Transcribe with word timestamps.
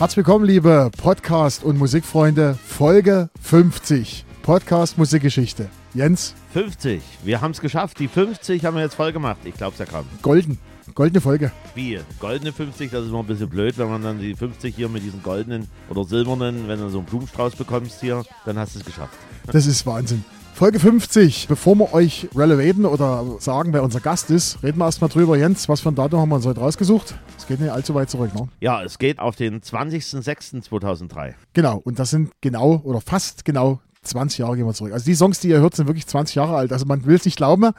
Herzlich 0.00 0.16
willkommen, 0.16 0.46
liebe 0.46 0.90
Podcast- 0.96 1.62
und 1.62 1.76
Musikfreunde. 1.76 2.58
Folge 2.64 3.28
50. 3.42 4.24
Podcast 4.40 4.96
Musikgeschichte. 4.96 5.68
Jens, 5.92 6.34
50. 6.54 7.02
Wir 7.22 7.42
haben 7.42 7.50
es 7.50 7.60
geschafft. 7.60 7.98
Die 7.98 8.08
50 8.08 8.64
haben 8.64 8.76
wir 8.76 8.82
jetzt 8.82 8.94
voll 8.94 9.12
gemacht. 9.12 9.36
Ich 9.44 9.52
glaube 9.52 9.74
es 9.74 9.78
ja 9.78 9.84
kaum. 9.84 10.06
golden. 10.22 10.58
Goldene 10.94 11.20
Folge. 11.20 11.52
Wie? 11.74 12.00
Goldene 12.18 12.50
50, 12.50 12.90
das 12.90 13.02
ist 13.02 13.10
immer 13.10 13.18
ein 13.18 13.26
bisschen 13.26 13.50
blöd, 13.50 13.76
wenn 13.76 13.90
man 13.90 14.02
dann 14.02 14.18
die 14.18 14.34
50 14.34 14.74
hier 14.74 14.88
mit 14.88 15.02
diesen 15.02 15.22
goldenen 15.22 15.68
oder 15.90 16.04
silbernen, 16.04 16.66
wenn 16.66 16.80
du 16.80 16.88
so 16.88 17.00
einen 17.00 17.06
Blumenstrauß 17.06 17.56
bekommst 17.56 18.00
hier, 18.00 18.24
dann 18.46 18.56
hast 18.56 18.76
du 18.76 18.78
es 18.78 18.86
geschafft. 18.86 19.18
Das 19.52 19.66
ist 19.66 19.84
Wahnsinn. 19.84 20.24
Folge 20.54 20.78
50. 20.78 21.48
Bevor 21.48 21.74
wir 21.76 21.94
euch 21.94 22.28
relevaten 22.36 22.84
oder 22.84 23.24
sagen, 23.38 23.72
wer 23.72 23.82
unser 23.82 24.00
Gast 24.00 24.30
ist, 24.30 24.62
reden 24.62 24.78
wir 24.78 24.84
erstmal 24.84 25.08
drüber. 25.08 25.36
Jens, 25.36 25.68
was 25.68 25.80
für 25.80 25.88
ein 25.88 25.94
Datum 25.94 26.20
haben 26.20 26.28
wir 26.28 26.36
uns 26.36 26.46
heute 26.46 26.60
rausgesucht? 26.60 27.14
Es 27.38 27.46
geht 27.46 27.60
nicht 27.60 27.70
allzu 27.72 27.94
weit 27.94 28.10
zurück, 28.10 28.34
ne? 28.34 28.48
Ja, 28.60 28.82
es 28.82 28.98
geht 28.98 29.18
auf 29.18 29.36
den 29.36 29.60
20.06.2003. 29.60 31.34
Genau. 31.54 31.78
Und 31.78 31.98
das 31.98 32.10
sind 32.10 32.30
genau 32.42 32.80
oder 32.84 33.00
fast 33.00 33.44
genau 33.44 33.80
20 34.02 34.38
Jahre 34.38 34.56
gehen 34.56 34.66
wir 34.66 34.72
zurück. 34.72 34.92
Also 34.92 35.04
die 35.04 35.14
Songs, 35.14 35.40
die 35.40 35.48
ihr 35.48 35.60
hört, 35.60 35.76
sind 35.76 35.86
wirklich 35.86 36.06
20 36.06 36.34
Jahre 36.34 36.56
alt. 36.56 36.72
Also 36.72 36.86
man 36.86 37.04
will 37.04 37.16
es 37.16 37.26
nicht 37.26 37.36
glauben. 37.36 37.72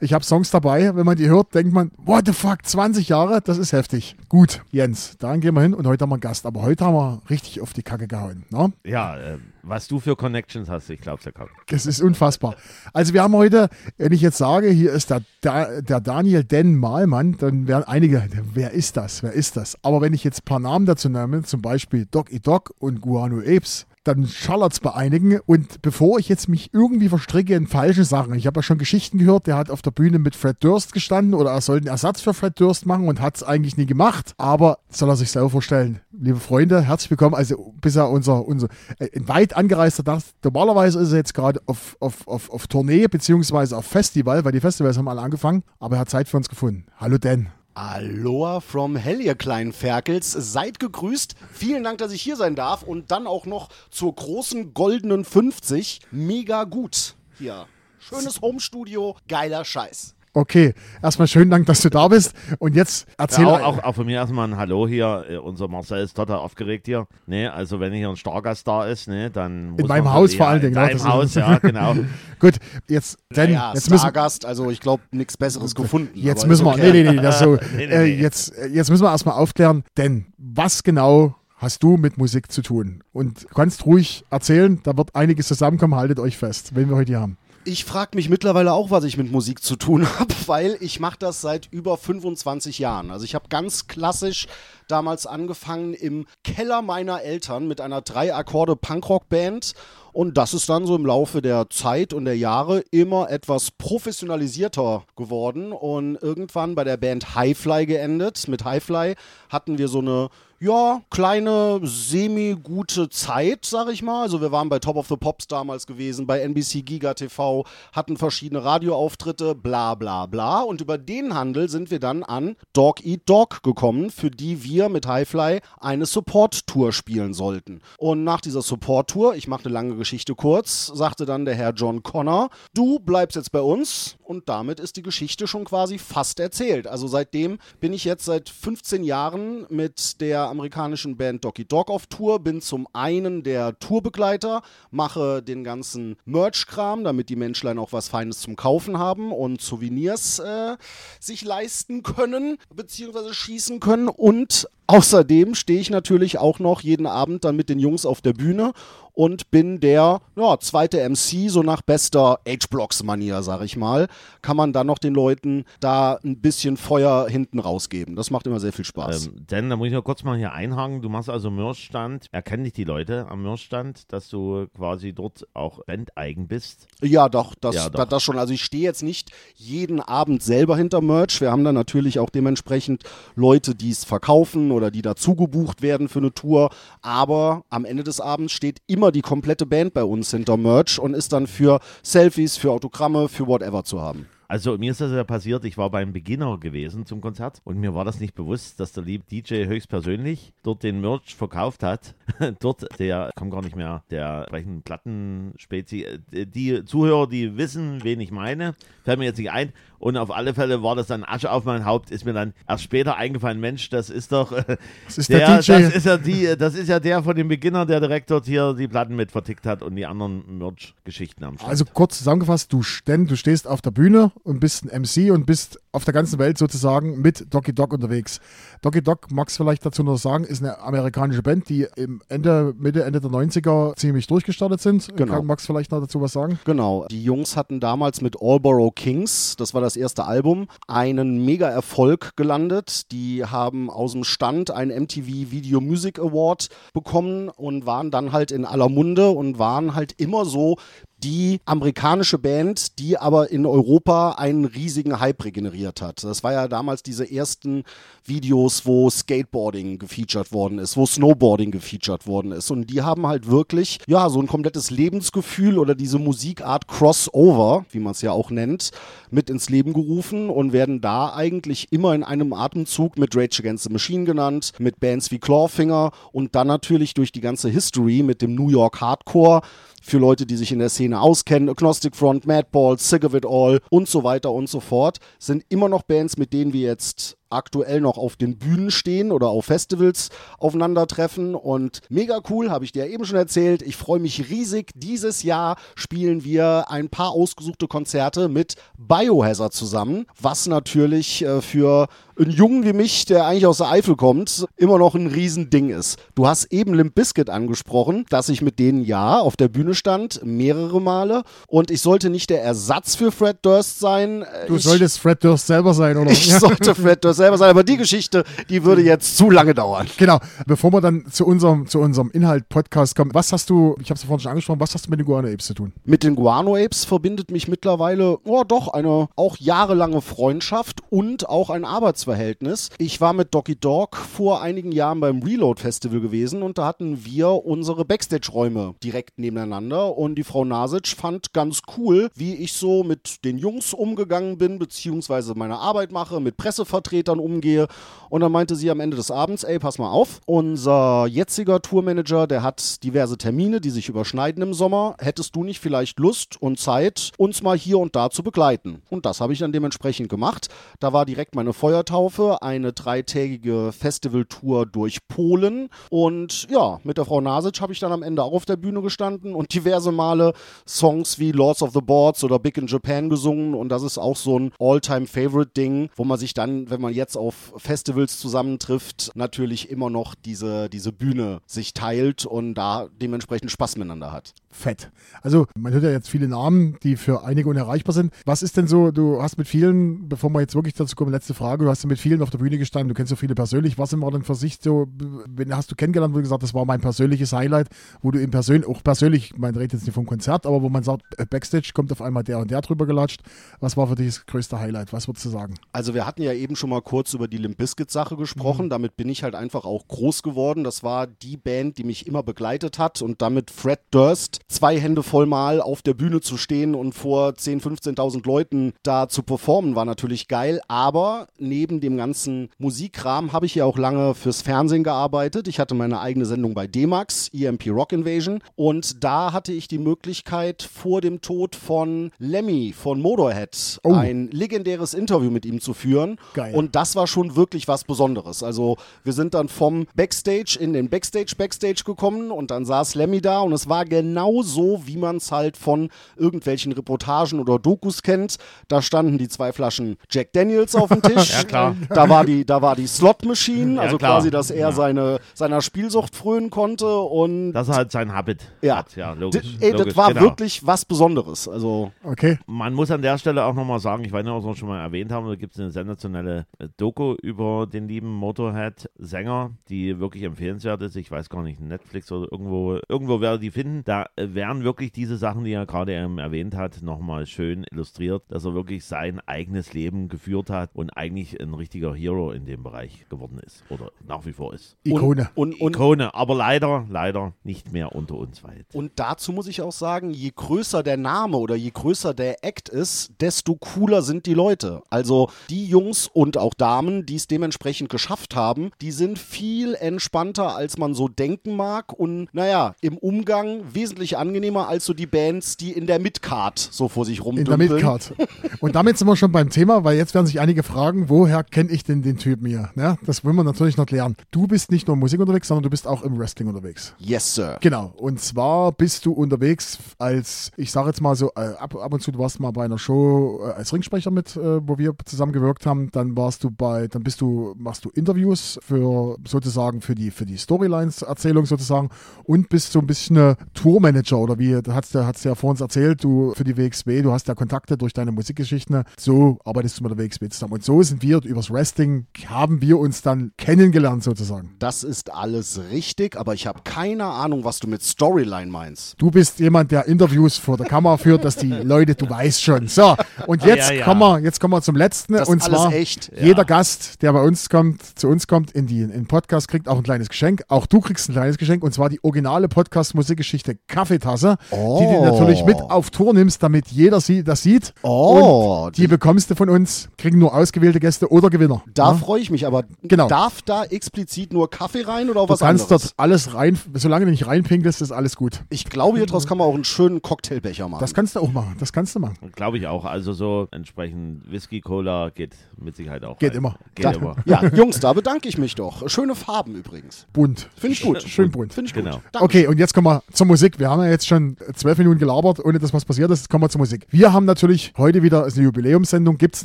Ich 0.00 0.14
habe 0.14 0.24
Songs 0.24 0.50
dabei. 0.50 0.96
Wenn 0.96 1.04
man 1.04 1.16
die 1.16 1.28
hört, 1.28 1.54
denkt 1.54 1.72
man, 1.72 1.90
what 1.98 2.26
the 2.26 2.32
fuck, 2.32 2.64
20 2.64 3.08
Jahre? 3.08 3.40
Das 3.42 3.58
ist 3.58 3.72
heftig. 3.72 4.16
Gut, 4.28 4.62
Jens, 4.70 5.18
dahin 5.18 5.42
gehen 5.42 5.54
wir 5.54 5.60
hin 5.60 5.74
und 5.74 5.86
heute 5.86 6.02
haben 6.02 6.10
wir 6.10 6.14
einen 6.14 6.20
Gast. 6.22 6.46
Aber 6.46 6.62
heute 6.62 6.86
haben 6.86 6.94
wir 6.94 7.20
richtig 7.28 7.60
auf 7.60 7.74
die 7.74 7.82
Kacke 7.82 8.08
gehauen. 8.08 8.44
Ne? 8.50 8.72
Ja, 8.84 9.18
äh, 9.18 9.38
was 9.62 9.86
du 9.86 10.00
für 10.00 10.16
Connections 10.16 10.70
hast, 10.70 10.88
ich 10.88 11.00
glaube 11.00 11.18
es 11.18 11.26
ja 11.26 11.32
kaum. 11.32 11.48
Das 11.68 11.84
ist 11.84 12.00
unfassbar. 12.00 12.56
Also 12.94 13.12
wir 13.12 13.22
haben 13.22 13.34
heute, 13.34 13.68
wenn 13.98 14.12
ich 14.12 14.22
jetzt 14.22 14.38
sage, 14.38 14.70
hier 14.70 14.92
ist 14.92 15.10
der, 15.10 15.22
da, 15.42 15.82
der 15.82 16.00
Daniel 16.00 16.42
Den 16.42 16.76
Malmann, 16.76 17.36
dann 17.36 17.68
werden 17.68 17.84
einige, 17.84 18.26
wer 18.54 18.70
ist 18.70 18.96
das, 18.96 19.22
wer 19.22 19.32
ist 19.32 19.58
das? 19.58 19.76
Aber 19.82 20.00
wenn 20.00 20.14
ich 20.14 20.24
jetzt 20.24 20.40
ein 20.40 20.44
paar 20.46 20.60
Namen 20.60 20.86
dazu 20.86 21.10
nehme, 21.10 21.42
zum 21.42 21.60
Beispiel 21.60 22.06
Doc 22.10 22.32
E 22.32 22.38
Doc 22.38 22.72
und 22.78 23.02
Guano 23.02 23.40
Apes, 23.40 23.86
dann 24.06 24.26
schallert 24.26 24.72
es 24.72 24.80
bei 24.80 24.94
einigen. 24.94 25.40
Und 25.40 25.82
bevor 25.82 26.18
ich 26.18 26.28
jetzt 26.28 26.48
mich 26.48 26.72
irgendwie 26.72 27.08
verstricke 27.08 27.54
in 27.54 27.66
falsche 27.66 28.04
Sachen, 28.04 28.34
ich 28.34 28.46
habe 28.46 28.58
ja 28.58 28.62
schon 28.62 28.78
Geschichten 28.78 29.18
gehört, 29.18 29.46
der 29.46 29.56
hat 29.56 29.70
auf 29.70 29.82
der 29.82 29.90
Bühne 29.90 30.18
mit 30.18 30.36
Fred 30.36 30.56
Durst 30.60 30.92
gestanden 30.92 31.34
oder 31.34 31.50
er 31.50 31.60
soll 31.60 31.78
einen 31.78 31.86
Ersatz 31.86 32.20
für 32.20 32.34
Fred 32.34 32.58
Durst 32.60 32.86
machen 32.86 33.08
und 33.08 33.20
hat 33.20 33.36
es 33.36 33.42
eigentlich 33.42 33.76
nie 33.76 33.86
gemacht. 33.86 34.34
Aber 34.38 34.78
soll 34.88 35.08
er 35.08 35.16
sich 35.16 35.30
selber 35.30 35.50
vorstellen. 35.50 36.00
Liebe 36.12 36.38
Freunde, 36.38 36.82
herzlich 36.82 37.10
willkommen. 37.10 37.34
Also 37.34 37.74
bisher 37.80 38.08
unser, 38.08 38.46
unser 38.46 38.68
äh, 38.98 39.08
weit 39.26 39.56
angereister 39.56 40.02
Gast. 40.02 40.34
Normalerweise 40.42 41.00
ist 41.00 41.12
er 41.12 41.18
jetzt 41.18 41.34
gerade 41.34 41.60
auf, 41.66 41.96
auf, 42.00 42.26
auf, 42.28 42.50
auf 42.50 42.66
Tournee 42.66 43.08
beziehungsweise 43.08 43.76
auf 43.76 43.86
Festival, 43.86 44.44
weil 44.44 44.52
die 44.52 44.60
Festivals 44.60 44.96
haben 44.98 45.08
alle 45.08 45.20
angefangen. 45.20 45.62
Aber 45.78 45.96
er 45.96 46.00
hat 46.00 46.10
Zeit 46.10 46.28
für 46.28 46.36
uns 46.36 46.48
gefunden. 46.48 46.86
Hallo 46.98 47.18
Dan. 47.18 47.55
Aloha 47.76 48.60
from 48.60 48.96
hell, 48.96 49.20
ihr 49.20 49.34
kleinen 49.34 49.74
Ferkels. 49.74 50.32
Seid 50.32 50.78
gegrüßt. 50.78 51.34
Vielen 51.52 51.84
Dank, 51.84 51.98
dass 51.98 52.10
ich 52.10 52.22
hier 52.22 52.36
sein 52.36 52.54
darf. 52.54 52.82
Und 52.82 53.10
dann 53.10 53.26
auch 53.26 53.44
noch 53.44 53.68
zur 53.90 54.14
großen 54.14 54.72
goldenen 54.72 55.26
50. 55.26 56.00
Mega 56.10 56.64
gut. 56.64 57.16
Hier. 57.36 57.66
Schönes 57.98 58.40
Homestudio, 58.40 59.16
geiler 59.28 59.66
Scheiß. 59.66 60.14
Okay, 60.36 60.74
erstmal 61.02 61.28
schönen 61.28 61.50
Dank, 61.50 61.64
dass 61.64 61.80
du 61.80 61.88
da 61.88 62.08
bist. 62.08 62.34
Und 62.58 62.76
jetzt 62.76 63.06
erzähl 63.16 63.46
Ja, 63.46 63.52
auch, 63.52 63.78
auch, 63.78 63.84
auch 63.84 63.94
von 63.94 64.04
mir 64.04 64.16
erstmal 64.16 64.46
ein 64.46 64.58
Hallo 64.58 64.86
hier. 64.86 65.24
Äh, 65.30 65.38
unser 65.38 65.66
Marcel 65.66 66.04
ist 66.04 66.14
total 66.14 66.36
aufgeregt 66.36 66.84
hier. 66.84 67.06
Ne, 67.26 67.50
also 67.50 67.80
wenn 67.80 67.94
hier 67.94 68.10
ein 68.10 68.16
Stargast 68.16 68.68
da 68.68 68.84
ist, 68.84 69.08
ne, 69.08 69.30
dann 69.30 69.70
muss 69.70 69.80
In 69.80 69.86
meinem 69.86 70.04
man- 70.04 70.12
Haus 70.12 70.32
ja, 70.34 70.36
vor 70.36 70.48
allen 70.48 70.60
Dingen, 70.60 70.76
In 70.76 70.82
ne, 70.82 70.88
deinem 70.88 71.04
Haus, 71.04 71.34
ja, 71.36 71.56
genau. 71.56 71.94
Gut, 72.38 72.56
jetzt, 72.86 73.16
Dan, 73.30 73.46
Naja, 73.50 73.72
jetzt 73.72 73.88
müssen 73.88 74.02
Stargast, 74.02 74.44
also 74.44 74.70
ich 74.70 74.80
glaube, 74.80 75.04
nichts 75.10 75.38
Besseres 75.38 75.74
gefunden. 75.74 76.10
Jetzt 76.12 76.46
müssen 76.46 76.66
wir, 76.66 76.72
okay. 76.72 76.92
nee, 76.92 77.02
nee, 77.04 77.12
nee, 77.12 77.22
das 77.22 77.38
so, 77.38 77.54
Nee, 77.74 77.86
nee, 77.86 77.94
äh, 77.94 77.98
nee. 78.02 78.20
jetzt, 78.20 78.52
jetzt 78.70 78.90
müssen 78.90 79.04
wir 79.04 79.10
erstmal 79.12 79.36
aufklären, 79.36 79.84
denn 79.96 80.26
was 80.36 80.82
genau 80.82 81.34
hast 81.56 81.82
du 81.82 81.96
mit 81.96 82.18
Musik 82.18 82.52
zu 82.52 82.60
tun? 82.60 83.02
Und 83.14 83.44
du 83.44 83.54
kannst 83.54 83.86
ruhig 83.86 84.26
erzählen, 84.28 84.80
da 84.82 84.98
wird 84.98 85.14
einiges 85.16 85.48
zusammenkommen, 85.48 85.94
haltet 85.94 86.20
euch 86.20 86.36
fest, 86.36 86.72
wenn 86.74 86.90
wir 86.90 86.96
heute 86.96 87.12
hier 87.12 87.20
haben. 87.20 87.38
Ich 87.68 87.84
frage 87.84 88.14
mich 88.14 88.28
mittlerweile 88.28 88.72
auch, 88.72 88.92
was 88.92 89.02
ich 89.02 89.16
mit 89.16 89.32
Musik 89.32 89.60
zu 89.60 89.74
tun 89.74 90.06
habe, 90.20 90.32
weil 90.46 90.76
ich 90.80 91.00
mache 91.00 91.18
das 91.18 91.40
seit 91.40 91.66
über 91.72 91.98
25 91.98 92.78
Jahren. 92.78 93.10
Also 93.10 93.24
ich 93.24 93.34
habe 93.34 93.48
ganz 93.48 93.88
klassisch 93.88 94.46
damals 94.88 95.26
angefangen 95.26 95.94
im 95.94 96.26
Keller 96.44 96.82
meiner 96.82 97.22
Eltern 97.22 97.68
mit 97.68 97.80
einer 97.80 98.02
drei 98.02 98.34
Akkorde 98.34 98.76
Punkrock-Band 98.76 99.74
und 100.16 100.38
das 100.38 100.54
ist 100.54 100.70
dann 100.70 100.86
so 100.86 100.96
im 100.96 101.04
Laufe 101.04 101.42
der 101.42 101.68
Zeit 101.68 102.14
und 102.14 102.24
der 102.24 102.38
Jahre 102.38 102.82
immer 102.90 103.28
etwas 103.28 103.70
professionalisierter 103.70 105.04
geworden 105.14 105.72
und 105.72 106.16
irgendwann 106.22 106.74
bei 106.74 106.84
der 106.84 106.96
Band 106.96 107.34
Highfly 107.34 107.84
geendet. 107.84 108.48
Mit 108.48 108.64
Highfly 108.64 109.14
hatten 109.50 109.76
wir 109.76 109.88
so 109.88 109.98
eine 109.98 110.30
ja, 110.58 111.02
kleine, 111.10 111.80
semi-gute 111.82 113.10
Zeit, 113.10 113.66
sag 113.66 113.90
ich 113.90 114.02
mal. 114.02 114.22
Also 114.22 114.40
wir 114.40 114.52
waren 114.52 114.70
bei 114.70 114.78
Top 114.78 114.96
of 114.96 115.06
the 115.06 115.18
Pops 115.18 115.48
damals 115.48 115.86
gewesen, 115.86 116.26
bei 116.26 116.40
NBC 116.40 116.82
Giga 116.82 117.12
TV, 117.12 117.66
hatten 117.92 118.16
verschiedene 118.16 118.64
Radioauftritte, 118.64 119.54
bla 119.54 119.94
bla 119.96 120.24
bla. 120.24 120.62
Und 120.62 120.80
über 120.80 120.96
den 120.96 121.34
Handel 121.34 121.68
sind 121.68 121.90
wir 121.90 122.00
dann 122.00 122.22
an 122.22 122.56
Dog 122.72 123.04
Eat 123.04 123.22
Dog 123.26 123.62
gekommen, 123.62 124.08
für 124.08 124.30
die 124.30 124.64
wir 124.64 124.75
mit 124.88 125.06
Highfly 125.06 125.60
eine 125.80 126.06
Support-Tour 126.06 126.92
spielen 126.92 127.34
sollten. 127.34 127.80
Und 127.98 128.24
nach 128.24 128.40
dieser 128.40 128.62
Support-Tour, 128.62 129.34
ich 129.34 129.48
mache 129.48 129.64
eine 129.64 129.74
lange 129.74 129.96
Geschichte 129.96 130.34
kurz, 130.34 130.86
sagte 130.86 131.26
dann 131.26 131.44
der 131.44 131.54
Herr 131.54 131.72
John 131.72 132.02
Connor, 132.02 132.50
du 132.74 132.98
bleibst 132.98 133.36
jetzt 133.36 133.52
bei 133.52 133.60
uns 133.60 134.16
und 134.22 134.48
damit 134.48 134.80
ist 134.80 134.96
die 134.96 135.02
Geschichte 135.02 135.46
schon 135.46 135.64
quasi 135.64 135.98
fast 135.98 136.40
erzählt. 136.40 136.86
Also 136.86 137.06
seitdem 137.06 137.58
bin 137.80 137.92
ich 137.92 138.04
jetzt 138.04 138.24
seit 138.24 138.48
15 138.48 139.04
Jahren 139.04 139.66
mit 139.70 140.20
der 140.20 140.42
amerikanischen 140.42 141.16
Band 141.16 141.44
Doggy 141.44 141.64
Dog 141.64 141.90
auf 141.90 142.06
Tour, 142.06 142.40
bin 142.40 142.60
zum 142.60 142.86
einen 142.92 143.42
der 143.42 143.78
Tourbegleiter, 143.78 144.62
mache 144.90 145.42
den 145.42 145.64
ganzen 145.64 146.16
Merch-Kram, 146.24 147.04
damit 147.04 147.28
die 147.28 147.36
Menschlein 147.36 147.78
auch 147.78 147.92
was 147.92 148.08
Feines 148.08 148.40
zum 148.40 148.56
Kaufen 148.56 148.98
haben 148.98 149.32
und 149.32 149.60
Souvenirs 149.60 150.38
äh, 150.38 150.76
sich 151.20 151.44
leisten 151.44 152.02
können, 152.02 152.58
beziehungsweise 152.74 153.32
schießen 153.34 153.80
können 153.80 154.08
und 154.08 154.65
Außerdem 154.88 155.54
stehe 155.54 155.80
ich 155.80 155.90
natürlich 155.90 156.38
auch 156.38 156.58
noch 156.58 156.80
jeden 156.80 157.06
Abend 157.06 157.44
dann 157.44 157.56
mit 157.56 157.68
den 157.68 157.78
Jungs 157.80 158.06
auf 158.06 158.20
der 158.20 158.32
Bühne 158.32 158.72
und 159.16 159.50
bin 159.50 159.80
der 159.80 160.20
ja, 160.36 160.58
zweite 160.60 160.98
MC, 161.08 161.48
so 161.48 161.62
nach 161.62 161.80
bester 161.80 162.38
H-Blocks-Manier, 162.46 163.42
sag 163.42 163.62
ich 163.62 163.76
mal. 163.76 164.08
Kann 164.42 164.56
man 164.58 164.74
dann 164.74 164.86
noch 164.86 164.98
den 164.98 165.14
Leuten 165.14 165.64
da 165.80 166.18
ein 166.22 166.40
bisschen 166.40 166.76
Feuer 166.76 167.26
hinten 167.28 167.58
rausgeben. 167.58 168.14
Das 168.14 168.30
macht 168.30 168.46
immer 168.46 168.60
sehr 168.60 168.74
viel 168.74 168.84
Spaß. 168.84 169.26
Ähm, 169.28 169.46
denn 169.50 169.70
da 169.70 169.76
muss 169.76 169.86
ich 169.88 169.94
noch 169.94 170.04
kurz 170.04 170.22
mal 170.22 170.36
hier 170.36 170.52
einhaken. 170.52 171.00
Du 171.00 171.08
machst 171.08 171.30
also 171.30 171.50
Mirschstand. 171.50 172.26
Erkennen 172.30 172.64
dich 172.64 172.74
die 172.74 172.84
Leute 172.84 173.26
am 173.30 173.42
Mirschstand, 173.42 174.12
dass 174.12 174.28
du 174.28 174.66
quasi 174.76 175.14
dort 175.14 175.46
auch 175.54 175.80
bandeigen 175.86 176.46
bist? 176.46 176.86
Ja, 177.02 177.30
doch, 177.30 177.54
das, 177.54 177.74
Ja, 177.74 177.88
doch. 177.88 178.00
da- 178.00 178.04
das 178.04 178.22
schon. 178.22 178.38
Also 178.38 178.52
ich 178.52 178.62
stehe 178.62 178.82
jetzt 178.84 179.02
nicht 179.02 179.30
jeden 179.54 180.00
Abend 180.00 180.42
selber 180.42 180.76
hinter 180.76 181.00
Merch. 181.00 181.40
Wir 181.40 181.50
haben 181.50 181.64
da 181.64 181.72
natürlich 181.72 182.18
auch 182.18 182.28
dementsprechend 182.28 183.04
Leute, 183.34 183.74
die 183.74 183.90
es 183.90 184.04
verkaufen 184.04 184.72
oder 184.72 184.90
die 184.90 185.00
dazu 185.02 185.34
gebucht 185.34 185.80
werden 185.80 186.10
für 186.10 186.18
eine 186.18 186.34
Tour. 186.34 186.68
Aber 187.00 187.64
am 187.70 187.86
Ende 187.86 188.04
des 188.04 188.20
Abends 188.20 188.52
steht 188.52 188.82
immer 188.86 189.05
die 189.12 189.22
komplette 189.22 189.66
Band 189.66 189.94
bei 189.94 190.04
uns 190.04 190.30
hinter 190.30 190.56
Merch 190.56 190.98
und 190.98 191.14
ist 191.14 191.32
dann 191.32 191.46
für 191.46 191.80
Selfies, 192.02 192.56
für 192.56 192.72
Autogramme, 192.72 193.28
für 193.28 193.46
whatever 193.46 193.84
zu 193.84 194.00
haben. 194.00 194.26
Also 194.48 194.78
mir 194.78 194.92
ist 194.92 195.00
das 195.00 195.10
ja 195.10 195.24
passiert, 195.24 195.64
ich 195.64 195.76
war 195.76 195.90
beim 195.90 196.12
Beginner 196.12 196.58
gewesen 196.58 197.04
zum 197.04 197.20
Konzert 197.20 197.60
und 197.64 197.78
mir 197.78 197.94
war 197.94 198.04
das 198.04 198.20
nicht 198.20 198.34
bewusst, 198.34 198.78
dass 198.78 198.92
der 198.92 199.02
liebe 199.02 199.24
DJ 199.28 199.64
höchstpersönlich 199.64 200.52
dort 200.62 200.84
den 200.84 201.00
Merch 201.00 201.34
verkauft 201.34 201.82
hat. 201.82 202.14
dort, 202.60 202.86
der, 203.00 203.30
ich 203.30 203.34
komme 203.34 203.50
gar 203.50 203.62
nicht 203.62 203.74
mehr, 203.74 204.04
der 204.10 204.44
sprechen 204.46 204.82
Plattenspezi. 204.82 206.02
äh, 206.30 206.46
Die 206.46 206.84
Zuhörer, 206.84 207.26
die 207.26 207.56
wissen, 207.56 208.04
wen 208.04 208.20
ich 208.20 208.30
meine, 208.30 208.76
fällt 209.02 209.18
mir 209.18 209.24
jetzt 209.24 209.38
nicht 209.38 209.50
ein. 209.50 209.72
Und 209.98 210.16
auf 210.16 210.30
alle 210.30 210.54
Fälle 210.54 210.82
war 210.82 210.94
das 210.94 211.06
dann 211.06 211.24
Asche 211.24 211.50
auf 211.50 211.64
mein 211.64 211.84
Haupt, 211.84 212.10
ist 212.10 212.24
mir 212.24 212.32
dann 212.32 212.52
erst 212.68 212.84
später 212.84 213.16
eingefallen, 213.16 213.60
Mensch, 213.60 213.90
das 213.90 214.10
ist 214.10 214.32
doch 214.32 214.52
äh, 214.52 214.76
Das 215.06 215.18
ist 215.18 215.28
der 215.28 215.58
DJ. 215.58 215.72
Das 215.72 215.94
ist 215.94 216.06
ja 216.06 216.16
die, 216.16 216.56
das 216.58 216.74
ist 216.74 216.88
ja 216.88 217.00
der 217.00 217.22
von 217.22 217.34
dem 217.34 217.48
Beginner, 217.48 217.86
der 217.86 218.00
direkt 218.00 218.30
dort 218.30 218.46
hier 218.46 218.74
die 218.74 218.88
Platten 218.88 219.16
mit 219.16 219.32
vertickt 219.32 219.66
hat 219.66 219.82
und 219.82 219.96
die 219.96 220.06
anderen 220.06 220.58
Merch-Geschichten 220.58 221.44
am 221.44 221.56
Start. 221.56 221.70
Also 221.70 221.84
kurz 221.92 222.18
zusammengefasst, 222.18 222.72
du, 222.72 222.82
denn, 223.06 223.26
du 223.26 223.36
stehst 223.36 223.66
auf 223.66 223.80
der 223.80 223.90
Bühne 223.90 224.32
und 224.42 224.60
bist 224.60 224.84
ein 224.84 225.02
MC 225.02 225.32
und 225.32 225.46
bist 225.46 225.80
auf 225.92 226.04
der 226.04 226.12
ganzen 226.12 226.38
Welt 226.38 226.58
sozusagen 226.58 227.20
mit 227.22 227.52
Docky 227.52 227.72
Dog 227.72 227.92
unterwegs. 227.92 228.40
Docky 228.82 229.02
Dog, 229.02 229.30
magst 229.30 229.58
du 229.58 229.64
vielleicht 229.64 229.84
dazu 229.84 230.02
noch 230.02 230.18
sagen, 230.18 230.44
ist 230.44 230.62
eine 230.62 230.78
amerikanische 230.80 231.42
Band, 231.42 231.68
die 231.68 231.86
im 231.96 232.20
Ende, 232.28 232.74
Mitte, 232.78 233.02
Ende 233.02 233.20
der 233.20 233.30
90er 233.30 233.96
ziemlich 233.96 234.26
durchgestartet 234.26 234.80
sind. 234.80 235.08
Genau. 235.16 235.32
Kann, 235.32 235.46
magst 235.46 235.66
du 235.66 235.72
vielleicht 235.72 235.90
noch 235.90 236.00
dazu 236.00 236.20
was 236.20 236.32
sagen? 236.32 236.58
Genau, 236.64 237.06
die 237.10 237.22
Jungs 237.22 237.56
hatten 237.56 237.80
damals 237.80 238.20
mit 238.20 238.36
Allborough 238.40 238.94
Kings, 238.94 239.56
das 239.56 239.72
war 239.72 239.80
das 239.80 239.95
erste 239.96 240.24
Album, 240.24 240.68
einen 240.86 241.44
Mega-Erfolg 241.44 242.36
gelandet. 242.36 243.10
Die 243.12 243.44
haben 243.44 243.90
aus 243.90 244.12
dem 244.12 244.24
Stand 244.24 244.70
einen 244.70 245.04
MTV 245.04 245.26
Video 245.50 245.80
Music 245.80 246.18
Award 246.18 246.68
bekommen 246.92 247.48
und 247.48 247.86
waren 247.86 248.10
dann 248.10 248.32
halt 248.32 248.50
in 248.50 248.64
aller 248.64 248.88
Munde 248.88 249.30
und 249.30 249.58
waren 249.58 249.94
halt 249.94 250.12
immer 250.20 250.44
so 250.44 250.76
die 251.24 251.60
amerikanische 251.64 252.38
Band, 252.38 252.98
die 252.98 253.16
aber 253.16 253.50
in 253.50 253.64
Europa 253.64 254.32
einen 254.32 254.66
riesigen 254.66 255.18
Hype 255.18 255.44
regeneriert 255.44 256.02
hat. 256.02 256.22
Das 256.22 256.44
war 256.44 256.52
ja 256.52 256.68
damals 256.68 257.02
diese 257.02 257.30
ersten 257.30 257.84
Videos, 258.24 258.84
wo 258.84 259.08
Skateboarding 259.08 259.98
gefeatured 259.98 260.52
worden 260.52 260.78
ist, 260.78 260.96
wo 260.96 261.06
Snowboarding 261.06 261.70
gefeatured 261.70 262.26
worden 262.26 262.52
ist. 262.52 262.70
Und 262.70 262.90
die 262.90 263.00
haben 263.00 263.26
halt 263.26 263.48
wirklich, 263.48 263.98
ja, 264.06 264.28
so 264.28 264.40
ein 264.40 264.46
komplettes 264.46 264.90
Lebensgefühl 264.90 265.78
oder 265.78 265.94
diese 265.94 266.18
Musikart 266.18 266.86
Crossover, 266.86 267.86
wie 267.90 268.00
man 268.00 268.12
es 268.12 268.20
ja 268.20 268.32
auch 268.32 268.50
nennt, 268.50 268.90
mit 269.30 269.48
ins 269.48 269.70
Leben 269.70 269.94
gerufen 269.94 270.50
und 270.50 270.72
werden 270.72 271.00
da 271.00 271.34
eigentlich 271.34 271.88
immer 271.92 272.14
in 272.14 272.24
einem 272.24 272.52
Atemzug 272.52 273.18
mit 273.18 273.34
Rage 273.34 273.60
Against 273.60 273.84
the 273.84 273.92
Machine 273.92 274.24
genannt, 274.24 274.72
mit 274.78 275.00
Bands 275.00 275.30
wie 275.30 275.38
Clawfinger 275.38 276.10
und 276.32 276.54
dann 276.54 276.66
natürlich 276.66 277.14
durch 277.14 277.32
die 277.32 277.40
ganze 277.40 277.70
History 277.70 278.22
mit 278.22 278.42
dem 278.42 278.54
New 278.54 278.68
York 278.68 279.00
Hardcore 279.00 279.62
für 280.06 280.18
Leute, 280.18 280.46
die 280.46 280.56
sich 280.56 280.70
in 280.70 280.78
der 280.78 280.88
Szene 280.88 281.20
auskennen, 281.20 281.68
Agnostic 281.68 282.14
Front, 282.14 282.46
Madball, 282.46 282.96
Sick 282.98 283.24
of 283.24 283.34
It 283.34 283.44
All 283.44 283.80
und 283.90 284.08
so 284.08 284.22
weiter 284.22 284.52
und 284.52 284.68
so 284.68 284.78
fort, 284.78 285.18
sind 285.38 285.64
immer 285.68 285.88
noch 285.88 286.02
Bands, 286.02 286.36
mit 286.36 286.52
denen 286.52 286.72
wir 286.72 286.82
jetzt 286.82 287.36
aktuell 287.50 288.00
noch 288.00 288.18
auf 288.18 288.36
den 288.36 288.58
Bühnen 288.58 288.90
stehen 288.90 289.32
oder 289.32 289.48
auf 289.48 289.66
Festivals 289.66 290.30
aufeinandertreffen. 290.58 291.54
Und 291.54 292.00
mega 292.08 292.40
cool, 292.50 292.70
habe 292.70 292.84
ich 292.84 292.92
dir 292.92 293.06
eben 293.06 293.24
schon 293.24 293.36
erzählt. 293.36 293.82
Ich 293.82 293.96
freue 293.96 294.20
mich 294.20 294.50
riesig. 294.50 294.90
Dieses 294.94 295.42
Jahr 295.42 295.76
spielen 295.94 296.44
wir 296.44 296.86
ein 296.88 297.08
paar 297.08 297.30
ausgesuchte 297.30 297.88
Konzerte 297.88 298.48
mit 298.48 298.76
Biohazard 298.98 299.72
zusammen, 299.72 300.26
was 300.40 300.66
natürlich 300.66 301.42
äh, 301.42 301.60
für 301.60 302.08
einen 302.38 302.50
Jungen 302.50 302.84
wie 302.84 302.92
mich, 302.92 303.24
der 303.24 303.46
eigentlich 303.46 303.66
aus 303.66 303.78
der 303.78 303.90
Eifel 303.90 304.16
kommt, 304.16 304.66
immer 304.76 304.98
noch 304.98 305.14
ein 305.14 305.26
Riesending 305.26 305.90
ist. 305.90 306.18
Du 306.34 306.46
hast 306.46 306.66
eben 306.72 306.94
Limp 306.94 307.14
Bizkit 307.14 307.48
angesprochen, 307.48 308.26
dass 308.28 308.48
ich 308.48 308.60
mit 308.60 308.78
denen 308.78 309.04
ja 309.04 309.38
auf 309.38 309.56
der 309.56 309.68
Bühne 309.68 309.94
stand, 309.94 310.40
mehrere 310.44 311.00
Male. 311.00 311.42
Und 311.66 311.90
ich 311.90 312.02
sollte 312.02 312.28
nicht 312.28 312.50
der 312.50 312.62
Ersatz 312.62 313.14
für 313.14 313.32
Fred 313.32 313.58
Durst 313.62 314.00
sein. 314.00 314.44
Du 314.68 314.76
ich, 314.76 314.82
solltest 314.82 315.18
Fred 315.18 315.42
Durst 315.42 315.66
selber 315.66 315.94
sein, 315.94 316.16
oder? 316.16 316.30
Ich 316.30 316.52
sollte 316.54 316.94
Fred 316.94 317.24
Durst 317.24 317.35
selber 317.36 317.58
sein, 317.58 317.70
aber 317.70 317.84
die 317.84 317.96
Geschichte, 317.96 318.44
die 318.68 318.84
würde 318.84 319.02
jetzt 319.02 319.36
zu 319.36 319.50
lange 319.50 319.74
dauern. 319.74 320.06
Genau. 320.16 320.38
Bevor 320.66 320.92
wir 320.92 321.00
dann 321.00 321.26
zu 321.30 321.46
unserem, 321.46 321.86
zu 321.86 322.00
unserem 322.00 322.30
Inhalt-Podcast 322.30 323.14
kommen, 323.14 323.32
was 323.34 323.52
hast 323.52 323.70
du, 323.70 323.96
ich 324.00 324.10
habe 324.10 324.14
es 324.14 324.24
vorhin 324.24 324.40
schon 324.40 324.50
angesprochen, 324.50 324.80
was 324.80 324.94
hast 324.94 325.06
du 325.06 325.10
mit 325.10 325.20
den 325.20 325.26
Guano 325.26 325.48
Apes 325.48 325.66
zu 325.66 325.74
tun? 325.74 325.92
Mit 326.04 326.22
den 326.22 326.36
Guano 326.36 326.76
Apes 326.76 327.04
verbindet 327.04 327.50
mich 327.50 327.68
mittlerweile, 327.68 328.38
oh 328.44 328.64
doch, 328.64 328.88
eine 328.88 329.28
auch 329.36 329.56
jahrelange 329.58 330.20
Freundschaft 330.20 331.00
und 331.10 331.48
auch 331.48 331.70
ein 331.70 331.84
Arbeitsverhältnis. 331.84 332.90
Ich 332.98 333.20
war 333.20 333.32
mit 333.32 333.54
Doggy 333.54 333.76
Dog 333.76 334.16
vor 334.16 334.62
einigen 334.62 334.92
Jahren 334.92 335.20
beim 335.20 335.42
Reload 335.42 335.80
Festival 335.80 336.20
gewesen 336.20 336.62
und 336.62 336.78
da 336.78 336.86
hatten 336.86 337.24
wir 337.24 337.64
unsere 337.64 338.04
Backstage-Räume 338.04 338.94
direkt 339.02 339.38
nebeneinander 339.38 340.16
und 340.16 340.36
die 340.36 340.44
Frau 340.44 340.64
Nasic 340.64 341.08
fand 341.08 341.52
ganz 341.52 341.82
cool, 341.96 342.30
wie 342.34 342.54
ich 342.54 342.72
so 342.72 343.04
mit 343.04 343.44
den 343.44 343.58
Jungs 343.58 343.92
umgegangen 343.92 344.58
bin, 344.58 344.78
beziehungsweise 344.78 345.54
meine 345.54 345.78
Arbeit 345.78 346.12
mache, 346.12 346.40
mit 346.40 346.56
Pressevertretern 346.56 347.25
umgehe 347.28 347.88
und 348.28 348.40
dann 348.40 348.52
meinte 348.52 348.76
sie 348.76 348.90
am 348.90 349.00
Ende 349.00 349.16
des 349.16 349.30
Abends, 349.30 349.64
ey, 349.64 349.78
pass 349.78 349.98
mal 349.98 350.10
auf, 350.10 350.40
unser 350.46 351.26
jetziger 351.26 351.80
Tourmanager, 351.80 352.46
der 352.46 352.62
hat 352.62 353.02
diverse 353.04 353.38
Termine, 353.38 353.80
die 353.80 353.90
sich 353.90 354.08
überschneiden 354.08 354.62
im 354.62 354.74
Sommer. 354.74 355.16
Hättest 355.18 355.54
du 355.54 355.64
nicht 355.64 355.80
vielleicht 355.80 356.18
Lust 356.18 356.60
und 356.60 356.78
Zeit, 356.78 357.32
uns 357.38 357.62
mal 357.62 357.76
hier 357.76 357.98
und 357.98 358.16
da 358.16 358.30
zu 358.30 358.42
begleiten? 358.42 359.02
Und 359.10 359.26
das 359.26 359.40
habe 359.40 359.52
ich 359.52 359.58
dann 359.58 359.72
dementsprechend 359.72 360.28
gemacht. 360.28 360.68
Da 361.00 361.12
war 361.12 361.24
direkt 361.24 361.54
meine 361.54 361.72
Feuertaufe, 361.72 362.62
eine 362.62 362.92
dreitägige 362.92 363.92
Festivaltour 363.92 364.86
durch 364.86 365.26
Polen. 365.28 365.88
Und 366.10 366.66
ja, 366.70 366.98
mit 367.04 367.18
der 367.18 367.24
Frau 367.24 367.40
Nasic 367.40 367.80
habe 367.80 367.92
ich 367.92 368.00
dann 368.00 368.12
am 368.12 368.22
Ende 368.22 368.42
auch 368.42 368.52
auf 368.52 368.64
der 368.64 368.76
Bühne 368.76 369.02
gestanden 369.02 369.54
und 369.54 369.72
diverse 369.74 370.12
Male 370.12 370.52
Songs 370.86 371.38
wie 371.38 371.52
Lords 371.52 371.82
of 371.82 371.92
the 371.92 372.00
Boards 372.00 372.42
oder 372.44 372.58
Big 372.58 372.76
in 372.76 372.86
Japan 372.86 373.28
gesungen. 373.28 373.74
Und 373.74 373.90
das 373.90 374.02
ist 374.02 374.18
auch 374.18 374.36
so 374.36 374.58
ein 374.58 374.72
All-Time-Favorite-Ding, 374.78 376.10
wo 376.16 376.24
man 376.24 376.38
sich 376.38 376.54
dann, 376.54 376.90
wenn 376.90 377.00
man 377.00 377.12
jetzt 377.16 377.36
auf 377.36 377.72
Festivals 377.76 378.38
zusammentrifft, 378.38 379.32
natürlich 379.34 379.90
immer 379.90 380.10
noch 380.10 380.34
diese, 380.34 380.88
diese 380.88 381.12
Bühne 381.12 381.60
sich 381.66 381.94
teilt 381.94 382.46
und 382.46 382.74
da 382.74 383.08
dementsprechend 383.20 383.70
Spaß 383.70 383.96
miteinander 383.96 384.32
hat. 384.32 384.54
Fett. 384.76 385.10
Also, 385.42 385.66
man 385.78 385.92
hört 385.92 386.04
ja 386.04 386.10
jetzt 386.10 386.28
viele 386.28 386.48
Namen, 386.48 386.96
die 387.02 387.16
für 387.16 387.44
einige 387.44 387.68
unerreichbar 387.68 388.12
sind. 388.12 388.32
Was 388.44 388.62
ist 388.62 388.76
denn 388.76 388.86
so, 388.86 389.10
du 389.10 389.42
hast 389.42 389.58
mit 389.58 389.66
vielen, 389.66 390.28
bevor 390.28 390.50
wir 390.50 390.60
jetzt 390.60 390.74
wirklich 390.74 390.94
dazu 390.94 391.16
kommen, 391.16 391.32
letzte 391.32 391.54
Frage, 391.54 391.84
du 391.84 391.90
hast 391.90 392.02
ja 392.02 392.08
mit 392.08 392.18
vielen 392.18 392.42
auf 392.42 392.50
der 392.50 392.58
Bühne 392.58 392.78
gestanden, 392.78 393.08
du 393.08 393.14
kennst 393.14 393.30
so 393.30 393.36
viele 393.36 393.54
persönlich. 393.54 393.98
Was 393.98 394.18
war 394.20 394.30
denn 394.30 394.42
für 394.42 394.54
sich 394.54 394.78
so, 394.80 395.06
wenn 395.48 395.74
hast 395.74 395.90
du 395.90 395.94
kennengelernt, 395.94 396.34
wo 396.34 396.38
du 396.38 396.42
gesagt 396.42 396.62
das 396.62 396.74
war 396.74 396.84
mein 396.84 397.00
persönliches 397.00 397.52
Highlight, 397.52 397.88
wo 398.22 398.30
du 398.30 398.40
im 398.40 398.50
persönlich, 398.50 398.88
auch 398.88 399.02
persönlich, 399.02 399.56
man 399.56 399.74
redet 399.74 399.94
jetzt 399.94 400.06
nicht 400.06 400.14
vom 400.14 400.26
Konzert, 400.26 400.66
aber 400.66 400.82
wo 400.82 400.88
man 400.88 401.02
sagt, 401.02 401.22
äh, 401.38 401.46
Backstage 401.46 401.90
kommt 401.94 402.12
auf 402.12 402.22
einmal 402.22 402.44
der 402.44 402.58
und 402.58 402.70
der 402.70 402.80
drüber 402.80 403.06
gelatscht. 403.06 403.42
Was 403.80 403.96
war 403.96 404.08
für 404.08 404.14
dich 404.14 404.26
das 404.26 404.46
größte 404.46 404.78
Highlight? 404.78 405.12
Was 405.12 405.28
würdest 405.28 405.44
du 405.44 405.50
sagen? 405.50 405.74
Also 405.92 406.14
wir 406.14 406.26
hatten 406.26 406.42
ja 406.42 406.52
eben 406.52 406.76
schon 406.76 406.90
mal 406.90 407.02
kurz 407.02 407.34
über 407.34 407.48
die 407.48 407.58
Limp 407.58 407.76
Bizkit 407.76 408.10
Sache 408.10 408.36
gesprochen. 408.36 408.86
Mhm. 408.86 408.90
Damit 408.90 409.16
bin 409.16 409.28
ich 409.28 409.42
halt 409.42 409.54
einfach 409.54 409.84
auch 409.84 410.08
groß 410.08 410.42
geworden. 410.42 410.84
Das 410.84 411.02
war 411.02 411.26
die 411.26 411.56
Band, 411.56 411.98
die 411.98 412.04
mich 412.04 412.26
immer 412.26 412.42
begleitet 412.42 412.98
hat 412.98 413.22
und 413.22 413.42
damit 413.42 413.70
Fred 413.70 414.00
Durst 414.10 414.60
zwei 414.68 414.98
Hände 414.98 415.22
voll 415.22 415.46
mal 415.46 415.80
auf 415.80 416.02
der 416.02 416.14
Bühne 416.14 416.40
zu 416.40 416.56
stehen 416.56 416.94
und 416.94 417.12
vor 417.12 417.50
10.000, 417.50 418.16
15.000 418.16 418.46
Leuten 418.46 418.92
da 419.02 419.28
zu 419.28 419.42
performen, 419.42 419.94
war 419.94 420.04
natürlich 420.04 420.48
geil. 420.48 420.80
Aber 420.88 421.46
neben 421.58 422.00
dem 422.00 422.16
ganzen 422.16 422.70
Musikrahmen 422.78 423.52
habe 423.52 423.66
ich 423.66 423.76
ja 423.76 423.84
auch 423.84 423.98
lange 423.98 424.34
fürs 424.34 424.62
Fernsehen 424.62 425.04
gearbeitet. 425.04 425.68
Ich 425.68 425.78
hatte 425.78 425.94
meine 425.94 426.20
eigene 426.20 426.46
Sendung 426.46 426.74
bei 426.74 426.86
D-Max, 426.86 427.50
EMP 427.52 427.88
Rock 427.88 428.12
Invasion. 428.12 428.60
Und 428.74 429.22
da 429.22 429.52
hatte 429.52 429.72
ich 429.72 429.88
die 429.88 429.98
Möglichkeit, 429.98 430.82
vor 430.82 431.20
dem 431.20 431.40
Tod 431.40 431.76
von 431.76 432.30
Lemmy 432.38 432.92
von 432.96 433.20
Motorhead 433.20 434.00
oh. 434.02 434.12
ein 434.12 434.48
legendäres 434.50 435.14
Interview 435.14 435.50
mit 435.50 435.64
ihm 435.64 435.80
zu 435.80 435.94
führen. 435.94 436.38
Geil. 436.54 436.74
Und 436.74 436.96
das 436.96 437.14
war 437.16 437.26
schon 437.26 437.56
wirklich 437.56 437.88
was 437.88 438.04
Besonderes. 438.04 438.62
Also 438.62 438.96
wir 439.22 439.32
sind 439.32 439.54
dann 439.54 439.68
vom 439.68 440.06
Backstage 440.14 440.76
in 440.80 440.92
den 440.92 441.08
Backstage 441.08 441.54
Backstage 441.56 442.02
gekommen 442.04 442.50
und 442.50 442.70
dann 442.70 442.84
saß 442.84 443.14
Lemmy 443.14 443.40
da 443.40 443.60
und 443.60 443.72
es 443.72 443.88
war 443.88 444.04
genau 444.04 444.55
so, 444.62 445.02
wie 445.04 445.16
man 445.16 445.36
es 445.36 445.52
halt 445.52 445.76
von 445.76 446.10
irgendwelchen 446.36 446.92
Reportagen 446.92 447.60
oder 447.60 447.78
Dokus 447.78 448.22
kennt. 448.22 448.56
Da 448.88 449.02
standen 449.02 449.38
die 449.38 449.48
zwei 449.48 449.72
Flaschen 449.72 450.16
Jack 450.30 450.52
Daniels 450.52 450.94
auf 450.94 451.08
dem 451.08 451.22
Tisch. 451.22 451.52
ja, 451.52 451.64
klar. 451.64 451.96
Da 452.08 452.28
war 452.28 452.44
die, 452.44 452.64
da 452.64 452.82
war 452.82 452.96
die 452.96 453.06
Slot 453.06 453.44
Machine, 453.44 454.00
also 454.00 454.18
klar. 454.18 454.36
quasi, 454.36 454.50
dass 454.50 454.70
er 454.70 454.88
ja. 454.88 454.92
seine, 454.92 455.38
seiner 455.54 455.82
Spielsucht 455.82 456.34
frönen 456.34 456.70
konnte 456.70 457.18
und. 457.18 457.72
Das 457.72 457.88
ist 457.88 457.96
halt 457.96 458.12
sein 458.12 458.32
Habit. 458.32 458.72
Ja, 458.82 458.98
hat. 458.98 459.16
ja 459.16 459.32
logisch. 459.32 459.76
ey, 459.80 459.92
logisch. 459.92 460.06
das 460.06 460.16
war 460.16 460.28
genau. 460.28 460.40
wirklich 460.42 460.86
was 460.86 461.04
Besonderes. 461.04 461.68
Also. 461.68 462.12
Okay. 462.22 462.58
Man 462.66 462.94
muss 462.94 463.10
an 463.10 463.22
der 463.22 463.38
Stelle 463.38 463.64
auch 463.64 463.74
nochmal 463.74 464.00
sagen, 464.00 464.24
ich 464.24 464.32
weiß 464.32 464.44
nicht, 464.44 464.52
ob 464.52 464.64
wir 464.64 464.72
es 464.72 464.78
schon 464.78 464.88
mal 464.88 465.00
erwähnt 465.00 465.32
haben, 465.32 465.46
da 465.46 465.54
gibt 465.54 465.74
es 465.74 465.80
eine 465.80 465.90
sensationelle 465.90 466.66
äh, 466.78 466.88
Doku 466.96 467.34
über 467.42 467.86
den 467.86 468.08
lieben 468.08 468.32
Motorhead-Sänger, 468.32 469.70
die 469.88 470.18
wirklich 470.18 470.42
empfehlenswert 470.42 471.02
ist. 471.02 471.16
Ich 471.16 471.30
weiß 471.30 471.48
gar 471.48 471.62
nicht, 471.62 471.80
Netflix 471.80 472.30
oder 472.32 472.50
irgendwo, 472.50 472.98
irgendwo 473.08 473.40
werde 473.40 473.58
die 473.58 473.70
finden. 473.70 474.02
Da 474.04 474.26
werden 474.54 474.84
wirklich 474.84 475.12
diese 475.12 475.36
Sachen, 475.36 475.64
die 475.64 475.72
er 475.72 475.86
gerade 475.86 476.12
ähm, 476.12 476.38
erwähnt 476.38 476.74
hat, 476.74 477.02
nochmal 477.02 477.46
schön 477.46 477.84
illustriert, 477.90 478.42
dass 478.48 478.64
er 478.64 478.74
wirklich 478.74 479.04
sein 479.04 479.40
eigenes 479.46 479.92
Leben 479.92 480.28
geführt 480.28 480.70
hat 480.70 480.90
und 480.94 481.10
eigentlich 481.10 481.60
ein 481.60 481.74
richtiger 481.74 482.14
Hero 482.14 482.52
in 482.52 482.64
dem 482.64 482.82
Bereich 482.82 483.26
geworden 483.28 483.58
ist 483.64 483.84
oder 483.90 484.12
nach 484.26 484.46
wie 484.46 484.52
vor 484.52 484.74
ist. 484.74 484.96
Ikone. 485.04 485.50
Und, 485.54 485.74
und, 485.74 485.80
und 485.80 485.96
Ikone, 485.96 486.34
aber 486.34 486.54
leider, 486.54 487.06
leider 487.08 487.52
nicht 487.64 487.92
mehr 487.92 488.14
unter 488.14 488.36
uns 488.36 488.62
weit. 488.64 488.86
Und 488.92 489.12
dazu 489.16 489.52
muss 489.52 489.66
ich 489.66 489.82
auch 489.82 489.92
sagen, 489.92 490.30
je 490.30 490.52
größer 490.54 491.02
der 491.02 491.16
Name 491.16 491.56
oder 491.56 491.74
je 491.74 491.90
größer 491.90 492.34
der 492.34 492.64
Act 492.64 492.88
ist, 492.88 493.32
desto 493.40 493.76
cooler 493.76 494.22
sind 494.22 494.46
die 494.46 494.54
Leute. 494.54 495.02
Also 495.10 495.50
die 495.70 495.86
Jungs 495.86 496.28
und 496.32 496.56
auch 496.56 496.74
Damen, 496.74 497.26
die 497.26 497.36
es 497.36 497.46
dementsprechend 497.46 498.08
geschafft 498.08 498.54
haben, 498.54 498.90
die 499.00 499.10
sind 499.10 499.38
viel 499.38 499.94
entspannter, 499.94 500.76
als 500.76 500.98
man 500.98 501.14
so 501.14 501.28
denken 501.28 501.76
mag 501.76 502.12
und 502.12 502.52
naja, 502.52 502.94
im 503.00 503.16
Umgang 503.18 503.94
wesentlich 503.94 504.35
angenehmer 504.36 504.88
als 504.88 505.04
so 505.04 505.14
die 505.14 505.26
Bands, 505.26 505.76
die 505.76 505.92
in 505.92 506.06
der 506.06 506.18
Midcard 506.18 506.78
so 506.78 507.08
vor 507.08 507.24
sich 507.24 507.44
rumdümpeln. 507.44 507.80
In 507.80 507.88
der 507.88 507.96
Midcard. 507.96 508.34
Und 508.80 508.94
damit 508.94 509.18
sind 509.18 509.26
wir 509.26 509.36
schon 509.36 509.52
beim 509.52 509.70
Thema, 509.70 510.04
weil 510.04 510.16
jetzt 510.16 510.34
werden 510.34 510.46
sich 510.46 510.60
einige 510.60 510.82
fragen, 510.82 511.28
woher 511.28 511.64
kenne 511.64 511.90
ich 511.90 512.04
denn 512.04 512.22
den 512.22 512.36
Typen 512.36 512.66
hier? 512.66 512.90
Ja, 512.96 513.16
das 513.24 513.44
wollen 513.44 513.56
wir 513.56 513.64
natürlich 513.64 513.96
noch 513.96 514.06
klären. 514.06 514.36
Du 514.50 514.66
bist 514.66 514.90
nicht 514.90 515.06
nur 515.06 515.16
Musik 515.16 515.40
unterwegs, 515.40 515.68
sondern 515.68 515.84
du 515.84 515.90
bist 515.90 516.06
auch 516.06 516.22
im 516.22 516.38
Wrestling 516.38 516.68
unterwegs. 516.68 517.14
Yes, 517.18 517.54
Sir. 517.54 517.78
Genau. 517.80 518.12
Und 518.16 518.40
zwar 518.40 518.92
bist 518.92 519.26
du 519.26 519.32
unterwegs 519.32 519.98
als, 520.18 520.70
ich 520.76 520.92
sage 520.92 521.08
jetzt 521.08 521.20
mal 521.20 521.34
so, 521.36 521.50
äh, 521.56 521.74
ab, 521.78 521.94
ab 521.94 522.12
und 522.12 522.22
zu, 522.22 522.32
du 522.32 522.38
warst 522.38 522.60
mal 522.60 522.70
bei 522.70 522.84
einer 522.84 522.98
Show 522.98 523.60
äh, 523.64 523.72
als 523.72 523.92
Ringsprecher 523.92 524.30
mit, 524.30 524.56
äh, 524.56 524.86
wo 524.86 524.98
wir 524.98 525.14
zusammen 525.24 525.52
gewirkt 525.52 525.86
haben. 525.86 526.10
Dann 526.10 526.36
warst 526.36 526.64
du 526.64 526.70
bei, 526.70 527.08
dann 527.08 527.22
bist 527.22 527.40
du, 527.40 527.74
machst 527.78 528.04
du 528.04 528.10
Interviews 528.10 528.78
für 528.82 529.36
sozusagen 529.46 530.00
für 530.00 530.14
die, 530.14 530.30
für 530.30 530.46
die 530.46 530.58
Storylines-Erzählung 530.58 531.66
sozusagen 531.66 532.10
und 532.44 532.68
bist 532.68 532.92
so 532.92 532.98
ein 532.98 533.06
bisschen 533.06 533.56
Tourmanager 533.74 534.25
Manager 534.26 534.38
oder 534.38 534.58
wie, 534.58 534.80
du 534.82 534.94
hast, 534.94 535.14
hast 535.14 535.44
ja 535.44 535.54
vor 535.54 535.70
uns 535.70 535.80
erzählt, 535.80 536.24
du 536.24 536.52
für 536.54 536.64
die 536.64 536.76
WXW, 536.76 537.22
du 537.22 537.32
hast 537.32 537.48
ja 537.48 537.54
Kontakte 537.54 537.96
durch 537.96 538.12
deine 538.12 538.32
Musikgeschichten, 538.32 539.04
so 539.18 539.58
arbeitest 539.64 540.00
du 540.00 540.04
mit 540.04 540.18
der 540.18 540.24
WXW 540.24 540.48
zusammen. 540.48 540.74
Und 540.74 540.84
so 540.84 541.02
sind 541.02 541.22
wir 541.22 541.42
übers 541.44 541.70
Wrestling, 541.70 542.26
haben 542.46 542.80
wir 542.82 542.98
uns 542.98 543.22
dann 543.22 543.52
kennengelernt 543.56 544.22
sozusagen. 544.22 544.74
Das 544.78 545.04
ist 545.04 545.32
alles 545.32 545.80
richtig, 545.90 546.36
aber 546.36 546.54
ich 546.54 546.66
habe 546.66 546.80
keine 546.84 547.24
Ahnung, 547.24 547.64
was 547.64 547.78
du 547.78 547.88
mit 547.88 548.02
Storyline 548.02 548.70
meinst. 548.70 549.14
Du 549.18 549.30
bist 549.30 549.58
jemand, 549.58 549.90
der 549.92 550.06
Interviews 550.06 550.56
vor 550.56 550.76
der 550.76 550.86
Kamera 550.86 551.16
führt, 551.16 551.44
dass 551.44 551.56
die 551.56 551.70
Leute, 551.70 552.14
du 552.14 552.28
weißt 552.28 552.62
schon. 552.62 552.88
So, 552.88 553.14
und 553.46 553.64
jetzt, 553.64 553.90
Ja, 553.90 553.96
ja. 553.96 554.04
Kommen, 554.04 554.20
wir, 554.20 554.40
jetzt 554.40 554.60
kommen 554.60 554.72
wir 554.72 554.82
zum 554.82 554.96
letzten. 554.96 555.34
Das 555.34 555.42
ist 555.42 555.48
und 555.48 555.62
alles 555.62 555.80
zwar, 555.80 555.92
echt. 555.92 556.32
jeder 556.40 556.64
Gast, 556.64 557.22
der 557.22 557.32
bei 557.32 557.42
uns 557.42 557.68
kommt, 557.68 558.02
zu 558.18 558.28
uns 558.28 558.46
kommt, 558.46 558.72
in, 558.72 558.86
die, 558.86 559.02
in 559.02 559.10
den 559.10 559.26
Podcast, 559.26 559.68
kriegt 559.68 559.88
auch 559.88 559.98
ein 559.98 560.02
kleines 560.02 560.28
Geschenk. 560.28 560.62
Auch 560.68 560.86
du 560.86 561.00
kriegst 561.00 561.28
ein 561.28 561.32
kleines 561.32 561.58
Geschenk 561.58 561.82
und 561.82 561.92
zwar 561.92 562.08
die 562.08 562.22
originale 562.24 562.68
Podcast-Musikgeschichte 562.68 563.76
Kaffeetasse, 564.18 564.56
die 564.70 564.74
du 564.76 565.16
Oh. 565.18 565.24
natürlich 565.24 565.64
mit 565.64 565.80
auf 565.80 566.10
Tour 566.10 566.32
nimmst, 566.34 566.62
damit 566.62 566.88
jeder 566.88 567.20
sie, 567.20 567.44
das 567.44 567.62
sieht. 567.62 567.92
Oh, 568.02 568.84
und 568.86 568.96
die, 568.96 569.06
bekommst 569.06 569.50
du 569.50 569.54
von 569.54 569.68
uns, 569.68 570.08
kriegen 570.18 570.38
nur 570.38 570.54
ausgewählte 570.54 571.00
Gäste 571.00 571.30
oder 571.30 571.50
Gewinner. 571.50 571.82
Da 571.94 572.10
Ja? 572.12 572.14
freue 572.14 572.40
ich 572.40 572.50
mich, 572.50 572.66
aber 572.66 572.84
Genau. 573.02 573.28
darf 573.28 573.62
da 573.62 573.84
explizit 573.84 574.52
nur 574.52 574.70
Kaffee 574.70 575.02
rein 575.02 575.30
oder 575.30 575.40
auch 575.40 575.46
Du 575.46 575.52
was 575.54 575.60
kannst 575.60 575.84
anderes? 575.84 576.02
dort 576.02 576.14
alles 576.16 576.54
rein, 576.54 576.78
solange 576.94 577.24
du 577.26 577.30
nicht 577.30 577.46
reinpinkelst, 577.46 578.02
ist 578.02 578.12
alles 578.12 578.36
gut. 578.36 578.62
Ich 578.70 578.84
glaube, 578.86 579.18
hier 579.18 579.26
draus 579.26 579.46
kann 579.46 579.58
man 579.58 579.66
auch 579.68 579.74
einen 579.74 579.84
schönen 579.84 580.22
Cocktailbecher 580.22 580.88
machen. 580.88 581.00
Das 581.00 581.14
kannst 581.14 581.36
du 581.36 581.40
auch 581.40 581.52
machen. 581.52 581.76
Das 581.78 581.92
kannst 581.92 582.14
du 582.14 582.20
machen. 582.20 582.36
Glaube 582.54 582.78
ich 582.78 582.86
auch. 582.86 583.04
Also 583.04 583.32
so 583.32 583.68
entsprechend 583.70 584.50
Whisky, 584.50 584.80
Cola 584.80 585.30
geht 585.30 585.54
mit 585.76 585.96
Sicherheit 585.96 586.24
auch. 586.24 586.38
Geht 586.38 586.50
rein. 586.52 586.58
immer. 586.58 586.76
Geht 586.94 587.04
da, 587.06 587.10
immer. 587.12 587.36
Ja, 587.44 587.64
Jungs, 587.74 588.00
da 588.00 588.12
bedanke 588.12 588.48
ich 588.48 588.58
mich 588.58 588.74
doch. 588.74 589.08
Schöne 589.08 589.34
Farben 589.34 589.74
übrigens. 589.74 590.26
Bunt. 590.32 590.68
Finde 590.76 590.94
ich 590.94 591.02
gut. 591.02 591.22
Schön 591.22 591.50
bunt. 591.50 591.72
Finde 591.72 591.88
ich 591.88 591.94
gut. 591.94 592.04
Genau. 592.04 592.20
Danke. 592.32 592.44
Okay, 592.44 592.66
und 592.66 592.78
jetzt 592.78 592.94
kommen 592.94 593.06
wir 593.06 593.22
zur 593.32 593.46
Musik. 593.46 593.78
Wir 593.78 593.90
haben 593.90 594.02
ja 594.02 594.05
jetzt 594.10 594.26
schon 594.26 594.56
zwölf 594.74 594.98
Minuten 594.98 595.18
gelabert, 595.18 595.64
ohne 595.64 595.78
dass 595.78 595.92
was 595.92 596.04
passiert 596.04 596.30
ist. 596.30 596.40
Jetzt 596.40 596.50
kommen 596.50 596.64
wir 596.64 596.68
zur 596.68 596.80
Musik. 596.80 597.06
Wir 597.10 597.32
haben 597.32 597.44
natürlich 597.44 597.92
heute 597.96 598.22
wieder, 598.22 598.46
ist 598.46 598.56
eine 598.56 598.64
Jubiläumssendung, 598.64 599.38
gibt 599.38 599.56
es 599.56 599.64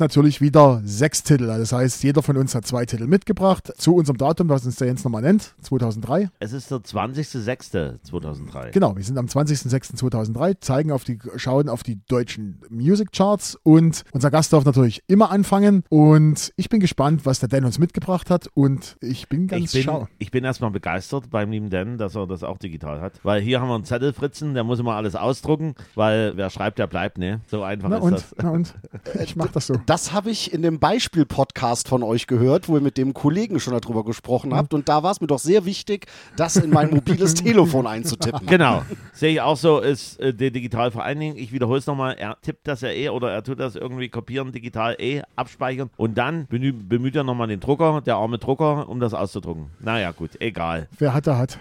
natürlich 0.00 0.40
wieder 0.40 0.80
sechs 0.84 1.22
Titel. 1.22 1.46
Das 1.46 1.72
heißt, 1.72 2.02
jeder 2.02 2.22
von 2.22 2.36
uns 2.36 2.54
hat 2.54 2.66
zwei 2.66 2.84
Titel 2.86 3.06
mitgebracht 3.06 3.72
zu 3.76 3.94
unserem 3.94 4.16
Datum, 4.18 4.48
was 4.48 4.64
uns 4.66 4.76
der 4.76 4.88
Jens 4.88 5.04
nochmal 5.04 5.22
nennt, 5.22 5.54
2003. 5.62 6.30
Es 6.40 6.52
ist 6.52 6.70
der 6.70 6.78
20.06.2003. 6.78 8.70
Genau, 8.70 8.96
wir 8.96 9.04
sind 9.04 9.18
am 9.18 9.26
20.06.2003, 9.26 10.60
zeigen 10.60 10.92
auf 10.92 11.04
die, 11.04 11.18
schauen 11.36 11.68
auf 11.68 11.82
die 11.82 12.00
deutschen 12.08 12.60
Music 12.70 13.12
Charts 13.12 13.58
und 13.62 14.04
unser 14.12 14.30
Gast 14.30 14.52
darf 14.52 14.64
natürlich 14.64 15.02
immer 15.06 15.30
anfangen 15.30 15.84
und 15.88 16.52
ich 16.56 16.68
bin 16.68 16.80
gespannt, 16.80 17.24
was 17.26 17.40
der 17.40 17.48
Dan 17.48 17.64
uns 17.64 17.78
mitgebracht 17.78 18.30
hat 18.30 18.48
und 18.54 18.96
ich 19.00 19.28
bin 19.28 19.46
ganz 19.46 19.74
Ich 19.74 19.84
schau. 19.84 20.00
bin, 20.00 20.08
ich 20.18 20.30
bin 20.30 20.44
erstmal 20.44 20.70
begeistert 20.70 21.30
beim 21.30 21.50
lieben 21.50 21.70
Dan, 21.70 21.98
dass 21.98 22.14
er 22.14 22.26
das 22.26 22.42
auch 22.42 22.58
digital 22.58 23.00
hat. 23.00 23.20
Weil 23.22 23.40
hier 23.40 23.60
haben 23.60 23.68
wir 23.68 23.74
einen 23.74 23.84
Zettel 23.84 24.12
fritzen, 24.32 24.54
der 24.54 24.64
muss 24.64 24.80
immer 24.80 24.94
alles 24.94 25.14
ausdrucken, 25.14 25.74
weil 25.94 26.32
wer 26.36 26.48
schreibt, 26.48 26.78
der 26.78 26.86
bleibt, 26.86 27.18
ne? 27.18 27.40
So 27.46 27.62
einfach 27.62 27.90
Na 27.90 27.98
ist 27.98 28.02
und, 28.02 28.12
das. 28.12 28.34
na 28.42 28.50
und, 28.50 28.74
ich 29.22 29.36
mach 29.36 29.48
das 29.48 29.66
so. 29.66 29.74
Das 29.84 30.12
habe 30.12 30.30
ich 30.30 30.54
in 30.54 30.62
dem 30.62 30.78
Beispiel-Podcast 30.78 31.88
von 31.88 32.02
euch 32.02 32.26
gehört, 32.26 32.68
wo 32.68 32.76
ihr 32.76 32.80
mit 32.80 32.96
dem 32.96 33.12
Kollegen 33.12 33.60
schon 33.60 33.78
darüber 33.78 34.04
gesprochen 34.04 34.54
habt. 34.54 34.72
Und 34.72 34.88
da 34.88 35.02
war 35.02 35.12
es 35.12 35.20
mir 35.20 35.26
doch 35.26 35.38
sehr 35.38 35.66
wichtig, 35.66 36.06
das 36.36 36.56
in 36.56 36.70
mein 36.70 36.90
mobiles 36.90 37.34
Telefon 37.42 37.86
einzutippen. 37.86 38.46
Genau, 38.46 38.82
sehe 39.12 39.32
ich 39.32 39.40
auch 39.42 39.56
so, 39.56 39.80
ist 39.80 40.18
äh, 40.18 40.32
der 40.32 40.50
digital 40.50 40.90
vor 40.90 41.04
allen 41.04 41.20
Dingen, 41.20 41.36
ich 41.36 41.52
wiederhole 41.52 41.78
es 41.78 41.86
nochmal, 41.86 42.14
er 42.18 42.38
tippt 42.40 42.66
das 42.66 42.80
ja 42.80 42.88
eh 42.88 43.10
oder 43.10 43.30
er 43.30 43.42
tut 43.44 43.60
das 43.60 43.76
irgendwie 43.76 44.08
kopieren, 44.08 44.50
digital 44.52 44.96
eh 44.98 45.22
abspeichern 45.36 45.90
und 45.96 46.16
dann 46.16 46.46
bemüht 46.48 47.16
er 47.16 47.24
nochmal 47.24 47.48
den 47.48 47.60
Drucker, 47.60 48.00
der 48.00 48.16
arme 48.16 48.38
Drucker, 48.38 48.88
um 48.88 48.98
das 48.98 49.12
auszudrucken. 49.12 49.66
Naja, 49.80 50.12
gut, 50.12 50.40
egal. 50.40 50.88
Wer 50.98 51.12
hat, 51.12 51.26
der 51.26 51.38
hat. 51.38 51.58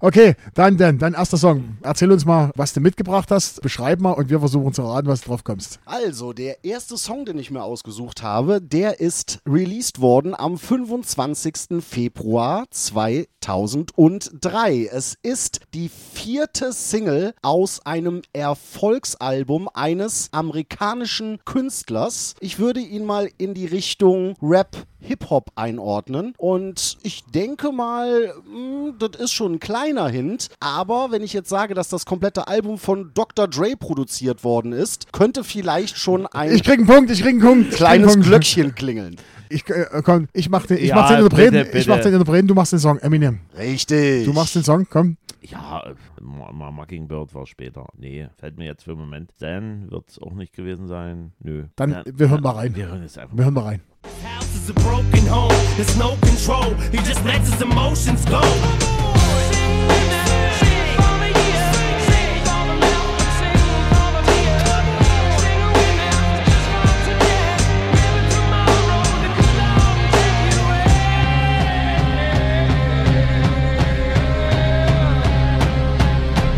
Okay, 0.00 0.34
dann, 0.54 0.76
dann, 0.76 0.98
dein 0.98 1.14
erster 1.14 1.36
Song. 1.36 1.78
Erzähl 1.82 2.10
uns 2.12 2.24
mal, 2.24 2.50
was 2.56 2.72
du 2.72 2.80
mitgebracht 2.80 3.30
hast. 3.30 3.60
Beschreib 3.62 4.00
mal 4.00 4.12
und 4.12 4.30
wir 4.30 4.40
versuchen 4.40 4.72
zu 4.72 4.82
erraten, 4.82 5.08
was 5.08 5.22
du 5.22 5.28
drauf 5.28 5.44
kommst. 5.44 5.78
Also, 5.84 6.32
der 6.32 6.64
erste 6.64 6.96
Song, 6.96 7.24
den 7.24 7.38
ich 7.38 7.50
mir 7.50 7.62
ausgesucht 7.62 8.22
habe, 8.22 8.60
der 8.60 9.00
ist 9.00 9.40
released 9.46 10.00
worden 10.00 10.34
am 10.34 10.58
25. 10.58 11.80
Februar 11.80 12.64
2003. 12.70 14.88
Es 14.92 15.16
ist 15.22 15.60
die 15.72 15.88
vierte 15.88 16.72
Single 16.72 17.34
aus 17.42 17.84
einem 17.86 18.22
Erfolgsalbum 18.32 19.68
eines 19.72 20.28
amerikanischen 20.32 21.38
Künstlers. 21.44 22.34
Ich 22.40 22.58
würde 22.58 22.80
ihn 22.80 23.04
mal 23.04 23.30
in 23.38 23.54
die 23.54 23.66
Richtung 23.66 24.34
Rap 24.42 24.84
Hip-Hop 25.04 25.50
einordnen. 25.54 26.34
Und 26.38 26.98
ich 27.02 27.24
denke 27.26 27.72
mal, 27.72 28.34
mh, 28.46 28.94
das 28.98 29.20
ist 29.20 29.32
schon 29.54 29.56
ein 29.56 29.60
kleiner 29.60 30.08
Hint. 30.08 30.48
Aber 30.60 31.08
wenn 31.10 31.22
ich 31.22 31.32
jetzt 31.32 31.48
sage, 31.48 31.74
dass 31.74 31.88
das 31.88 32.06
komplette 32.06 32.48
Album 32.48 32.78
von 32.78 33.10
Dr. 33.14 33.48
Dre 33.48 33.76
produziert 33.76 34.44
worden 34.44 34.72
ist, 34.72 35.12
könnte 35.12 35.44
vielleicht 35.44 35.96
schon 35.98 36.26
ein 36.26 36.52
Ich 36.54 36.64
krieg 36.64 36.78
einen 36.78 36.86
Punkt, 36.86 37.10
ich 37.10 37.20
krieg 37.22 37.32
einen 37.32 37.40
Punkt. 37.40 37.70
krieg 37.70 37.80
einen 37.80 38.00
kleines 38.02 38.12
Punkt. 38.14 38.26
Glöckchen 38.28 38.74
klingeln. 38.74 39.16
Ich, 39.50 39.68
äh, 39.68 40.02
komm, 40.02 40.26
ich 40.32 40.48
mach 40.48 40.66
den, 40.66 40.78
ich 40.78 40.84
Ja, 40.88 40.96
mach 40.96 41.08
den 41.08 41.18
Interpreten, 41.18 41.52
bitte, 41.52 41.78
ich 41.78 41.86
mach 41.86 41.96
bitte. 41.96 42.08
den 42.08 42.14
Interpreten, 42.14 42.48
du 42.48 42.54
machst 42.54 42.72
den 42.72 42.78
Song. 42.78 42.98
Eminem. 42.98 43.40
Richtig. 43.56 44.24
Du 44.24 44.32
machst 44.32 44.54
den 44.54 44.64
Song, 44.64 44.86
komm. 44.90 45.16
Ja, 45.42 45.82
äh, 45.86 45.94
Mockingbird 46.22 47.34
war 47.34 47.46
später. 47.46 47.86
Nee, 47.98 48.28
fällt 48.38 48.56
mir 48.56 48.64
jetzt 48.64 48.84
für 48.84 48.92
den 48.92 49.00
Moment. 49.00 49.30
Dan 49.40 49.90
wird 49.90 50.08
es 50.08 50.18
auch 50.18 50.32
nicht 50.32 50.54
gewesen 50.54 50.88
sein. 50.88 51.32
Nö. 51.40 51.64
Dann, 51.76 51.90
Dan- 51.90 52.04
wir 52.14 52.30
hören 52.30 52.42
mal 52.42 52.52
rein. 52.52 52.74
Wir 52.74 52.86
hören 52.88 53.02
es 53.02 53.18
einfach. 53.18 53.36
Wir 53.36 53.44
hören 53.44 53.54
mal 53.54 53.64
rein. 53.64 53.80
House 54.24 54.46
is 54.54 54.70
a 54.70 54.80
broken 54.80 55.30
home. 55.30 55.54
There's 55.76 55.96
no 55.98 56.16
control. 56.22 56.74
He 56.90 56.96
just 57.06 57.22
lets 57.24 57.50
his 57.52 57.60
emotions 57.60 58.24
go. 58.24 58.40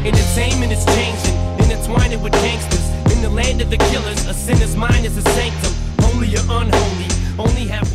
Entertainment 0.07 0.71
is 0.71 0.85
changing, 0.85 1.37
with 2.23 2.33
gangsters. 2.35 2.87
In 3.13 3.23
the 3.23 3.31
land 3.31 3.61
of 3.61 3.71
the 3.71 3.77
killers, 3.77 4.27
a 4.27 4.35
sinner's 4.35 4.77
mind 4.77 5.05
is 5.05 5.17
a 5.17 5.23
sanctum. 5.23 5.73
Holy 6.01 6.37
or 6.37 6.47
unholy, 6.63 7.09
only 7.39 7.67
have 7.67 7.93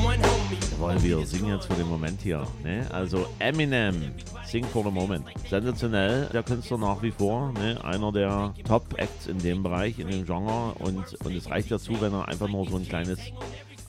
Jawohl, 0.92 1.04
wir 1.04 1.26
singen 1.26 1.48
jetzt 1.48 1.68
für 1.68 1.74
den 1.76 1.88
Moment 1.88 2.22
hier. 2.22 2.46
Ne? 2.64 2.86
Also 2.92 3.26
Eminem, 3.40 4.12
Sing 4.46 4.66
for 4.66 4.84
the 4.84 4.92
Moment. 4.92 5.26
Sensationell, 5.50 6.28
der 6.34 6.44
Künstler 6.44 6.78
nach 6.78 7.02
wie 7.02 7.12
vor. 7.12 7.54
Ne? 7.54 7.82
Einer 7.82 8.12
der 8.12 8.54
Top-Acts 8.66 9.28
in 9.28 9.38
dem 9.40 9.64
Bereich, 9.64 10.00
in 10.00 10.10
dem 10.10 10.26
Genre. 10.26 10.74
Und, 10.80 11.14
und 11.24 11.34
es 11.34 11.50
reicht 11.50 11.72
dazu, 11.72 11.94
wenn 12.02 12.12
er 12.14 12.28
einfach 12.28 12.50
nur 12.50 12.68
so 12.68 12.76
ein 12.76 12.86
kleines 12.86 13.20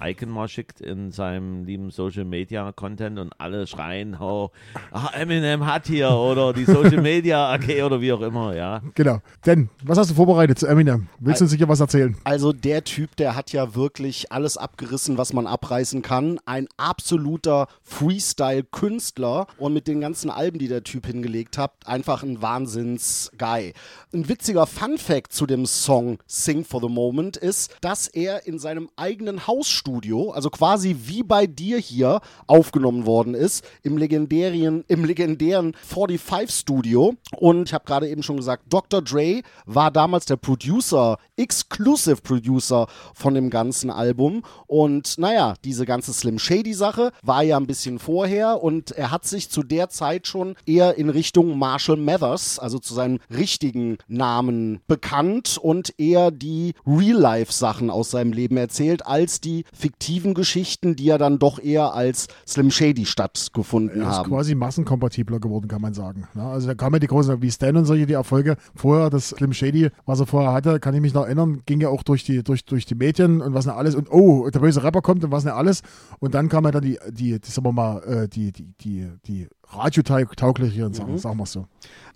Icon 0.05 0.31
mal 0.31 0.49
schickt 0.49 0.81
in 0.81 1.13
seinem 1.13 1.65
lieben 1.65 1.91
Social 1.91 2.25
Media 2.25 2.73
Content 2.73 3.19
und 3.19 3.33
alle 3.39 3.67
schreien, 3.67 4.17
oh, 4.19 4.51
ah, 4.91 5.11
Eminem 5.15 5.67
hat 5.67 5.87
hier 5.87 6.11
oder 6.11 6.53
die 6.53 6.65
Social 6.65 7.01
Media 7.03 7.53
AG 7.53 7.83
oder 7.85 8.01
wie 8.01 8.13
auch 8.13 8.21
immer, 8.21 8.55
ja. 8.57 8.83
Genau. 8.95 9.21
Denn, 9.47 9.69
was 9.85 9.99
hast 9.99 10.11
du 10.11 10.15
vorbereitet 10.15 10.59
zu 10.59 10.67
Eminem? 10.67 11.09
Willst 11.21 11.41
du 11.41 11.45
uns 11.45 11.53
sicher 11.53 11.69
was 11.69 11.81
erzählen? 11.81 12.17
Also 12.25 12.53
der 12.53 12.85
Typ, 12.85 13.17
der 13.17 13.37
hat 13.37 13.53
ja 13.53 13.75
wirklich 13.75 14.33
alles 14.33 14.57
abgerissen, 14.57 15.19
was 15.19 15.33
man 15.33 15.47
abreißen 15.47 16.03
kann. 16.03 16.39
Ein 16.47 16.69
absoluter 16.77 17.69
Freestyle-Künstler 17.83 19.47
und 19.59 19.73
mit 19.73 19.87
den 19.87 20.01
ganzen 20.01 20.31
Alben, 20.31 20.59
die 20.59 20.69
der 20.69 20.83
Typ 20.83 21.07
hingelegt 21.07 21.59
hat, 21.59 21.73
einfach 21.87 22.23
ein 22.23 22.43
Wahnsinns-Guy. 22.43 23.75
Ein 24.13 24.29
witziger 24.29 24.67
Fun-Fact 24.67 25.33
zu 25.33 25.47
dem 25.47 25.67
Song 25.67 26.19
Sing 26.27 26.65
for 26.65 26.81
the 26.81 26.89
Moment 26.89 27.37
ist, 27.37 27.77
dass 27.81 28.09
er 28.09 28.47
in 28.47 28.59
seinem 28.59 28.89
eigenen 28.97 29.47
Hausstudio, 29.93 30.31
also 30.31 30.51
quasi 30.51 30.97
wie 31.05 31.23
bei 31.23 31.47
dir 31.47 31.79
hier, 31.79 32.21
aufgenommen 32.47 33.07
worden 33.07 33.35
ist, 33.35 33.65
im 33.83 33.99
legendären, 33.99 34.85
im 34.89 35.05
legendären 35.05 35.75
45-Studio. 35.91 37.15
Und 37.37 37.69
ich 37.69 37.75
habe 37.75 37.85
gerade 37.85 38.09
eben 38.09 38.23
schon 38.23 38.37
gesagt, 38.37 38.65
Dr. 38.69 39.03
Dre 39.03 39.43
war 39.67 39.91
damals 39.91 40.25
der 40.25 40.37
Producer, 40.37 41.19
Exclusive 41.37 42.23
Producer 42.23 42.87
von 43.15 43.35
dem 43.35 43.51
ganzen 43.51 43.91
Album. 43.91 44.43
Und 44.67 45.19
naja, 45.19 45.55
diese 45.65 45.85
ganze 45.85 46.13
Slim 46.13 46.39
Shady-Sache 46.39 47.13
war 47.23 47.43
ja 47.43 47.57
ein 47.57 47.67
bisschen 47.67 47.99
vorher 47.99 48.63
und 48.63 48.93
er 48.93 49.11
hat 49.11 49.27
sich 49.27 49.51
zu 49.51 49.63
der 49.63 49.89
Zeit 49.89 50.27
schon 50.27 50.55
eher 50.67 50.97
in 50.97 51.11
Richtung 51.11 51.59
Marshall 51.59 51.97
Mathers, 51.97 52.59
also 52.59 52.79
zu 52.79 52.95
seinem 52.95 53.19
richtigen 53.31 53.99
Namen 54.09 54.81
bekannt 54.87 55.59
und 55.61 55.95
eher 55.99 56.31
die 56.31 56.75
Real-Life-Sachen 56.87 57.91
aus 57.91 58.11
seinem 58.11 58.33
Leben 58.33 58.57
erzählt, 58.57 59.07
als 59.07 59.41
die 59.41 59.65
fiktiven 59.83 60.35
Geschichten, 60.35 60.95
die 60.95 61.07
ja 61.07 61.19
dann 61.19 61.41
doch 61.41 61.59
eher 61.59 61.93
als 61.93 62.29
Slim 62.47 62.71
Shady 62.71 63.05
stattgefunden 63.05 64.03
ist 64.03 64.07
haben. 64.07 64.29
quasi 64.29 64.55
massenkompatibler 64.55 65.41
geworden, 65.41 65.67
kann 65.67 65.83
man 65.83 65.93
sagen. 65.93 66.29
Ja, 66.37 66.51
also 66.53 66.69
da 66.69 66.75
kamen 66.75 66.95
ja 66.95 66.99
die 67.01 67.09
großen, 67.09 67.43
wie 67.43 67.51
Stan 67.51 67.77
und 67.77 67.85
solche, 67.85 68.07
die 68.07 68.13
Erfolge 68.13 68.57
vorher, 68.77 69.11
das 69.11 69.31
Slim 69.31 69.53
Shady, 69.53 69.91
was 70.07 70.21
er 70.21 70.27
vorher 70.27 70.53
hatte, 70.53 70.79
kann 70.79 70.95
ich 70.95 71.01
mich 71.01 71.15
noch 71.15 71.25
erinnern, 71.25 71.63
ging 71.67 71.81
ja 71.81 71.89
auch 71.89 72.05
durch 72.05 72.23
die, 72.23 72.45
durch, 72.45 72.65
durch 72.65 72.87
die 72.87 72.95
Medien 72.95 73.41
und 73.41 73.55
was 73.55 73.67
nicht 73.67 73.75
alles 73.75 73.97
und 73.97 74.09
oh, 74.11 74.49
der 74.49 74.61
böse 74.61 74.85
Rapper 74.85 75.03
kommt 75.03 75.25
und 75.25 75.33
was 75.33 75.45
nicht 75.45 75.53
alles. 75.53 75.83
Und 76.21 76.35
dann 76.35 76.49
kam 76.49 76.65
ja 76.65 76.71
dann 76.71 76.83
die, 76.83 76.99
die, 77.11 77.41
die 77.41 77.51
sagen 77.51 77.67
wir 77.67 77.73
mal, 77.73 77.99
äh, 78.05 78.29
die, 78.29 78.53
die, 78.53 78.73
die, 78.81 79.09
die 79.27 79.49
radiotauglichen 79.75 80.93
Sachen, 80.95 81.19
sagen 81.19 81.39
wir 81.39 81.47
so. 81.47 81.67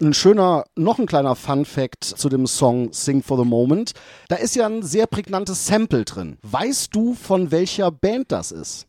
Ein 0.00 0.14
schöner, 0.14 0.64
noch 0.76 0.98
ein 0.98 1.06
kleiner 1.06 1.34
Fun-Fact 1.34 2.04
zu 2.04 2.28
dem 2.28 2.46
Song 2.46 2.92
Sing 2.92 3.22
for 3.22 3.38
the 3.38 3.44
Moment. 3.44 3.92
Da 4.28 4.36
ist 4.36 4.56
ja 4.56 4.66
ein 4.66 4.82
sehr 4.82 5.06
prägnantes 5.06 5.66
Sample 5.66 6.04
drin. 6.04 6.38
Weißt 6.42 6.94
du, 6.94 7.14
von 7.14 7.50
welcher 7.50 7.90
Band 7.90 8.30
das 8.32 8.52
ist? 8.52 8.86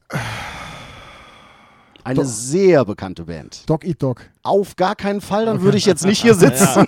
Eine 2.03 2.25
sehr 2.25 2.85
bekannte 2.85 3.25
Band. 3.25 3.69
Dog 3.69 3.83
Eat 3.85 4.01
Dog. 4.01 4.21
Auf 4.47 4.77
gar 4.77 4.95
keinen 4.95 5.19
Fall, 5.19 5.45
dann 5.45 5.61
würde 5.61 5.77
ich 5.77 5.85
jetzt 5.85 6.05
nicht 6.05 6.21
hier 6.21 6.33
sitzen. 6.33 6.85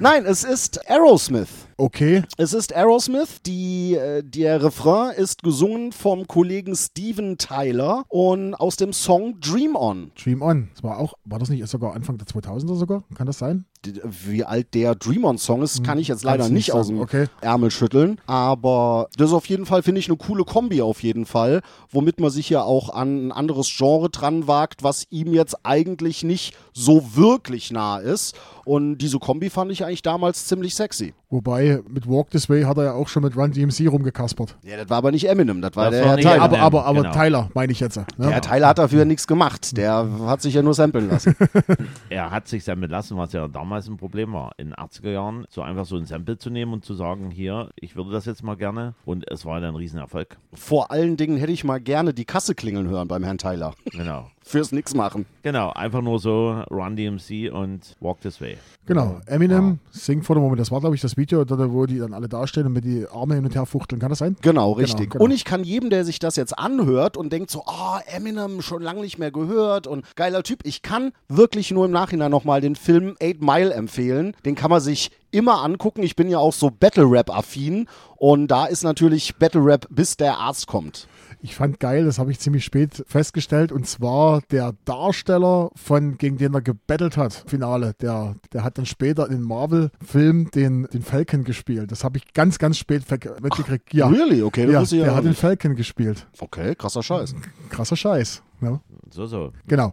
Nein, 0.00 0.24
es 0.26 0.42
ist 0.44 0.88
Aerosmith. 0.90 1.48
Okay, 1.80 2.24
Es 2.36 2.52
ist 2.54 2.74
Aerosmith. 2.74 3.40
Die, 3.46 3.94
äh, 3.94 4.24
der 4.24 4.64
Refrain 4.64 5.14
ist 5.14 5.44
gesungen 5.44 5.92
vom 5.92 6.26
Kollegen 6.26 6.74
Steven 6.74 7.38
Tyler 7.38 8.02
und 8.08 8.54
aus 8.56 8.74
dem 8.74 8.92
Song 8.92 9.38
Dream 9.38 9.76
On. 9.76 10.10
Dream 10.20 10.42
On. 10.42 10.68
Das 10.74 10.82
war 10.82 10.98
auch, 10.98 11.14
war 11.24 11.38
das 11.38 11.50
nicht 11.50 11.64
sogar 11.68 11.94
Anfang 11.94 12.18
der 12.18 12.26
2000er 12.26 12.74
sogar? 12.74 13.04
Kann 13.14 13.28
das 13.28 13.38
sein? 13.38 13.64
Die- 13.84 14.00
Wie 14.02 14.42
alt 14.42 14.74
der 14.74 14.96
Dream 14.96 15.24
On 15.24 15.38
Song 15.38 15.62
ist, 15.62 15.84
kann 15.84 15.98
ich 16.00 16.08
jetzt 16.08 16.24
leider 16.24 16.38
Kannst 16.38 16.50
du 16.50 16.54
nicht 16.54 16.66
nicht 16.68 16.74
aus 16.74 16.88
dem 16.88 16.98
okay. 17.00 17.26
Ärmel 17.42 17.70
schütteln. 17.70 18.20
Aber 18.26 19.08
das 19.16 19.28
ist 19.28 19.34
auf 19.34 19.46
jeden 19.46 19.64
Fall, 19.64 19.84
finde 19.84 20.00
ich, 20.00 20.08
eine 20.08 20.16
coole 20.16 20.44
Kombi 20.44 20.82
auf 20.82 21.04
jeden 21.04 21.26
Fall, 21.26 21.60
womit 21.92 22.18
man 22.18 22.30
sich 22.30 22.50
ja 22.50 22.62
auch 22.64 22.88
an 22.92 23.28
ein 23.28 23.32
anderes 23.32 23.72
Genre 23.72 24.10
dran 24.10 24.48
wagt, 24.48 24.82
was 24.82 25.06
ihm 25.10 25.27
jetzt 25.34 25.56
eigentlich 25.64 26.24
nicht 26.24 26.56
so 26.72 27.14
wirklich 27.14 27.70
nah 27.70 27.98
ist. 27.98 28.36
Und 28.64 28.98
diese 28.98 29.18
Kombi 29.18 29.50
fand 29.50 29.72
ich 29.72 29.84
eigentlich 29.84 30.02
damals 30.02 30.46
ziemlich 30.46 30.74
sexy. 30.74 31.14
Wobei, 31.30 31.80
mit 31.86 32.08
Walk 32.08 32.30
This 32.30 32.48
Way 32.48 32.62
hat 32.62 32.78
er 32.78 32.84
ja 32.84 32.92
auch 32.94 33.06
schon 33.08 33.22
mit 33.22 33.36
Run 33.36 33.52
DMC 33.52 33.86
rumgekaspert. 33.90 34.56
Ja, 34.62 34.78
das 34.78 34.88
war 34.88 34.96
aber 34.96 35.10
nicht 35.10 35.28
Eminem, 35.28 35.60
das 35.60 35.76
war 35.76 35.90
Das 35.90 36.00
der 36.00 36.04
war 36.04 36.10
Herr 36.16 36.22
Tyler. 36.22 36.42
aber, 36.42 36.58
aber, 36.60 36.84
aber 36.86 37.02
genau. 37.02 37.12
Tyler, 37.14 37.50
meine 37.52 37.70
ich 37.70 37.80
jetzt. 37.80 37.98
Ne? 37.98 38.06
Der 38.18 38.30
Herr 38.30 38.40
Tyler 38.40 38.68
hat 38.68 38.78
dafür 38.78 39.04
nichts 39.04 39.26
gemacht. 39.26 39.76
Der 39.76 40.08
hat 40.22 40.40
sich 40.40 40.54
ja 40.54 40.62
nur 40.62 40.72
samplen 40.74 41.08
lassen. 41.10 41.36
Er 42.10 42.30
hat 42.30 42.48
sich 42.48 42.64
sammeln 42.64 42.90
lassen, 42.90 43.16
was 43.18 43.32
ja 43.32 43.46
damals 43.48 43.88
ein 43.88 43.98
Problem 43.98 44.32
war. 44.32 44.52
In 44.56 44.68
den 44.68 44.74
80er 44.74 45.10
Jahren 45.10 45.44
so 45.50 45.60
einfach 45.60 45.84
so 45.84 45.96
ein 45.96 46.06
Sample 46.06 46.38
zu 46.38 46.48
nehmen 46.48 46.72
und 46.72 46.84
zu 46.84 46.94
sagen, 46.94 47.30
hier, 47.30 47.68
ich 47.76 47.96
würde 47.96 48.10
das 48.10 48.24
jetzt 48.24 48.42
mal 48.42 48.56
gerne. 48.56 48.94
Und 49.04 49.30
es 49.30 49.44
war 49.44 49.60
dann 49.60 49.74
ein 49.74 49.76
Riesenerfolg. 49.76 50.38
Vor 50.54 50.90
allen 50.90 51.16
Dingen 51.18 51.36
hätte 51.36 51.52
ich 51.52 51.64
mal 51.64 51.80
gerne 51.80 52.14
die 52.14 52.24
Kasse 52.24 52.54
klingeln 52.54 52.88
hören 52.88 53.06
beim 53.08 53.22
Herrn 53.24 53.38
Tyler. 53.38 53.74
Genau. 53.92 54.30
Fürs 54.42 54.72
Nix 54.72 54.94
machen. 54.94 55.26
Genau, 55.42 55.70
einfach 55.72 56.00
nur 56.00 56.18
so 56.18 56.62
Run 56.70 56.96
DMC 56.96 57.52
und 57.52 57.94
Walk 58.00 58.22
This 58.22 58.40
Way. 58.40 58.56
Genau, 58.86 59.20
Eminem, 59.26 59.78
Sing 59.90 60.22
for 60.22 60.34
the 60.36 60.40
Moment. 60.40 60.58
Das 60.60 60.70
war, 60.70 60.80
glaube 60.80 60.94
ich, 60.94 61.02
das 61.02 61.17
Video, 61.18 61.44
wo 61.48 61.86
die 61.86 61.98
dann 61.98 62.14
alle 62.14 62.28
dastehen 62.28 62.66
und 62.66 62.72
mit 62.72 62.84
die 62.84 63.06
Arme 63.06 63.34
hin 63.34 63.44
und 63.44 63.54
her 63.54 63.66
fuchteln. 63.66 64.00
Kann 64.00 64.08
das 64.08 64.20
sein? 64.20 64.36
Genau, 64.40 64.72
richtig. 64.72 65.10
genau. 65.10 65.24
Und 65.24 65.30
ich 65.30 65.44
kann 65.44 65.64
jedem, 65.64 65.90
der 65.90 66.04
sich 66.04 66.18
das 66.18 66.36
jetzt 66.36 66.58
anhört 66.58 67.16
und 67.16 67.32
denkt 67.32 67.50
so, 67.50 67.64
oh, 67.66 67.98
Eminem, 68.06 68.62
schon 68.62 68.82
lange 68.82 69.00
nicht 69.00 69.18
mehr 69.18 69.30
gehört 69.30 69.86
und 69.86 70.04
geiler 70.16 70.42
Typ, 70.42 70.60
ich 70.64 70.82
kann 70.82 71.12
wirklich 71.28 71.70
nur 71.70 71.84
im 71.84 71.90
Nachhinein 71.90 72.30
nochmal 72.30 72.60
den 72.60 72.76
Film 72.76 73.16
Eight 73.20 73.42
Mile 73.42 73.74
empfehlen. 73.74 74.34
Den 74.46 74.54
kann 74.54 74.70
man 74.70 74.80
sich 74.80 75.10
immer 75.30 75.62
angucken. 75.62 76.02
Ich 76.02 76.16
bin 76.16 76.30
ja 76.30 76.38
auch 76.38 76.52
so 76.52 76.70
Battle-Rap-affin 76.70 77.86
und 78.16 78.48
da 78.48 78.66
ist 78.66 78.82
natürlich 78.82 79.36
Battle-Rap, 79.36 79.86
bis 79.90 80.16
der 80.16 80.38
Arzt 80.38 80.66
kommt. 80.66 81.08
Ich 81.40 81.54
fand 81.54 81.78
geil, 81.78 82.04
das 82.04 82.18
habe 82.18 82.30
ich 82.30 82.40
ziemlich 82.40 82.64
spät 82.64 83.04
festgestellt. 83.06 83.70
Und 83.70 83.86
zwar 83.86 84.42
der 84.50 84.74
Darsteller, 84.84 85.70
von 85.76 86.18
gegen 86.18 86.36
den 86.36 86.54
er 86.54 86.60
gebettelt 86.62 87.16
hat, 87.16 87.44
Finale, 87.46 87.94
der, 88.00 88.34
der 88.52 88.64
hat 88.64 88.78
dann 88.78 88.86
später 88.86 89.30
in 89.30 89.42
Marvel-Film 89.42 90.50
den, 90.50 90.88
den 90.92 91.02
Falcon 91.02 91.44
gespielt. 91.44 91.92
Das 91.92 92.02
habe 92.02 92.18
ich 92.18 92.32
ganz, 92.34 92.58
ganz 92.58 92.78
spät 92.78 93.04
mitgekriegt. 93.40 93.94
ja, 93.94 94.08
Really? 94.08 94.42
Okay, 94.42 94.66
das 94.66 94.90
ja 94.90 94.98
ja 94.98 95.04
der 95.04 95.12
noch 95.12 95.18
hat 95.18 95.24
den. 95.24 95.34
Falcon 95.34 95.76
gespielt. 95.76 96.26
Okay, 96.40 96.74
krasser 96.74 97.02
Scheiß. 97.02 97.34
Krasser 97.70 97.96
Scheiß. 97.96 98.42
Ne? 98.60 98.80
So, 99.10 99.26
so. 99.26 99.52
Genau. 99.66 99.92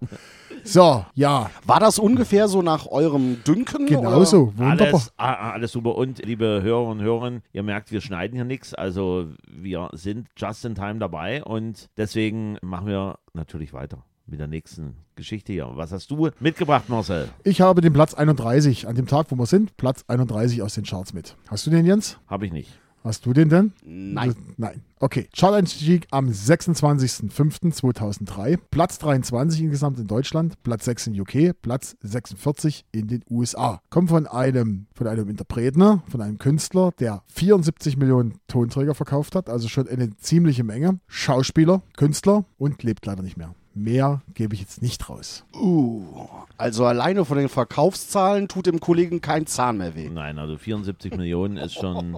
So, 0.66 1.06
ja, 1.14 1.52
War 1.66 1.80
das 1.80 2.00
ungefähr 2.00 2.48
so 2.48 2.62
nach 2.64 2.88
eurem 2.88 3.44
Dünken? 3.44 3.86
genauso. 3.86 4.52
Wunderbar. 4.58 4.88
Alles, 4.88 5.14
ah, 5.18 5.34
ah, 5.34 5.52
alles 5.52 5.72
super. 5.72 5.96
Und 5.96 6.26
liebe 6.26 6.62
Hörer 6.64 6.88
und 6.88 7.02
Hörerinnen, 7.02 7.44
ihr 7.54 7.62
merkt, 7.64 7.92
wir 7.92 8.02
schneiden 8.02 8.36
hier 8.36 8.46
nichts. 8.46 8.74
Also 8.74 9.28
wir 9.48 9.90
sind 9.94 10.28
just 10.36 10.66
in 10.66 10.74
time 10.74 10.98
dabei 10.98 11.44
und 11.44 11.90
deswegen 11.98 12.58
machen 12.64 12.88
wir 12.88 13.20
natürlich 13.34 13.74
weiter 13.74 14.04
mit 14.26 14.40
der 14.40 14.48
nächsten 14.48 14.96
Geschichte 15.16 15.54
hier. 15.54 15.70
Was 15.76 15.92
hast 15.92 16.10
du 16.10 16.30
mitgebracht, 16.40 16.90
Marcel? 16.90 17.30
Ich 17.44 17.62
habe 17.62 17.82
den 17.82 17.94
Platz 17.94 18.16
31, 18.16 18.88
an 18.88 18.96
dem 18.96 19.06
Tag, 19.06 19.28
wo 19.30 19.36
wir 19.36 19.46
sind, 19.46 19.78
Platz 19.78 20.04
31 20.08 20.64
aus 20.64 20.74
den 20.74 20.84
Charts 20.84 21.14
mit. 21.14 21.36
Hast 21.48 21.68
du 21.68 21.70
den, 21.72 21.86
Jens? 21.86 22.18
Habe 22.28 22.48
ich 22.48 22.52
nicht. 22.52 22.72
Hast 23.06 23.26
du 23.28 23.34
den 23.34 23.50
denn? 23.50 23.74
Nein. 23.86 24.34
Nein. 24.58 24.82
Okay. 25.00 25.28
Chart-Einstieg 25.32 26.08
am 26.10 26.28
26.05.2003. 26.28 28.58
Platz 28.72 28.98
23 28.98 29.62
insgesamt 29.62 30.00
in 30.00 30.08
Deutschland, 30.08 30.56
Platz 30.64 30.86
6 30.86 31.06
in 31.08 31.22
UK, 31.22 31.54
Platz 31.62 31.96
46 32.02 32.84
in 32.92 33.08
den 33.08 33.24
USA. 33.30 33.80
Kommt 33.92 34.10
von 34.10 34.26
einem, 34.26 34.88
von 34.96 35.06
einem 35.06 35.30
Interpreten, 35.30 36.02
von 36.08 36.20
einem 36.20 36.40
Künstler, 36.40 36.90
der 37.00 37.22
74 37.28 37.96
Millionen 37.98 38.40
Tonträger 38.48 38.96
verkauft 38.96 39.36
hat, 39.36 39.52
also 39.52 39.68
schon 39.68 39.88
eine 39.88 40.18
ziemliche 40.18 40.64
Menge. 40.64 41.00
Schauspieler, 41.06 41.84
Künstler 41.96 42.46
und 42.58 42.82
lebt 42.82 43.06
leider 43.06 43.22
nicht 43.22 43.38
mehr. 43.38 43.54
Mehr 43.78 44.22
gebe 44.34 44.54
ich 44.56 44.62
jetzt 44.62 44.82
nicht 44.82 45.10
raus. 45.10 45.44
Uh, 45.54 46.28
also 46.58 46.86
alleine 46.86 47.26
von 47.26 47.38
den 47.38 47.50
Verkaufszahlen 47.50 48.48
tut 48.48 48.68
dem 48.68 48.80
Kollegen 48.80 49.20
kein 49.20 49.48
Zahn 49.48 49.78
mehr 49.78 49.96
weh. 49.96 50.10
Nein, 50.10 50.40
also 50.40 50.58
74 50.58 51.16
Millionen 51.18 51.58
ist 51.58 51.74
schon, 51.74 52.18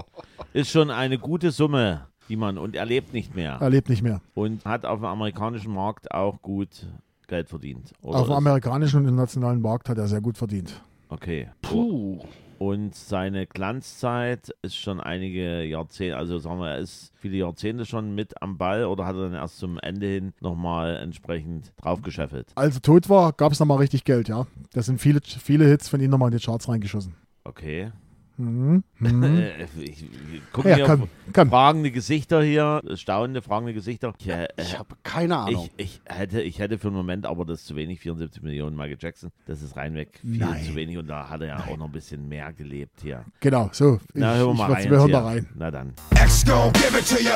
ist 0.53 0.69
schon 0.69 0.91
eine 0.91 1.17
gute 1.17 1.49
Summe, 1.49 2.05
die 2.29 2.35
man, 2.35 2.59
und 2.59 2.75
er 2.75 2.85
lebt 2.85 3.11
nicht 3.11 3.35
mehr. 3.35 3.57
Er 3.59 3.71
lebt 3.71 3.89
nicht 3.89 4.03
mehr. 4.03 4.21
Und 4.35 4.63
hat 4.65 4.85
auf 4.85 4.99
dem 4.99 5.05
amerikanischen 5.05 5.73
Markt 5.73 6.11
auch 6.11 6.39
gut 6.43 6.85
Geld 7.27 7.49
verdient. 7.49 7.91
Oder 8.03 8.19
Auf 8.19 8.27
dem 8.27 8.35
amerikanischen 8.35 9.01
und 9.01 9.07
internationalen 9.07 9.59
Markt 9.59 9.89
hat 9.89 9.97
er 9.97 10.07
sehr 10.07 10.21
gut 10.21 10.37
verdient. 10.37 10.79
Okay. 11.09 11.49
Puh. 11.63 12.19
Und 12.59 12.95
seine 12.95 13.45
Glanzzeit 13.45 14.49
ist 14.61 14.75
schon 14.75 14.99
einige 14.99 15.63
Jahrzehnte, 15.63 16.17
also 16.17 16.39
sagen 16.39 16.59
wir, 16.59 16.69
er 16.69 16.79
ist 16.79 17.11
viele 17.15 17.37
Jahrzehnte 17.37 17.85
schon 17.85 18.15
mit 18.15 18.41
am 18.41 18.57
Ball 18.57 18.85
oder 18.85 19.05
hat 19.05 19.15
er 19.15 19.23
dann 19.23 19.33
erst 19.33 19.59
zum 19.59 19.77
Ende 19.79 20.07
hin 20.07 20.33
nochmal 20.41 20.97
entsprechend 20.97 21.71
draufgeschäffelt? 21.77 22.47
Als 22.55 22.75
er 22.75 22.81
tot 22.81 23.09
war, 23.09 23.33
gab 23.33 23.51
es 23.51 23.59
nochmal 23.59 23.77
richtig 23.77 24.05
Geld, 24.05 24.27
ja. 24.27 24.47
Da 24.73 24.81
sind 24.81 24.99
viele, 24.99 25.21
viele 25.21 25.65
Hits 25.65 25.87
von 25.87 25.99
ihm 25.99 26.09
nochmal 26.09 26.31
in 26.31 26.37
die 26.37 26.43
Charts 26.43 26.67
reingeschossen. 26.67 27.15
Okay. 27.43 27.91
Mhm. 28.38 28.84
Mhm. 29.00 29.23
Äh, 29.23 29.63
ich, 29.82 30.04
ich 30.04 30.52
gucke 30.54 30.69
Ja, 30.69 30.95
komm. 31.34 31.50
fragende 31.50 31.91
Gesichter 31.91 32.43
hier, 32.43 32.82
staunende, 32.95 33.41
fragende 33.41 33.73
Gesichter. 33.73 34.13
Ich, 34.19 34.30
äh, 34.30 34.47
Ich 34.60 34.78
habe 34.78 34.95
keine 35.04 35.38
Ahnung. 35.38 35.69
ich, 35.78 35.86
ich, 35.86 36.02
hätte, 36.06 36.41
ich 36.41 36.60
hätte 36.60 36.78
für 36.78 36.88
einen 36.88 36.97
Moment, 36.97 37.26
aber 37.26 37.45
das 37.45 37.62
ist 37.62 37.67
zu 37.67 37.76
wenig, 37.76 38.00
74 38.00 38.41
Millionen 38.43 38.76
Michael 38.76 38.97
Jackson, 39.00 39.32
das 39.47 39.62
ist 39.62 39.76
reinweg 39.76 40.19
viel 40.21 40.38
Nein. 40.38 40.63
zu 40.63 40.76
wenig 40.76 40.97
und 40.97 41.08
da 41.08 41.30
hat 41.30 41.41
er 41.41 41.47
ja 41.47 41.58
auch 41.67 41.78
noch 41.78 41.86
ein 41.88 41.91
bisschen 41.91 42.28
mehr 42.30 42.54
gelebt 42.54 43.02
hier. 43.02 43.26
Genau, 43.39 43.69
so. 43.73 44.00
Na, 44.13 44.34
ich, 44.34 44.39
hören 44.39 44.47
wir 44.47 44.52
ich 44.54 44.58
mal 44.60 44.71
rein. 44.73 44.89
Wir 44.91 44.97
hören 44.97 45.08
hier. 45.08 45.17
rein. 45.17 45.47
Na 45.56 45.71
dann. 45.71 45.93
X 46.23 46.45
gon' 46.45 46.71
give 46.73 46.97
it 46.97 47.08
to 47.08 47.15
you. 47.21 47.36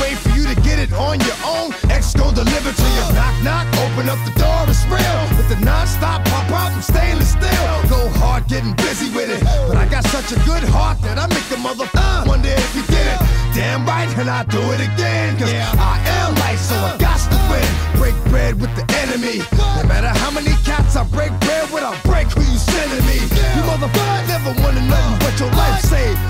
Wait 0.00 0.16
for 0.18 0.30
you 0.36 0.44
to 0.46 0.54
get 0.62 0.78
it 0.78 0.92
on 0.92 1.18
your 1.20 1.38
own. 1.44 1.72
X 1.90 2.14
gon' 2.14 2.34
deliver 2.34 2.72
to 2.72 2.82
you. 2.82 3.14
Knock, 3.14 3.34
knock, 3.42 3.66
open 3.82 4.08
up 4.08 4.18
the 4.24 4.38
door, 4.40 4.64
it's 4.68 4.84
real. 4.86 5.20
With 5.36 5.48
the 5.48 5.64
non-stop 5.64 6.24
pop 6.26 6.48
out 6.50 6.72
and 6.72 6.82
stainless 6.82 7.32
steel. 7.32 7.82
Go 7.88 8.08
hard, 8.18 8.46
getting 8.48 8.74
busy 8.76 9.10
with 9.14 9.28
it. 9.30 9.42
But 9.68 9.76
I 9.76 9.86
got 9.86 10.04
such 10.22 10.36
a 10.36 10.44
good 10.44 10.64
heart 10.68 11.00
that 11.00 11.16
I 11.16 11.26
make 11.32 11.48
the 11.48 11.56
mother 11.56 11.88
uh, 11.94 12.24
wonder 12.26 12.48
if 12.48 12.76
you 12.76 12.84
did. 12.92 13.16
Damn 13.56 13.86
right, 13.86 14.08
and 14.18 14.28
I 14.28 14.44
do 14.44 14.60
it 14.76 14.80
again. 14.80 15.38
Cause 15.38 15.52
yeah. 15.52 15.72
I 15.80 15.96
am 16.20 16.34
light, 16.36 16.60
so 16.60 16.76
I 16.76 16.96
got 16.98 17.16
to 17.32 17.38
win. 17.48 17.64
Break 17.96 18.16
bread 18.28 18.60
with 18.60 18.72
the 18.76 18.84
enemy. 19.00 19.40
No 19.80 19.88
matter 19.88 20.12
how 20.12 20.30
many 20.30 20.52
cats 20.68 20.96
I 20.96 21.04
break 21.04 21.32
bread 21.40 21.72
with, 21.72 21.84
I 21.84 21.96
break 22.04 22.28
who 22.36 22.42
you 22.44 22.58
sending 22.58 23.04
me. 23.08 23.16
You 23.16 23.62
motherfucker 23.64 24.28
never 24.28 24.52
wanted 24.60 24.84
nothing 24.92 25.16
but 25.24 25.34
your 25.40 25.52
life 25.56 25.80
saved. 25.80 26.20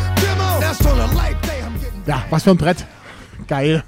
That's 0.62 0.84
on 0.86 1.00
a 1.00 1.10
life 1.14 1.40
day. 1.42 1.60
I'm 1.62 1.74
getting 1.80 2.02
Ja, 2.06 2.22
was 2.30 2.44
für 2.44 2.50
ein 2.50 2.56
Brett. 2.56 2.86
Geil. 3.50 3.82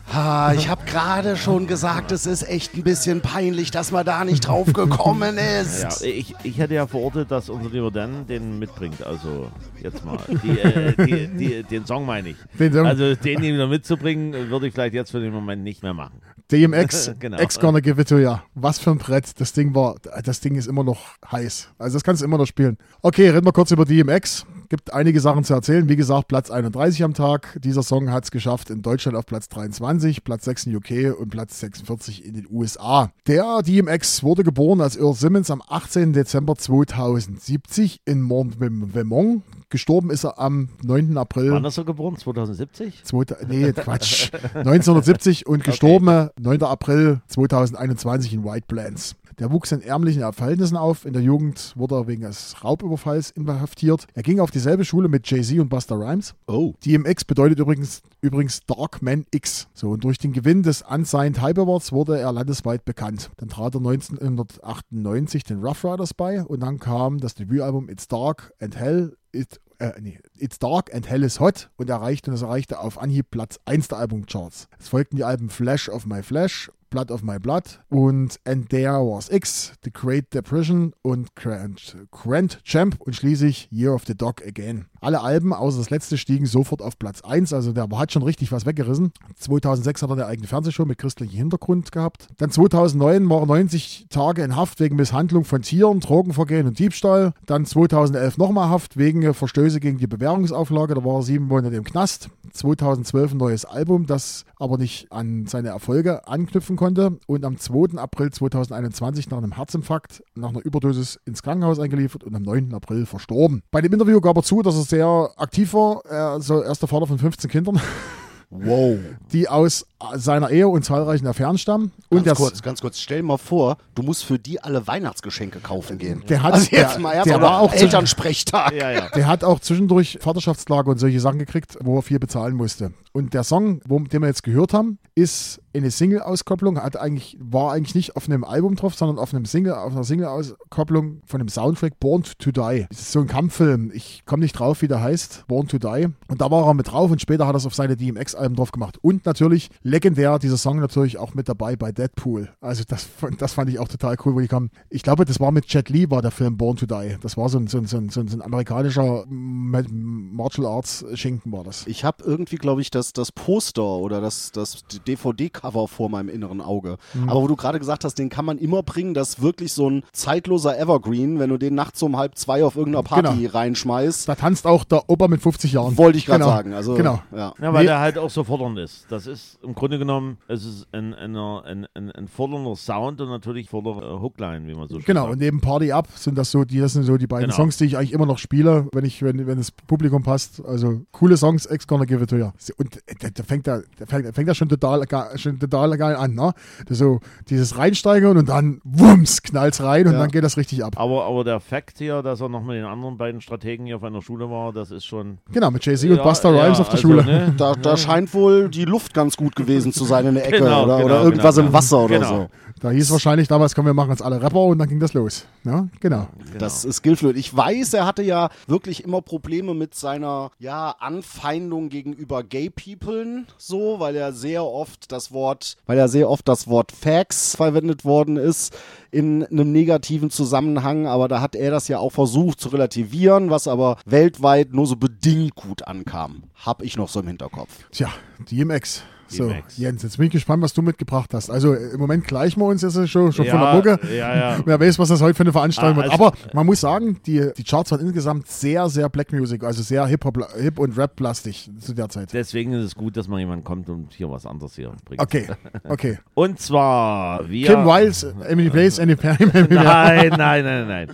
Ich 0.57 0.69
habe 0.69 0.85
gerade 0.87 1.37
schon 1.37 1.69
gesagt, 1.69 2.11
es 2.11 2.27
ist 2.27 2.43
echt 2.49 2.75
ein 2.75 2.83
bisschen 2.83 3.21
peinlich, 3.21 3.71
dass 3.71 3.93
man 3.93 4.05
da 4.05 4.25
nicht 4.25 4.49
drauf 4.49 4.73
gekommen 4.73 5.39
ist. 5.61 5.83
Ja, 6.03 6.09
ich, 6.09 6.35
ich 6.43 6.59
hätte 6.59 6.75
ja 6.75 6.89
verortet, 6.89 7.31
dass 7.31 7.49
unser 7.49 7.71
lieber 7.71 7.93
Dan 7.93 8.27
den 8.27 8.59
mitbringt. 8.59 9.07
Also 9.07 9.53
jetzt 9.81 10.05
mal. 10.05 10.19
Die, 10.43 10.59
äh, 10.59 11.07
die, 11.07 11.29
die, 11.29 11.63
den 11.63 11.87
Song 11.87 12.05
meine 12.07 12.31
ich. 12.31 12.37
Den 12.59 12.73
Song. 12.73 12.87
Also 12.87 13.15
den 13.15 13.41
wieder 13.41 13.69
mitzubringen, 13.69 14.51
würde 14.51 14.67
ich 14.67 14.75
vielleicht 14.75 14.95
jetzt 14.95 15.13
für 15.13 15.21
den 15.21 15.33
Moment 15.33 15.63
nicht 15.63 15.85
mehr 15.85 15.95
machen. 15.95 16.21
DMX, 16.51 17.13
Genau. 17.21 17.41
X 17.41 17.61
Gonna 17.61 17.79
Give 17.79 18.01
It 18.01 18.09
To 18.09 18.19
Ya. 18.19 18.43
Was 18.55 18.81
für 18.81 18.91
ein 18.91 18.99
Brett. 18.99 19.41
Das 19.41 19.53
Ding 19.53 19.77
war, 19.77 19.95
das 20.25 20.41
Ding 20.41 20.57
ist 20.57 20.67
immer 20.67 20.83
noch 20.83 21.01
heiß. 21.31 21.69
Also 21.79 21.95
das 21.95 22.03
kannst 22.03 22.21
du 22.21 22.27
immer 22.27 22.39
noch 22.39 22.47
spielen. 22.47 22.79
Okay, 23.01 23.29
reden 23.29 23.47
wir 23.47 23.53
kurz 23.53 23.71
über 23.71 23.85
DMX. 23.85 24.45
Gibt 24.73 24.95
einige 24.95 25.21
Sachen 25.21 25.45
zu 25.45 25.53
erzählen. 25.53 25.87
Wie 25.91 25.97
gesagt, 25.97 26.29
Platz 26.29 26.51
31 26.51 27.05
am 27.05 27.13
Tag. 27.13 27.59
Dieser 27.63 27.83
Song 27.83 28.11
hat 28.11 28.25
es 28.25 28.31
geschafft 28.31 28.71
in 28.71 28.81
Deutschland 28.81 29.19
auf 29.19 29.27
Platz 29.27 29.51
23, 29.51 30.25
Platz 30.25 30.47
6 30.47 30.65
in 30.65 30.77
UK 30.77 31.21
und 31.21 31.29
Platz 31.29 31.61
46 31.61 32.25
in 32.25 32.33
den 32.33 32.47
USA. 32.51 33.13
Der 33.27 33.61
DMX 33.61 34.23
wurde 34.23 34.45
geboren 34.45 34.81
als 34.81 34.97
Earl 34.97 35.13
Simmons 35.13 35.51
am 35.51 35.61
18. 35.69 36.15
Dezember 36.15 36.57
2070 36.57 38.01
in 38.07 38.23
Mont-Vermont. 38.23 39.43
Gestorben 39.69 40.11
ist 40.11 40.25
er 40.25 40.39
am 40.39 40.71
9. 40.83 41.19
April. 41.19 41.51
Wann 41.51 41.67
ist 41.67 41.77
er 41.77 41.85
geboren? 41.85 42.17
2070? 42.17 43.05
Zwei, 43.05 43.25
nee, 43.47 43.73
Quatsch. 43.73 44.31
1970 44.55 45.47
und 45.47 45.65
gestorben 45.65 46.31
9. 46.41 46.63
April 46.63 47.21
2021 47.29 48.33
in 48.33 48.43
White 48.43 48.65
Plains. 48.69 49.17
Der 49.39 49.51
wuchs 49.51 49.73
in 49.73 49.83
ärmlichen 49.83 50.31
Verhältnissen 50.33 50.77
auf. 50.77 51.05
In 51.05 51.13
der 51.13 51.23
Jugend 51.23 51.73
wurde 51.77 51.97
er 51.97 52.07
wegen 52.07 52.23
des 52.23 52.63
Raubüberfalls 52.63 53.31
inhaftiert. 53.31 54.07
Er 54.15 54.23
ging 54.23 54.41
auf 54.41 54.51
dieselbe 54.51 54.85
Schule 54.85 55.09
mit 55.09 55.31
Jay-Z 55.31 55.59
und 55.59 55.69
Buster 55.69 55.97
Rhymes. 55.97 56.35
Oh. 56.47 56.75
DMX 56.85 57.25
bedeutet 57.25 57.59
übrigens, 57.59 58.03
übrigens 58.21 58.61
Dark 58.67 59.03
Man 59.03 59.25
X. 59.31 59.69
So, 59.75 59.91
und 59.91 60.05
durch 60.05 60.19
den 60.19 60.33
Gewinn 60.33 60.63
des 60.63 60.83
Unsigned 60.83 61.41
Hype 61.41 61.59
Awards 61.59 61.93
wurde 61.93 62.19
er 62.19 62.33
landesweit 62.33 62.85
bekannt. 62.85 63.31
Dann 63.37 63.49
trat 63.49 63.75
er 63.75 63.79
1998 63.79 65.45
den 65.45 65.63
Rough 65.63 65.85
Riders 65.85 66.15
bei 66.15 66.43
und 66.43 66.61
dann 66.61 66.79
kam 66.79 67.19
das 67.19 67.35
Debütalbum 67.35 67.89
It's 67.89 68.09
Dark 68.09 68.53
and 68.61 68.77
Hell 68.77 69.17
It, 69.35 69.61
äh, 69.79 69.93
nee, 70.01 70.19
It's 70.37 70.59
Dark 70.59 70.95
and 70.95 71.09
Hell 71.09 71.23
is 71.23 71.41
Hot 71.41 71.71
und 71.77 71.89
erreichte, 71.89 72.31
und 72.31 72.35
es 72.35 72.43
erreichte 72.43 72.79
auf 72.79 72.99
Anhieb 72.99 73.31
Platz 73.31 73.59
1 73.65 73.89
der 73.89 73.99
Albumcharts. 73.99 74.69
Es 74.79 74.89
folgten 74.89 75.17
die 75.17 75.25
Alben 75.25 75.49
Flash 75.49 75.89
of 75.89 76.05
My 76.05 76.23
Flash, 76.23 76.71
Blood 76.93 77.11
of 77.11 77.23
My 77.23 77.39
Blood 77.39 77.81
und 77.89 78.39
And 78.45 78.69
There 78.69 79.01
Was 79.01 79.31
X, 79.31 79.73
The 79.83 79.91
Great 79.91 80.35
Depression 80.35 80.93
und 81.01 81.35
Grand, 81.35 81.97
Grand 82.11 82.63
Champ 82.65 82.97
und 83.01 83.17
schließlich 83.17 83.69
Year 83.73 83.95
of 83.95 84.05
the 84.07 84.15
Dog 84.15 84.47
Again. 84.47 84.85
Alle 85.01 85.23
Alben, 85.23 85.55
außer 85.55 85.79
das 85.79 85.89
letzte, 85.89 86.19
stiegen 86.19 86.45
sofort 86.45 86.83
auf 86.83 86.99
Platz 86.99 87.23
1, 87.23 87.55
also 87.55 87.73
der 87.73 87.89
hat 87.89 88.13
schon 88.13 88.23
richtig 88.23 88.53
was 88.53 88.67
weggerissen. 88.67 89.13
2006 89.37 90.03
hat 90.03 90.11
er 90.11 90.13
eine 90.13 90.27
eigene 90.27 90.47
Fernsehshow 90.47 90.85
mit 90.85 90.99
christlichem 90.99 91.37
Hintergrund 91.37 91.93
gehabt. 91.93 92.29
Dann 92.37 92.51
2009 92.51 93.29
war 93.31 93.41
er 93.41 93.47
90 93.47 94.07
Tage 94.11 94.43
in 94.43 94.55
Haft 94.55 94.79
wegen 94.79 94.97
Misshandlung 94.97 95.45
von 95.45 95.63
Tieren, 95.63 96.01
Drogenvergehen 96.01 96.67
und 96.67 96.79
Diebstahl. 96.79 97.33
Dann 97.47 97.65
2011 97.65 98.37
nochmal 98.37 98.69
Haft 98.69 98.99
wegen 98.99 99.33
Verstöße 99.33 99.81
gegen 99.81 99.97
die 99.97 100.07
Bewährungsauflage, 100.07 100.95
da 100.95 101.03
war 101.03 101.17
er 101.17 101.23
sieben 101.23 101.47
Monate 101.47 101.75
im 101.75 101.85
Knast. 101.85 102.29
2012 102.53 103.33
ein 103.33 103.39
neues 103.39 103.65
Album, 103.65 104.07
das 104.07 104.45
aber 104.63 104.79
nicht 104.79 105.11
an 105.11 105.47
seine 105.47 105.71
Erfolge 105.71 106.29
anknüpfen 106.29 106.77
konnte 106.77 107.19
und 107.27 107.45
am 107.45 107.59
2. 107.59 107.99
April 107.99 108.31
2021 108.31 109.29
nach 109.29 109.39
einem 109.39 109.57
Herzinfarkt, 109.57 110.23
nach 110.37 110.51
einer 110.51 110.65
Überdosis 110.65 111.19
ins 111.25 111.43
Krankenhaus 111.43 111.81
eingeliefert 111.81 112.23
und 112.23 112.37
am 112.37 112.43
9. 112.43 112.73
April 112.73 113.05
verstorben. 113.05 113.63
Bei 113.73 113.81
dem 113.81 113.93
Interview 113.93 114.21
gab 114.21 114.37
er 114.37 114.45
zu, 114.45 114.63
dass 114.63 114.77
er 114.77 114.83
sehr 114.83 115.31
aktiv 115.37 115.75
war. 115.75 116.03
Er, 116.09 116.29
also 116.29 116.61
er 116.61 116.71
ist 116.71 116.81
der 116.81 116.89
Vater 116.89 117.09
von 117.09 117.19
15 117.19 117.51
Kindern. 117.51 117.81
Wow. 118.55 118.99
Die 119.33 119.49
aus 119.49 119.87
seiner 120.15 120.51
Ehe 120.51 120.69
und 120.69 120.85
zahlreichen 120.85 121.27
Affären 121.27 121.57
stammen. 121.57 121.91
Und 122.11 122.25
Ganz 122.25 122.25
der, 122.25 122.35
kurz, 122.35 122.63
ganz 122.63 122.81
kurz, 122.83 122.99
stell 123.01 123.23
mal 123.23 123.39
vor, 123.39 123.79
du 123.95 124.03
musst 124.03 124.25
für 124.27 124.39
die 124.39 124.63
alle 124.63 124.87
Weihnachtsgeschenke 124.87 125.61
kaufen 125.61 125.97
gehen. 125.97 126.23
Der 126.29 126.43
hat- 126.43 126.53
also 126.53 126.67
jetzt 126.71 126.95
der- 126.97 127.01
mal 127.01 127.15
der 127.25 127.37
oder 127.37 127.43
war 127.47 127.61
auch 127.61 127.73
Elternsprechtag. 127.73 128.73
Ja, 128.75 128.91
ja. 128.91 129.09
der 129.09 129.27
hat 129.27 129.43
auch 129.43 129.59
zwischendurch 129.61 130.19
Vaterschaftsklage 130.21 130.91
und 130.91 130.99
solche 130.99 131.19
Sachen 131.21 131.39
gekriegt, 131.39 131.79
wo 131.81 131.97
er 131.99 132.03
viel 132.03 132.19
bezahlen 132.19 132.55
musste. 132.55 132.93
Und 133.13 133.33
der 133.33 133.43
Song, 133.45 133.81
wo, 133.87 133.99
den 134.01 134.21
wir 134.21 134.29
jetzt 134.29 134.43
gehört 134.43 134.75
haben, 134.75 134.99
ist 135.15 135.62
eine 135.81 135.91
Single-Auskopplung, 135.91 136.79
hat 136.83 136.97
eigentlich, 136.97 137.37
war 137.41 137.73
eigentlich 137.73 137.95
nicht 137.95 138.17
auf 138.17 138.29
einem 138.29 138.45
Album 138.45 138.77
drauf, 138.77 138.95
sondern 138.95 139.19
auf 139.19 139.33
einem 139.33 139.45
Single, 139.45 139.73
auf 139.75 139.93
einer 139.93 140.05
Single-Auskopplung 140.05 141.23
von 141.27 141.39
dem 141.39 141.49
Soundtrack 141.49 141.99
Born 141.99 142.25
to 142.39 142.51
Die. 142.51 142.87
Das 142.91 143.01
ist 143.01 143.13
so 143.13 143.21
ein 143.21 143.27
Kampffilm. 143.27 143.91
Ich 143.95 144.25
komme 144.27 144.43
nicht 144.43 144.53
drauf, 144.59 144.83
wie 144.83 144.89
der 144.89 145.01
heißt. 145.01 145.45
Born 145.49 145.69
to 145.69 145.79
Die. 145.79 146.09
Und 146.29 146.41
da 146.41 146.51
war 146.51 146.67
er 146.67 146.75
mit 146.75 146.91
drauf 146.91 147.11
und 147.11 147.21
später 147.21 147.47
hat 147.47 147.55
er 147.55 147.59
es 147.59 147.67
auf 147.67 147.75
seine 147.75 147.97
DMX-Alben 147.97 148.57
drauf 148.57 148.73
gemacht. 148.73 148.99
Und 149.03 149.25
natürlich 149.27 149.71
legendär 149.83 150.39
dieser 150.39 150.57
Song 150.59 150.79
natürlich 150.79 151.19
auch 151.19 151.35
mit 151.35 151.49
dabei 151.49 151.77
bei 151.77 151.93
Deadpool. 151.93 152.51
Also 152.61 152.85
das, 152.87 153.09
das 153.39 153.53
fand 153.55 153.71
ich 153.71 153.79
auch 153.79 153.89
total 153.89 154.17
cool, 154.25 154.35
wo 154.35 154.41
die 154.41 154.49
kamen. 154.49 154.71
Ich 154.91 155.03
glaube, 155.03 155.25
das 155.25 155.41
war 155.41 155.53
mit 155.53 155.73
Jet 155.73 155.89
Li, 155.89 156.11
war 156.11 156.23
der 156.23 156.31
Film 156.31 156.57
Born 156.57 156.77
to 156.77 156.87
Die. 156.87 157.17
Das 157.23 157.37
war 157.37 157.49
so 157.49 157.59
ein, 157.59 157.67
so 157.67 157.79
ein, 157.79 157.87
so 157.87 157.97
ein, 157.97 158.11
so 158.11 158.21
ein, 158.21 158.43
amerikanischer 158.43 159.25
Ma- 159.29 159.83
Martial 159.91 160.67
Arts 160.67 161.05
Schinken 161.15 161.53
war 161.53 161.65
das. 161.65 161.87
Ich 161.87 162.05
habe 162.05 162.23
irgendwie, 162.25 162.57
glaube 162.57 162.81
ich, 162.83 162.91
das, 162.91 163.13
das 163.13 163.33
Poster 163.33 163.83
oder 163.83 164.21
das, 164.21 164.53
das 164.53 164.85
DVD-Cover 165.07 165.62
vor 165.63 166.09
meinem 166.11 166.29
inneren 166.29 166.61
Auge. 166.61 166.97
Mhm. 167.15 167.29
Aber 167.29 167.43
wo 167.43 167.47
du 167.49 167.57
gerade 167.57 167.79
gesagt 167.79 168.05
hast, 168.05 168.15
den 168.19 168.29
kann 168.29 168.45
man 168.45 168.59
immer 168.59 168.83
bringen, 168.83 169.15
das 169.15 169.31
ist 169.31 169.43
wirklich 169.43 169.73
so 169.73 169.89
ein 169.89 170.03
zeitloser 170.13 170.79
Evergreen, 170.79 171.39
wenn 171.39 171.51
du 171.51 171.57
den 171.59 171.75
nachts 171.75 172.03
um 172.03 172.17
halb 172.17 172.37
zwei 172.37 172.65
auf 172.65 172.77
irgendeiner 172.77 173.03
Party 173.03 173.37
Genau. 173.43 173.51
reinschmeißt. 173.53 174.29
Da 174.29 174.35
tanzt 174.35 174.67
auch 174.67 174.85
der 174.85 175.09
Opa 175.09 175.29
mit 175.29 175.41
50 175.43 175.73
Jahren. 175.73 175.97
Wollte 175.97 176.19
ich 176.19 176.27
gerade 176.27 176.41
Genau. 176.41 176.51
sagen. 176.55 176.73
Also, 176.75 176.95
Genau. 176.95 177.21
Ja. 177.35 177.55
Ja, 177.61 177.73
weil 177.73 177.83
Nee. 177.83 177.87
der 177.89 178.01
halt 178.01 178.19
auch 178.19 178.31
so 178.31 178.45
fordernd 178.45 178.79
ist. 178.79 179.07
Das 179.11 179.27
ist 179.27 179.59
im 179.63 179.75
Grunde 179.75 179.99
genommen, 179.99 180.39
es 180.49 180.65
ist 180.65 180.87
ein, 180.93 181.15
ein, 181.15 181.37
ein, 181.37 181.87
ein, 181.95 182.11
ein 182.11 182.29
fordernder 182.29 182.77
Sound 182.77 183.21
und 183.21 183.29
natürlich 183.29 183.69
fordernder 183.71 184.21
Hookline, 184.21 184.67
wie 184.67 184.75
man 184.75 184.89
so 184.89 184.97
schön 184.97 185.05
Genau, 185.05 185.23
sagt. 185.23 185.33
und 185.35 185.39
neben 185.41 185.61
Party 185.61 185.93
Up 185.93 186.09
sind 186.15 186.37
das 186.39 186.51
so, 186.51 186.65
die, 186.65 186.79
das 186.79 186.93
sind 186.95 187.05
so 187.05 187.17
die 187.17 187.27
beiden 187.27 187.47
Genau. 187.51 187.57
Songs, 187.57 187.77
die 187.77 187.85
ich 187.87 187.97
eigentlich 187.97 188.13
immer 188.13 188.27
noch 188.27 188.39
spiele, 188.39 188.87
wenn 188.93 189.05
ich, 189.05 189.23
wenn, 189.23 189.47
wenn 189.47 189.59
das 189.59 189.71
Publikum 189.71 190.23
passt. 190.23 190.65
Also 190.65 191.03
coole 191.13 191.37
Songs, 191.37 191.67
Ex 191.67 191.87
Gonna 191.87 192.05
Give 192.05 192.23
It 192.23 192.31
To 192.31 192.37
You. 192.37 192.51
Und 192.79 192.99
da, 193.21 193.29
da 193.33 193.43
fängt 193.43 193.67
er, 193.67 193.83
da 193.99 194.07
fängt, 194.07 194.27
da 194.27 194.33
fängt 194.33 194.49
er 194.49 194.55
schon 194.55 194.69
total, 194.69 195.05
schon 195.37 195.52
total 195.59 195.97
geil 195.97 196.17
an, 196.17 196.35
ne? 196.35 196.53
Das 196.87 196.99
so 196.99 197.21
dieses 197.49 197.77
Reinsteigern 197.79 198.37
und 198.37 198.49
dann 198.49 198.81
wumms, 198.85 199.43
knallt's 199.43 199.83
rein 199.83 200.07
und 200.07 200.15
Ja. 200.15 200.19
dann 200.21 200.31
geht 200.31 200.45
das 200.45 200.57
richtig 200.57 200.85
ab. 200.85 200.95
Aber, 200.97 201.25
aber 201.25 201.45
der 201.45 201.61
Fakt 201.61 201.99
hier, 201.99 202.23
dass 202.23 202.41
er 202.41 202.49
noch 202.49 202.63
mit 202.63 202.77
den 202.77 202.85
anderen 202.85 203.17
beiden 203.17 203.41
Strategen 203.41 203.87
hier 203.87 203.97
auf 203.97 204.05
einer 204.05 204.23
Schule 204.23 204.51
war, 204.51 204.73
das 204.73 204.91
ist 204.91 205.05
schon. 205.05 205.39
Genau, 205.53 205.71
mit 205.71 205.85
Jay-Z 205.85 206.11
und 206.11 206.17
Ja, 206.17 206.23
Buster 206.23 206.55
ja, 206.55 206.65
Rhymes 206.65 206.81
auf 206.81 206.89
der 206.89 206.97
also, 206.97 207.09
Schule. 207.09 207.25
Ne? 207.25 207.55
Da, 207.57 207.75
da 207.75 207.97
scheint 207.97 208.33
wohl 208.35 208.69
die 208.69 208.85
Luft 208.85 209.15
ganz 209.15 209.37
gut 209.37 209.57
gewesen 209.57 209.93
zu 209.93 210.05
sein 210.05 210.27
in 210.27 210.35
der 210.35 210.47
Ecke 210.47 210.59
Genau, 210.59 210.85
oder, 210.85 210.97
genau, 210.97 211.07
oder 211.07 211.25
irgendwas 211.25 211.57
genau, 211.57 211.67
im 211.69 211.73
Wasser 211.73 211.99
oder 212.05 212.19
genau. 212.19 212.29
so. 212.29 212.49
Da 212.81 212.91
hieß 212.91 213.13
wahrscheinlich 213.13 213.47
damals, 213.47 213.75
komm, 213.75 213.87
wir 213.87 213.95
machen 213.95 214.11
jetzt 214.11 214.23
alle 214.23 214.43
Rapper 214.43 214.65
und 214.65 214.79
dann 214.79 214.89
ging 214.89 214.99
das 214.99 215.15
los. 215.15 215.47
Ja, 215.65 215.87
genau. 216.01 216.27
Das 216.59 216.85
ist 216.85 216.97
skillfluid. 216.97 217.37
Ich 217.37 217.57
weiß, 217.57 217.95
er 217.95 218.07
hatte 218.07 218.23
ja 218.23 218.49
wirklich 218.67 219.05
immer 219.05 219.23
Probleme 219.23 219.73
mit 219.75 219.95
seiner 219.95 220.51
ja, 220.59 220.97
Anfeindung 220.99 221.91
gegenüber 221.91 222.43
Gay 222.43 222.71
People, 222.71 223.45
so, 223.57 224.01
weil 224.01 224.17
er 224.17 224.33
sehr 224.33 224.65
oft 224.65 225.13
das 225.13 225.31
Wort, 225.33 225.42
weil 225.87 225.99
er 225.99 226.09
sehr 226.09 226.29
oft 226.29 226.47
das 226.49 226.69
Wort 226.69 226.93
Fax 226.93 227.57
verwendet 227.57 228.05
worden 228.05 228.37
ist 228.37 228.77
in 229.11 229.45
einem 229.45 229.71
negativen 229.73 230.31
Zusammenhang, 230.31 231.07
aber 231.07 231.29
da 231.29 231.41
hat 231.41 231.55
er 231.55 231.71
das 231.71 231.89
ja 231.89 231.99
auch 231.99 232.13
versucht 232.13 232.61
zu 232.61 232.71
relativieren, 232.71 233.51
was 233.51 233.69
aber 233.69 233.99
weltweit 234.07 234.73
nur 234.73 234.87
so 234.87 234.97
bedingt 234.97 235.55
gut 235.55 235.87
ankam. 235.87 236.45
Hab 236.55 236.83
ich 236.83 236.97
noch 236.97 237.09
so 237.09 237.21
im 237.21 237.27
Hinterkopf. 237.27 237.71
Tja, 237.91 238.09
DMX. 238.51 239.03
So, 239.33 239.49
DMX. 239.49 239.79
Jens, 239.79 240.03
jetzt 240.03 240.17
bin 240.17 240.27
ich 240.27 240.33
gespannt, 240.33 240.63
was 240.63 240.73
du 240.73 240.83
mitgebracht 240.83 241.31
hast. 241.35 241.51
Also 241.51 241.75
im 241.75 241.99
Moment 241.99 242.25
gleichen 242.27 242.61
wir 242.61 242.67
uns 242.67 242.83
jetzt 242.83 242.95
schon, 243.09 243.33
schon 243.33 243.33
von 243.33 243.45
der 243.45 243.55
Ja, 243.55 243.75
Mucke. 243.75 243.99
ja, 244.15 244.35
ja. 244.57 244.59
Wer 244.65 244.81
weiß, 244.81 244.99
was 244.99 245.09
das 245.09 245.21
heute 245.23 245.35
für 245.35 245.43
eine 245.43 245.53
Veranstaltung 245.53 245.99
Ah, 245.99 246.03
wird. 246.05 246.13
also- 246.13 246.25
Aber 246.27 246.37
man 246.55 246.67
muss 246.67 246.81
sagen, 246.81 247.19
die, 247.27 247.51
die 247.57 247.65
Charts 247.65 247.91
waren 247.91 248.01
insgesamt 248.01 248.49
sehr, 248.49 248.89
sehr 248.89 249.09
Black 249.09 249.33
Music, 249.33 249.63
also 249.65 249.83
sehr 249.83 250.07
Hip-Hop 250.07 250.39
Hip 250.59 250.79
und 250.79 250.97
Rap-lastig 250.97 251.71
zu 251.79 251.95
der 251.95 252.09
Zeit. 252.09 252.33
Deswegen 252.33 252.73
ist 252.73 252.85
es 252.85 252.95
gut, 252.95 253.17
dass 253.17 253.29
mal 253.29 253.39
jemand 253.41 253.65
kommt 253.65 253.89
und 253.89 254.13
hier 254.13 254.31
was 254.31 254.47
anderes 254.47 254.75
hier 254.77 254.93
bringt. 255.05 255.21
Okay, 255.23 255.47
okay. 255.89 256.19
Und 256.35 256.59
zwar, 256.61 257.49
wir. 257.49 257.67
Kim 257.67 257.85
Wiles, 257.85 258.23
Emily 258.49 258.71
Blaze, 258.71 259.01
Andy 259.03 259.17
Perry. 259.17 259.47
Nein, 259.71 260.29
nein, 260.37 260.65
nein, 260.65 260.87
nein. 260.89 261.09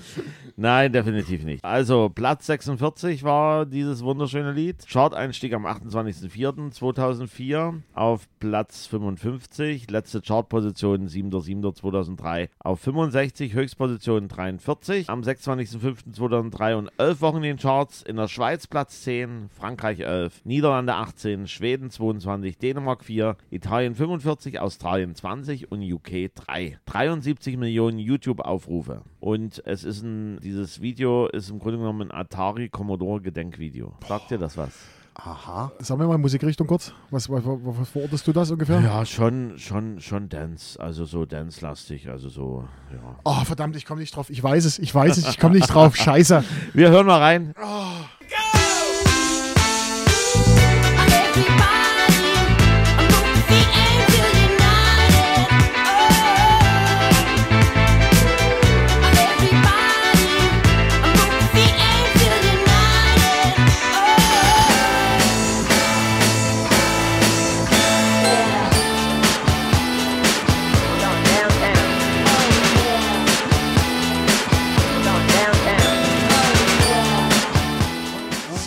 Nein, 0.60 0.92
definitiv 0.92 1.44
nicht. 1.44 1.64
Also, 1.64 2.08
Platz 2.08 2.46
46 2.46 3.22
war 3.22 3.64
dieses 3.64 4.02
wunderschöne 4.02 4.50
Lied. 4.50 4.84
Chart-Einstieg 4.88 5.54
am 5.54 5.66
28.04.2004 5.66 7.82
auf 7.94 8.28
Platz 8.40 8.88
55. 8.88 9.88
Letzte 9.88 10.20
Chartposition 10.20 11.06
7.07.2003 11.06 12.48
auf 12.58 12.80
65. 12.80 13.54
Höchstposition 13.54 14.26
43 14.26 15.08
am 15.08 15.20
26.05.2003 15.20 16.74
und 16.74 16.90
11 16.98 17.20
Wochen 17.20 17.36
in 17.36 17.42
den 17.44 17.58
Charts. 17.58 18.02
In 18.02 18.16
der 18.16 18.26
Schweiz 18.26 18.66
Platz 18.66 19.02
10, 19.02 19.50
Frankreich 19.50 20.00
11, 20.00 20.44
Niederlande 20.44 20.94
18, 20.94 21.46
Schweden 21.46 21.92
22, 21.92 22.58
Dänemark 22.58 23.04
4, 23.04 23.36
Italien 23.50 23.94
45, 23.94 24.58
Australien 24.58 25.14
20 25.14 25.70
und 25.70 25.82
UK 25.82 26.34
3. 26.34 26.80
73 26.84 27.56
Millionen 27.56 28.00
YouTube-Aufrufe. 28.00 29.04
Und 29.20 29.62
es 29.66 29.84
ist 29.84 30.02
ein, 30.02 30.38
dieses 30.40 30.80
Video 30.80 31.26
ist 31.26 31.50
im 31.50 31.58
Grunde 31.58 31.78
genommen 31.78 32.10
ein 32.10 32.12
Atari 32.12 32.68
Commodore 32.68 33.20
Gedenkvideo. 33.20 33.94
Sagt 34.06 34.30
dir 34.30 34.38
das 34.38 34.56
was? 34.56 34.70
Aha. 35.14 35.72
Sagen 35.80 36.00
wir 36.00 36.06
mal 36.06 36.16
Musikrichtung 36.18 36.68
kurz. 36.68 36.92
Was, 37.10 37.28
was, 37.28 37.44
was, 37.44 37.58
was 37.62 37.88
verortest 37.88 38.24
du 38.28 38.32
das 38.32 38.52
ungefähr? 38.52 38.80
Ja, 38.80 39.04
schon, 39.04 39.58
schon, 39.58 40.00
schon 40.00 40.28
Dance, 40.28 40.78
also 40.80 41.04
so 41.04 41.24
Dance-lastig, 41.24 42.08
also 42.08 42.28
so, 42.28 42.68
ja. 42.92 43.16
Oh, 43.24 43.44
verdammt, 43.44 43.74
ich 43.74 43.84
komme 43.84 44.00
nicht 44.00 44.14
drauf. 44.14 44.30
Ich 44.30 44.40
weiß 44.40 44.64
es, 44.64 44.78
ich 44.78 44.94
weiß 44.94 45.16
es, 45.16 45.28
ich 45.28 45.40
komme 45.40 45.56
nicht 45.56 45.66
drauf. 45.66 45.96
Scheiße. 45.96 46.44
Wir 46.72 46.90
hören 46.90 47.06
mal 47.06 47.18
rein. 47.18 47.52
I'm 51.40 51.46
gonna 51.46 51.77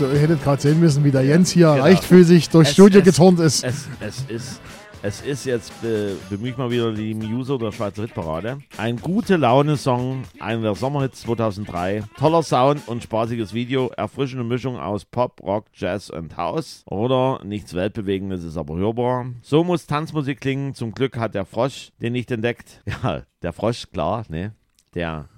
So, 0.01 0.07
ihr 0.07 0.17
hättet 0.17 0.43
gerade 0.43 0.59
sehen 0.59 0.79
müssen, 0.79 1.03
wie 1.03 1.11
der 1.11 1.21
Jens 1.21 1.51
hier 1.51 1.73
Genau. 1.73 1.85
leichtfüßig 1.85 2.49
durchs 2.49 2.71
Studio 2.73 3.03
geturnt 3.03 3.39
ist. 3.39 3.63
Es, 3.63 3.87
es 3.99 4.25
ist. 4.29 4.61
Es 5.03 5.21
ist 5.21 5.45
jetzt, 5.45 5.71
äh, 5.83 6.13
bemühe 6.27 6.49
ich 6.49 6.57
mal 6.57 6.71
wieder 6.71 6.91
die 6.91 7.13
User 7.13 7.59
der 7.59 7.71
Schweizer 7.71 8.01
Hitparade. 8.01 8.57
Ein 8.77 8.97
gute 8.97 9.35
Laune-Song, 9.35 10.23
einer 10.39 10.61
der 10.63 10.73
Sommerhits 10.73 11.21
2003. 11.21 12.01
Toller 12.17 12.41
Sound 12.41 12.87
und 12.87 13.03
spaßiges 13.03 13.53
Video. 13.53 13.91
Erfrischende 13.95 14.43
Mischung 14.43 14.79
aus 14.79 15.05
Pop, 15.05 15.39
Rock, 15.43 15.65
Jazz 15.75 16.09
und 16.09 16.35
House. 16.35 16.81
Oder 16.87 17.39
nichts 17.43 17.75
Weltbewegendes, 17.75 18.43
ist 18.43 18.57
aber 18.57 18.77
hörbar. 18.77 19.27
So 19.43 19.63
muss 19.63 19.85
Tanzmusik 19.85 20.41
klingen. 20.41 20.73
Zum 20.73 20.93
Glück 20.93 21.15
hat 21.15 21.35
der 21.35 21.45
Frosch 21.45 21.91
den 22.01 22.13
nicht 22.13 22.31
entdeckt. 22.31 22.81
Ja, 23.03 23.21
der 23.43 23.53
Frosch, 23.53 23.85
klar, 23.93 24.25
ne? 24.29 24.55
Der. 24.95 25.29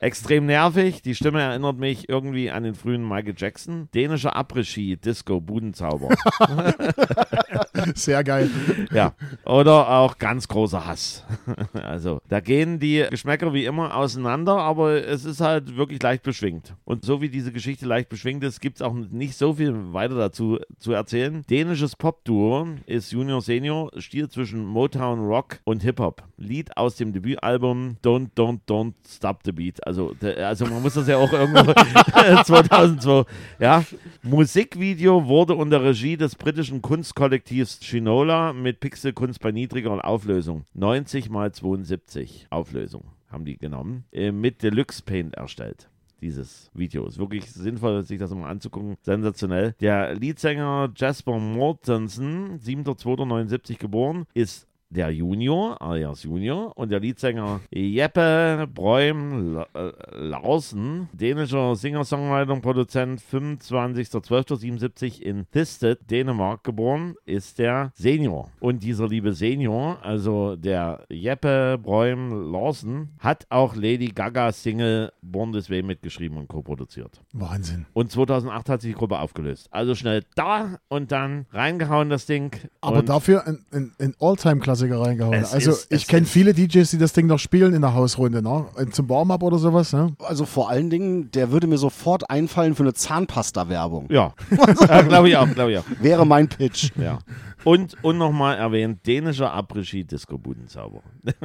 Extrem 0.00 0.46
nervig. 0.46 1.02
Die 1.02 1.14
Stimme 1.14 1.40
erinnert 1.40 1.78
mich 1.78 2.08
irgendwie 2.08 2.50
an 2.50 2.62
den 2.62 2.74
frühen 2.74 3.06
Michael 3.06 3.34
Jackson. 3.36 3.88
Dänischer 3.94 4.36
Après-Ski, 4.36 4.96
Disco, 4.96 5.40
Budenzauber. 5.40 6.08
Sehr 7.94 8.24
geil. 8.24 8.50
ja. 8.92 9.14
Oder 9.44 9.88
auch 9.88 10.18
ganz 10.18 10.48
großer 10.48 10.86
Hass. 10.86 11.24
also, 11.72 12.20
da 12.28 12.40
gehen 12.40 12.78
die 12.78 13.04
Geschmäcker 13.10 13.52
wie 13.52 13.64
immer 13.64 13.96
auseinander, 13.96 14.58
aber 14.58 15.04
es 15.06 15.24
ist 15.24 15.40
halt 15.40 15.76
wirklich 15.76 16.02
leicht 16.02 16.22
beschwingt. 16.22 16.74
Und 16.84 17.04
so 17.04 17.20
wie 17.20 17.28
diese 17.28 17.52
Geschichte 17.52 17.86
leicht 17.86 18.08
beschwingt 18.08 18.42
ist, 18.44 18.60
gibt 18.60 18.76
es 18.76 18.82
auch 18.82 18.94
nicht 18.94 19.36
so 19.36 19.54
viel 19.54 19.92
weiter 19.92 20.16
dazu 20.16 20.58
zu 20.78 20.92
erzählen. 20.92 21.44
Dänisches 21.48 21.96
Popduo 21.96 22.66
ist 22.86 23.12
Junior 23.12 23.40
Senior, 23.40 23.90
stiehlt 23.98 24.32
zwischen 24.32 24.64
Motown 24.64 25.20
Rock 25.20 25.60
und 25.64 25.82
Hip-Hop. 25.82 26.22
Lied 26.36 26.76
aus 26.76 26.96
dem 26.96 27.12
Debütalbum 27.12 27.96
Don't, 28.02 28.30
Don't, 28.36 28.60
Don't 28.68 28.94
Stop 29.08 29.40
the 29.44 29.52
Beat. 29.52 29.84
Also, 29.86 30.14
also 30.38 30.66
man 30.66 30.82
muss 30.82 30.94
das 30.94 31.08
ja 31.08 31.16
auch 31.16 31.32
irgendwo 31.32 31.72
2002. 32.44 33.24
Ja, 33.58 33.84
Musikvideo 34.22 35.26
wurde 35.26 35.54
unter 35.54 35.82
Regie 35.82 36.16
des 36.16 36.34
britischen 36.34 36.82
Kunstkollektivs 36.82 37.75
Shinola 37.84 38.52
mit 38.52 38.80
Pixelkunst 38.80 39.40
bei 39.40 39.52
niedriger 39.52 40.04
Auflösung 40.04 40.64
90 40.74 41.30
mal 41.30 41.52
72 41.52 42.46
Auflösung 42.50 43.04
haben 43.28 43.44
die 43.44 43.58
genommen 43.58 44.04
äh, 44.12 44.32
mit 44.32 44.62
Deluxe 44.62 45.02
Paint 45.02 45.34
erstellt. 45.34 45.90
Dieses 46.22 46.70
Video 46.72 47.06
ist 47.06 47.18
wirklich 47.18 47.52
sinnvoll, 47.52 48.02
sich 48.02 48.18
das 48.18 48.34
mal 48.34 48.48
anzugucken. 48.48 48.96
Sensationell. 49.02 49.74
Der 49.80 50.14
Leadsänger 50.14 50.90
Jasper 50.96 51.38
Mortensen, 51.38 52.58
7.2.79 52.58 53.78
geboren, 53.78 54.24
ist 54.32 54.66
der 54.90 55.10
Junior, 55.10 55.80
alias 55.80 56.22
Junior, 56.22 56.76
und 56.76 56.90
der 56.90 57.00
Leadsänger 57.00 57.60
Jeppe 57.70 58.68
Bräum 58.72 59.64
äh, 59.74 59.92
Larsen, 60.14 61.08
dänischer 61.12 61.74
Singer-Songwriter 61.74 62.52
und 62.52 62.62
Produzent, 62.62 63.20
25.12.77 63.20 65.20
in 65.20 65.46
Thisted, 65.50 66.10
Dänemark 66.10 66.64
geboren, 66.64 67.14
ist 67.24 67.58
der 67.58 67.92
Senior. 67.94 68.50
Und 68.60 68.82
dieser 68.82 69.08
liebe 69.08 69.32
Senior, 69.32 69.98
also 70.02 70.56
der 70.56 71.04
Jeppe 71.10 71.78
Bräum 71.82 72.52
Larsen, 72.52 73.10
hat 73.18 73.46
auch 73.50 73.74
Lady 73.74 74.08
Gagas 74.08 74.62
Single 74.62 75.12
Born 75.22 75.52
This 75.52 75.70
Way 75.70 75.82
mitgeschrieben 75.82 76.38
und 76.38 76.48
co-produziert. 76.48 77.20
Wahnsinn. 77.32 77.86
Und 77.92 78.12
2008 78.12 78.68
hat 78.68 78.80
sich 78.80 78.92
die 78.92 78.98
Gruppe 78.98 79.18
aufgelöst. 79.18 79.68
Also 79.72 79.94
schnell 79.94 80.24
da 80.34 80.78
und 80.88 81.12
dann 81.12 81.46
reingehauen 81.50 82.10
das 82.10 82.26
Ding. 82.26 82.56
Aber 82.80 83.02
dafür 83.02 83.46
ein, 83.46 83.64
ein, 83.72 83.92
ein 83.98 84.14
Alltime-Klassiker 84.20 84.75
reingehauen. 84.84 85.34
Es 85.34 85.52
Also 85.52 85.70
ist- 85.70 85.92
ich 85.92 86.06
kenne 86.06 86.26
viele 86.26 86.52
DJs, 86.54 86.90
die 86.90 86.98
das 86.98 87.12
Ding 87.12 87.26
noch 87.26 87.38
spielen 87.38 87.74
in 87.74 87.82
der 87.82 87.94
Hausrunde, 87.94 88.42
ne? 88.42 88.66
Zum 88.92 89.08
Warm-up 89.08 89.42
oder 89.42 89.58
sowas, 89.58 89.92
ne? 89.92 90.14
Also 90.20 90.44
vor 90.46 90.68
allen 90.70 90.90
Dingen, 90.90 91.30
der 91.30 91.50
würde 91.52 91.66
mir 91.66 91.78
sofort 91.78 92.28
einfallen 92.30 92.74
für 92.74 92.82
eine 92.82 92.92
Zahnpasta-Werbung. 92.94 94.08
Ja, 94.10 94.34
ja 94.88 95.02
glaube 95.02 95.28
ich 95.28 95.36
auch, 95.36 95.48
glaube 95.52 95.72
ich 95.72 95.78
auch. 95.78 95.84
Wäre 96.00 96.26
mein 96.26 96.48
Pitch. 96.48 96.90
Ja. 96.96 97.18
Und, 97.64 97.96
und 98.04 98.18
nochmal 98.18 98.56
erwähnt, 98.58 99.06
dänischer 99.06 99.52
Après-Ski 99.54 100.04
Disco 100.04 100.38
Budenzauber. 100.38 101.02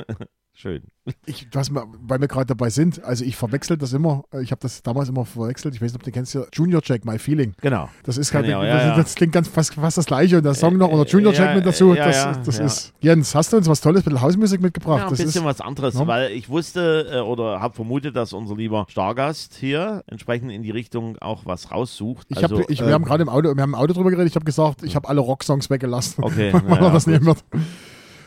Schön. 0.62 0.84
Ich, 1.26 1.48
was 1.54 1.72
wir, 1.72 1.88
weil 2.04 2.22
wir 2.22 2.28
gerade 2.28 2.46
dabei 2.46 2.70
sind, 2.70 3.04
also 3.04 3.26
ich 3.26 3.36
verwechsel 3.36 3.78
das 3.78 3.94
immer, 3.94 4.26
ich 4.44 4.52
habe 4.52 4.62
das 4.62 4.84
damals 4.84 5.10
immer 5.10 5.26
verwechselt, 5.26 5.74
ich 5.74 5.82
weiß 5.82 5.92
nicht, 5.92 6.00
ob 6.00 6.04
du 6.04 6.12
kennst 6.12 6.36
ja 6.36 6.44
Junior 6.54 6.84
Jack, 6.86 7.04
My 7.04 7.18
Feeling. 7.18 7.56
Genau. 7.62 7.90
Das 8.04 8.20
ist 8.20 8.30
Kenn 8.30 8.44
halt, 8.46 8.54
auch, 8.54 8.62
das, 8.62 8.84
ja, 8.84 8.96
das 8.96 9.16
klingt 9.16 9.34
ganz 9.34 9.48
fast, 9.48 9.74
fast 9.74 9.98
das 9.98 10.06
gleiche 10.06 10.38
und 10.38 10.44
der 10.44 10.54
Song 10.54 10.78
noch 10.78 10.90
oder 10.90 11.08
Junior 11.08 11.34
ja, 11.34 11.46
Jack 11.46 11.56
mit 11.56 11.66
dazu, 11.66 11.96
das, 11.96 12.44
das 12.44 12.60
ist. 12.60 12.94
Jens, 13.00 13.34
hast 13.34 13.52
du 13.52 13.58
uns 13.58 13.68
was 13.68 13.82
Tolles 13.82 14.06
mit 14.06 14.14
der 14.14 14.22
Hausmusik 14.22 14.62
mitgebracht? 14.62 15.00
Ja, 15.00 15.06
ein 15.06 15.10
das 15.10 15.18
bisschen 15.18 15.42
ist, 15.42 15.46
was 15.46 15.62
anderes, 15.62 15.98
weil 15.98 16.32
ich 16.32 16.48
wusste 16.48 17.08
äh, 17.12 17.20
oder 17.22 17.60
habe 17.60 17.74
vermutet, 17.74 18.16
dass 18.16 18.32
unser 18.32 18.56
lieber 18.56 18.86
Stargast 18.88 19.56
hier 19.56 20.04
entsprechend 20.06 20.52
in 20.52 20.62
die 20.62 20.70
Richtung 20.70 21.18
auch 21.18 21.48
was 21.48 21.72
raussucht. 21.72 22.28
ich 22.30 22.38
also, 22.38 22.60
hab, 22.60 22.70
ich, 22.70 22.82
wir 22.82 22.88
ähm, 22.90 22.94
haben 22.94 23.06
gerade 23.06 23.24
im 23.24 23.30
Auto, 23.30 23.56
wir 23.56 23.64
haben 23.64 23.72
im 23.72 23.76
Auto 23.76 23.94
drüber 23.94 24.12
geredet, 24.12 24.30
ich 24.30 24.36
habe 24.36 24.46
gesagt, 24.46 24.84
ich 24.84 24.96
habe 24.96 25.10
alle 25.10 25.22
Rocksongs 25.22 25.72
weggelassen, 25.72 26.24
Okay, 26.24 26.54
weil 26.68 26.82
man 26.82 26.94
das 26.94 27.08
nehmen 27.08 27.26
wird. 27.26 27.44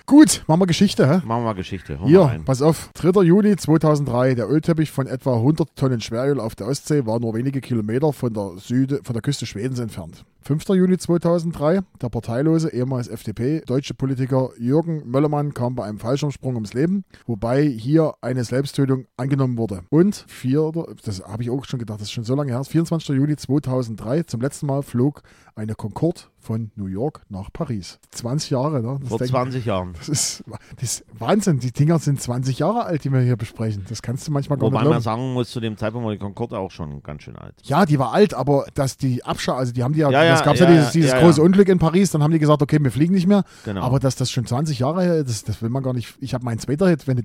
Gut, 0.06 0.44
machen 0.46 0.60
wir 0.60 0.66
Geschichte, 0.66 1.08
hä? 1.08 1.22
Machen 1.24 1.28
wir 1.28 1.40
mal 1.40 1.52
Geschichte. 1.54 1.98
Hör 1.98 2.06
Hier, 2.06 2.40
pass 2.44 2.60
auf. 2.60 2.90
3. 2.92 3.22
Juni 3.22 3.56
2003. 3.56 4.34
Der 4.34 4.50
Ölteppich 4.50 4.90
von 4.90 5.06
etwa 5.06 5.36
100 5.36 5.74
Tonnen 5.76 6.02
Schweröl 6.02 6.40
auf 6.40 6.54
der 6.54 6.66
Ostsee 6.66 7.06
war 7.06 7.20
nur 7.20 7.32
wenige 7.32 7.62
Kilometer 7.62 8.12
von 8.12 8.34
der, 8.34 8.52
Süde, 8.58 9.00
von 9.02 9.14
der 9.14 9.22
Küste 9.22 9.46
Schwedens 9.46 9.78
entfernt. 9.78 10.26
5. 10.42 10.68
Juni 10.68 10.98
2003. 10.98 11.80
Der 12.02 12.08
parteilose, 12.10 12.68
ehemals 12.68 13.08
FDP, 13.08 13.62
deutsche 13.64 13.94
Politiker 13.94 14.50
Jürgen 14.58 15.08
Möllermann 15.08 15.54
kam 15.54 15.74
bei 15.74 15.84
einem 15.84 15.98
Fallschirmsprung 15.98 16.54
ums 16.54 16.74
Leben, 16.74 17.04
wobei 17.26 17.64
hier 17.64 18.12
eine 18.20 18.44
Selbsttötung 18.44 19.06
angenommen 19.16 19.56
wurde. 19.56 19.84
Und 19.88 20.26
4. 20.28 20.72
Das 21.02 21.22
habe 21.22 21.44
ich 21.44 21.48
auch 21.48 21.64
schon 21.64 21.78
gedacht, 21.78 22.00
das 22.00 22.08
ist 22.08 22.12
schon 22.12 22.24
so 22.24 22.34
lange 22.34 22.52
her. 22.52 22.62
24. 22.62 23.08
Juli 23.08 23.36
2003. 23.36 24.24
Zum 24.24 24.42
letzten 24.42 24.66
Mal 24.66 24.82
flog 24.82 25.22
eine 25.54 25.74
Concorde 25.74 26.20
von 26.44 26.70
New 26.76 26.86
York 26.86 27.22
nach 27.28 27.52
Paris. 27.52 27.98
20 28.12 28.50
Jahre, 28.50 28.82
ne? 28.82 28.98
Das 29.00 29.08
Vor 29.08 29.18
denk- 29.18 29.30
20 29.30 29.64
Jahren. 29.64 29.94
das 29.98 30.08
ist, 30.08 30.44
das 30.76 30.82
ist 31.00 31.04
Wahnsinn. 31.18 31.58
Die 31.58 31.72
Dinger 31.72 31.98
sind 31.98 32.20
20 32.20 32.58
Jahre 32.58 32.84
alt, 32.84 33.04
die 33.04 33.12
wir 33.12 33.20
hier 33.20 33.36
besprechen. 33.36 33.84
Das 33.88 34.02
kannst 34.02 34.28
du 34.28 34.32
manchmal 34.32 34.58
gar 34.58 34.66
Wobei 34.66 34.78
nicht 34.78 34.84
man 34.84 34.90
glauben. 35.02 35.02
sagen 35.02 35.32
muss, 35.32 35.50
zu 35.50 35.60
dem 35.60 35.76
Zeitpunkt 35.76 36.04
war 36.06 36.12
die 36.12 36.18
Concorde 36.18 36.58
auch 36.58 36.70
schon 36.70 37.02
ganz 37.02 37.22
schön 37.22 37.36
alt. 37.36 37.54
Ja, 37.62 37.86
die 37.86 37.98
war 37.98 38.12
alt, 38.12 38.34
aber 38.34 38.66
dass 38.74 38.96
die 38.96 39.24
Abschau, 39.24 39.54
also 39.54 39.72
die 39.72 39.82
haben 39.82 39.94
die 39.94 40.00
ja, 40.00 40.10
Ja, 40.10 40.24
ja, 40.24 40.30
das 40.32 40.44
gab 40.44 40.56
ja, 40.56 40.68
ja, 40.68 40.76
dieses, 40.76 40.92
dieses 40.92 41.10
ja, 41.12 41.20
große. 41.20 41.40
Unglück 41.42 41.68
in 41.68 41.78
Paris, 41.78 42.10
dann 42.10 42.22
haben 42.22 42.32
die 42.32 42.38
gesagt, 42.38 42.60
okay, 42.62 42.78
wir 42.80 42.90
fliegen 42.90 43.14
nicht 43.14 43.26
mehr. 43.26 43.44
Genau. 43.64 43.82
Aber 43.82 43.98
dass 43.98 44.16
das 44.16 44.30
schon 44.30 44.46
20 44.46 44.78
Jahre 44.80 45.02
her 45.02 45.16
ist, 45.16 45.28
das, 45.28 45.44
das 45.44 45.62
will 45.62 45.70
man 45.70 45.82
gar 45.82 45.92
nicht. 45.94 46.14
Ich 46.20 46.34
habe 46.34 46.44
meinen 46.44 46.58
zweiter 46.58 46.88
Hit, 46.88 47.06
wenn 47.06 47.16
du, 47.16 47.22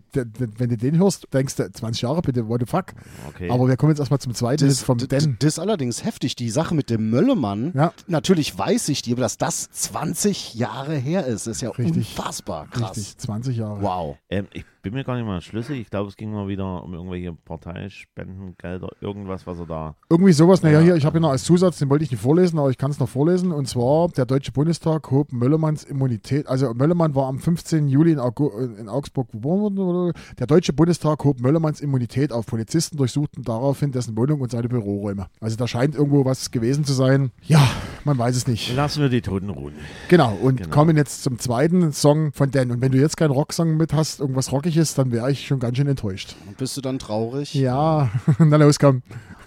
wenn 0.58 0.70
du 0.70 0.78
den 0.78 0.98
hörst, 0.98 1.28
denkst 1.34 1.56
du, 1.56 1.72
20 1.72 2.02
Jahre 2.04 2.22
bitte, 2.22 2.48
what 2.48 2.62
the 2.62 2.66
fuck. 2.66 2.94
Okay. 3.30 3.50
Aber 3.50 3.68
wir 3.68 3.76
kommen 3.78 3.92
jetzt 3.92 4.00
erstmal 4.00 4.20
zum 4.20 4.34
zweiten 4.34 4.66
Hit 4.68 4.78
vom 4.78 4.98
das 4.98 5.24
ist 5.26 5.60
allerdings 5.60 6.04
heftig. 6.04 6.36
Die 6.36 6.50
Sache 6.50 6.76
mit 6.76 6.90
dem 6.90 7.10
Möllemann, 7.10 7.72
Ja. 7.76 7.94
natürlich 8.08 8.58
weiß 8.58 8.90
ich 8.90 9.02
die, 9.02 9.09
aber 9.14 9.22
dass 9.22 9.38
das 9.38 9.70
20 9.72 10.56
Jahre 10.56 10.96
her 10.96 11.26
ist, 11.26 11.48
ist 11.48 11.62
ja 11.62 11.70
Richtig. 11.70 11.96
unfassbar 12.18 12.68
krass. 12.68 12.98
Richtig, 12.98 13.18
20 13.18 13.58
Jahre. 13.58 13.82
Wow. 13.82 14.18
Ähm, 14.30 14.48
ich 14.54 14.66
bin 14.82 14.94
mir 14.94 15.04
gar 15.04 15.16
nicht 15.18 15.26
mal 15.26 15.42
schlüssig. 15.42 15.80
Ich 15.82 15.90
glaube, 15.90 16.10
es 16.10 16.16
ging 16.16 16.32
mal 16.32 16.48
wieder 16.48 16.84
um 16.84 16.94
irgendwelche 16.94 17.34
Parteispendengelder, 17.34 18.90
irgendwas, 19.02 19.46
was 19.46 19.60
er 19.60 19.66
da. 19.66 19.96
Irgendwie 20.10 20.32
sowas. 20.34 20.62
Naja, 20.64 20.80
Ja. 20.80 20.86
hier, 20.86 20.96
ich 20.96 21.06
habe 21.06 21.16
hier 21.16 21.22
noch 21.22 21.32
als 21.32 21.44
Zusatz, 21.44 21.80
den 21.80 21.90
wollte 21.90 22.04
ich 22.06 22.12
nicht 22.12 22.22
vorlesen, 22.22 22.58
aber 22.60 22.70
ich 22.70 22.78
kann 22.78 22.92
es 22.92 23.00
noch 23.00 23.10
vorlesen. 23.10 23.52
Und 23.52 23.68
zwar, 23.68 24.08
der 24.10 24.26
Deutsche 24.26 24.52
Bundestag 24.52 25.12
hob 25.12 25.32
Möllermanns 25.32 25.84
Immunität. 25.84 26.48
Also 26.48 26.74
Möllermann 26.74 27.16
war 27.16 27.28
am 27.28 27.40
15. 27.40 27.88
Juli 27.88 28.14
in, 28.14 28.20
Augu 28.20 28.50
in 28.50 28.88
Augsburg 28.90 29.32
geboren 29.32 29.76
worden. 29.78 30.14
Der 30.38 30.48
Deutsche 30.48 30.74
Bundestag 30.74 31.24
hob 31.24 31.40
Möllermanns 31.42 31.82
Immunität 31.82 32.32
auf. 32.32 32.46
Polizisten 32.46 32.98
durchsuchten 32.98 33.44
daraufhin 33.44 33.92
dessen 33.92 34.16
Wohnung 34.18 34.42
und 34.42 34.52
seine 34.52 34.70
Büroräume. 34.70 35.28
Also 35.40 35.56
da 35.58 35.68
scheint 35.68 35.96
irgendwo 35.96 36.26
was 36.26 36.52
gewesen 36.52 36.86
zu 36.86 36.94
sein. 36.94 37.32
Ja, 37.44 37.62
man 38.06 38.18
weiß 38.18 38.36
es 38.36 38.48
nicht. 38.48 38.70
Lassen 39.00 39.12
wir 39.14 39.18
die 39.18 39.22
Toten 39.22 39.50
ruhen. 39.50 39.76
Genau, 40.10 40.34
und 40.34 40.58
Genau. 40.58 40.70
kommen 40.76 40.98
jetzt 40.98 41.24
zum 41.24 41.40
zweiten 41.40 41.94
Song 41.94 42.34
von 42.34 42.52
Dan. 42.52 42.70
Und 42.70 42.82
wenn 42.82 42.92
du 42.92 42.98
jetzt 42.98 43.16
keinen 43.16 43.32
Rocksong 43.32 43.78
mit 43.78 43.94
hast, 43.94 44.20
irgendwas 44.20 44.52
Rockiges, 44.52 44.94
dann 44.94 45.14
wäre 45.14 45.32
ich 45.32 45.48
schon 45.48 45.60
ganz 45.60 45.78
schön 45.78 45.88
enttäuscht. 45.88 46.36
Und 46.46 46.58
bist 46.58 46.76
du 46.76 46.82
dann 46.82 47.00
traurig? 47.00 47.54
Ja, 47.54 48.10
na 48.40 48.58
los, 48.58 48.78
komm. 48.78 49.02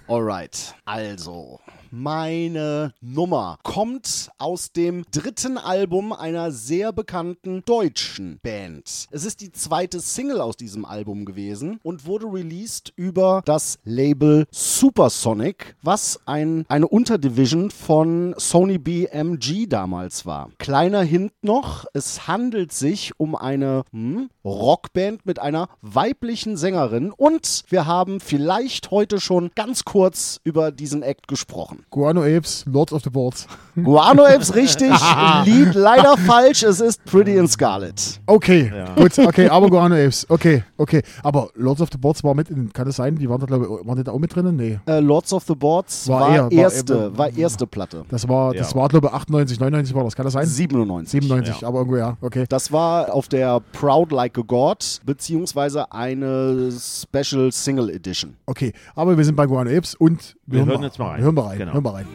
Alright, 0.08 0.74
also 0.86 1.60
meine 1.92 2.94
Nummer 3.02 3.58
kommt 3.62 4.30
aus 4.38 4.72
dem 4.72 5.04
dritten 5.10 5.58
Album 5.58 6.14
einer 6.14 6.50
sehr 6.50 6.90
bekannten 6.90 7.62
deutschen 7.66 8.40
Band. 8.42 9.08
Es 9.10 9.26
ist 9.26 9.42
die 9.42 9.52
zweite 9.52 10.00
Single 10.00 10.40
aus 10.40 10.56
diesem 10.56 10.86
Album 10.86 11.26
gewesen 11.26 11.78
und 11.82 12.06
wurde 12.06 12.26
released 12.26 12.94
über 12.96 13.42
das 13.44 13.78
Label 13.84 14.46
Supersonic, 14.50 15.76
was 15.82 16.18
ein, 16.24 16.64
eine 16.68 16.88
Unterdivision 16.88 17.70
von 17.70 18.34
Sony 18.38 18.78
BMG 18.78 19.68
damals 19.68 20.24
war. 20.24 20.48
Kleiner 20.56 21.02
Hint 21.02 21.32
noch, 21.42 21.84
es 21.92 22.26
handelt 22.26 22.72
sich 22.72 23.12
um 23.18 23.36
eine 23.36 23.84
hm, 23.92 24.30
Rockband 24.44 25.24
mit 25.26 25.38
einer 25.38 25.68
weiblichen 25.82 26.56
Sängerin 26.56 27.12
und 27.12 27.64
wir 27.68 27.86
haben 27.86 28.20
vielleicht 28.20 28.90
heute 28.90 29.20
schon 29.20 29.50
ganz 29.54 29.84
kurz 29.84 30.40
über 30.44 30.72
diesen 30.72 31.02
Act 31.02 31.28
gesprochen. 31.28 31.84
Guano 31.90 32.22
Apes, 32.22 32.64
Lords 32.66 32.92
of 32.92 33.02
the 33.04 33.10
Boards. 33.10 33.46
Guano 33.82 34.24
Apes 34.24 34.54
richtig, 34.54 34.90
Lied 35.44 35.74
leider 35.74 36.16
falsch, 36.18 36.62
es 36.62 36.80
ist 36.80 37.04
Pretty 37.04 37.36
in 37.36 37.48
Scarlet. 37.48 38.20
Okay, 38.26 38.70
gut, 38.96 39.18
okay, 39.18 39.48
aber 39.48 39.68
Guano 39.70 39.94
Apes, 39.94 40.26
okay, 40.28 40.62
okay. 40.76 41.02
Aber 41.22 41.48
Lords 41.54 41.80
of 41.80 41.88
the 41.92 41.98
Boards 41.98 42.22
war 42.22 42.34
mit, 42.34 42.50
in, 42.50 42.72
kann 42.72 42.86
das 42.86 42.96
sein? 42.96 43.16
Die 43.16 43.28
waren 43.28 43.40
da, 43.40 43.46
glaube 43.46 43.64
ich, 43.80 43.86
waren 43.86 43.96
die 43.96 44.04
da 44.04 44.12
auch 44.12 44.18
mit 44.18 44.34
drinnen? 44.34 44.56
Nee. 44.56 44.78
Äh, 44.86 45.00
Lords 45.00 45.32
of 45.32 45.44
the 45.46 45.54
Boards 45.54 46.06
War 46.08 46.20
war, 46.20 46.30
eher- 46.34 46.44
war 46.44 46.52
erste, 46.52 46.94
eher- 46.94 47.18
war 47.18 47.32
erste 47.36 47.66
Platte. 47.66 48.04
Das 48.10 48.28
war, 48.28 48.52
das 48.52 48.70
Ja. 48.72 48.76
war, 48.76 48.88
glaube 48.88 49.06
ich, 49.08 49.12
98, 49.14 49.58
99 49.60 49.94
war 49.94 50.04
das, 50.04 50.14
kann 50.16 50.24
das 50.24 50.34
sein? 50.34 50.46
97. 50.46 51.10
97, 51.22 51.60
Ja. 51.62 51.68
aber 51.68 51.78
irgendwo 51.78 51.96
ja, 51.96 52.16
okay. 52.20 52.44
Das 52.48 52.72
war 52.72 53.12
auf 53.14 53.28
der 53.28 53.60
Proud 53.72 54.12
Like 54.12 54.36
a 54.38 54.42
God, 54.42 55.00
beziehungsweise 55.06 55.90
eine 55.92 56.70
Special 56.72 57.50
Single 57.52 57.90
Edition. 57.90 58.36
Okay, 58.46 58.72
aber 58.94 59.16
wir 59.16 59.24
sind 59.24 59.34
bei 59.36 59.46
Guano 59.46 59.70
Apes 59.70 59.94
und 59.94 60.36
Wir 60.46 60.66
hören 60.66 60.82
jetzt 60.82 60.98
mal 60.98 61.10
rein. 61.12 61.22
Hören 61.22 61.36
wir 61.36 61.46
rein, 61.46 61.58
Genau. 61.58 61.72
hören 61.72 61.84
wir 61.84 61.94
rein. 61.94 62.06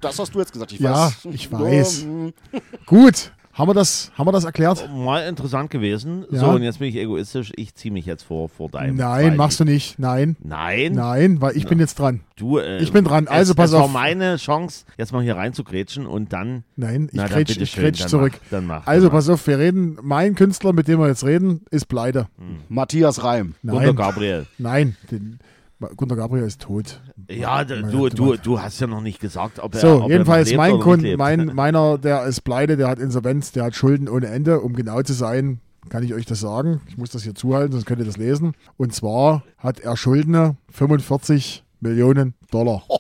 Das 0.01 0.19
hast 0.19 0.35
du 0.35 0.39
jetzt 0.39 0.53
gesagt, 0.53 0.73
ich 0.73 0.81
Ja, 0.81 1.07
weiß. 1.07 1.27
ich 1.33 1.53
weiß. 1.53 2.07
Gut, 2.87 3.33
haben 3.53 3.69
wir 3.69 3.75
das, 3.75 4.11
haben 4.17 4.27
wir 4.27 4.33
das 4.33 4.45
erklärt? 4.45 4.89
Mal 4.95 5.29
interessant 5.29 5.71
gewesen. 5.71 6.25
Ja. 6.31 6.41
So, 6.41 6.47
und 6.51 6.63
jetzt 6.63 6.79
bin 6.79 6.89
ich 6.89 6.97
egoistisch. 6.97 7.53
Ich 7.57 7.75
ziehe 7.75 7.93
mich 7.93 8.07
jetzt 8.07 8.23
vor, 8.23 8.49
vor 8.49 8.69
deinem. 8.71 8.97
Nein, 8.97 9.23
Zweiten. 9.25 9.37
machst 9.37 9.61
du 9.61 9.65
nicht. 9.65 9.99
Nein. 9.99 10.37
Nein? 10.43 10.93
Nein, 10.95 11.41
weil 11.41 11.57
ich 11.57 11.67
bin 11.67 11.79
jetzt 11.79 11.99
dran. 11.99 12.21
Du, 12.37 12.59
äh, 12.59 12.79
Ich 12.79 12.93
bin 12.93 13.05
dran. 13.05 13.29
Also 13.29 13.53
es, 13.53 13.57
pass 13.57 13.71
es 13.71 13.77
war 13.77 13.83
auf. 13.85 13.93
meine 13.93 14.37
Chance, 14.37 14.85
jetzt 14.97 15.13
mal 15.13 15.23
hier 15.23 15.37
reinzugrätschen 15.37 16.07
und 16.07 16.33
dann. 16.33 16.65
Nein, 16.77 17.09
ich 17.11 17.17
Na, 17.17 17.25
dann 17.25 17.33
grätsch, 17.33 17.57
ich 17.59 17.71
schön, 17.71 17.85
grätsch 17.85 18.01
dann 18.01 18.09
zurück. 18.09 18.33
Mach, 18.43 18.51
dann 18.51 18.67
mach. 18.67 18.87
Also 18.87 19.07
dann 19.09 19.17
pass 19.17 19.29
auf, 19.29 19.47
wir 19.47 19.59
reden, 19.59 19.99
mein 20.03 20.35
Künstler, 20.35 20.73
mit 20.73 20.89
dem 20.89 20.99
wir 20.99 21.09
jetzt 21.09 21.25
reden, 21.25 21.61
ist 21.71 21.87
pleite. 21.89 22.29
Matthias 22.69 23.23
Reim. 23.23 23.55
mach. 23.63 23.75
Gunter 23.75 23.87
Nein, 23.89 23.97
Gabriel. 23.97 24.47
nein, 24.59 24.97
den, 25.11 25.39
Gunter 25.97 26.17
Gabriel 26.17 26.45
ist 26.45 26.63
tot. 26.63 27.01
Ja, 27.29 27.65
du, 27.65 28.09
du, 28.09 28.37
du 28.37 28.61
hast 28.61 28.81
ja 28.81 28.87
noch 28.87 29.01
nicht 29.01 29.21
gesagt, 29.21 29.59
ob 29.59 29.75
er. 29.75 29.81
So, 29.81 30.03
ob 30.05 30.11
jedenfalls 30.11 30.51
er 30.51 30.57
mein 30.57 30.81
Kunde, 30.81 31.17
mein, 31.17 31.47
meiner, 31.55 31.99
der 31.99 32.25
ist 32.25 32.43
pleite, 32.43 32.77
der 32.77 32.89
hat 32.89 32.99
Insolvenz, 32.99 33.53
der 33.53 33.65
hat 33.65 33.75
Schulden 33.75 34.09
ohne 34.09 34.27
Ende. 34.27 34.61
Um 34.61 34.75
genau 34.75 35.03
zu 35.03 35.13
sein, 35.13 35.61
kann 35.89 36.03
ich 36.03 36.15
euch 36.15 36.27
das 36.27 36.41
sagen. 36.41 36.81
Ich 36.89 36.97
muss 36.97 37.11
das 37.11 37.23
hier 37.23 37.35
zuhalten, 37.35 37.73
sonst 37.73 37.87
könnt 37.87 38.01
ihr 38.01 38.07
das 38.07 38.17
lesen. 38.17 38.55
Und 38.77 38.95
zwar 38.95 39.43
hat 39.59 39.81
er 39.81 39.97
Schulden 39.97 40.57
45 40.71 41.65
Millionen 41.81 42.35
Dollar. 42.51 42.83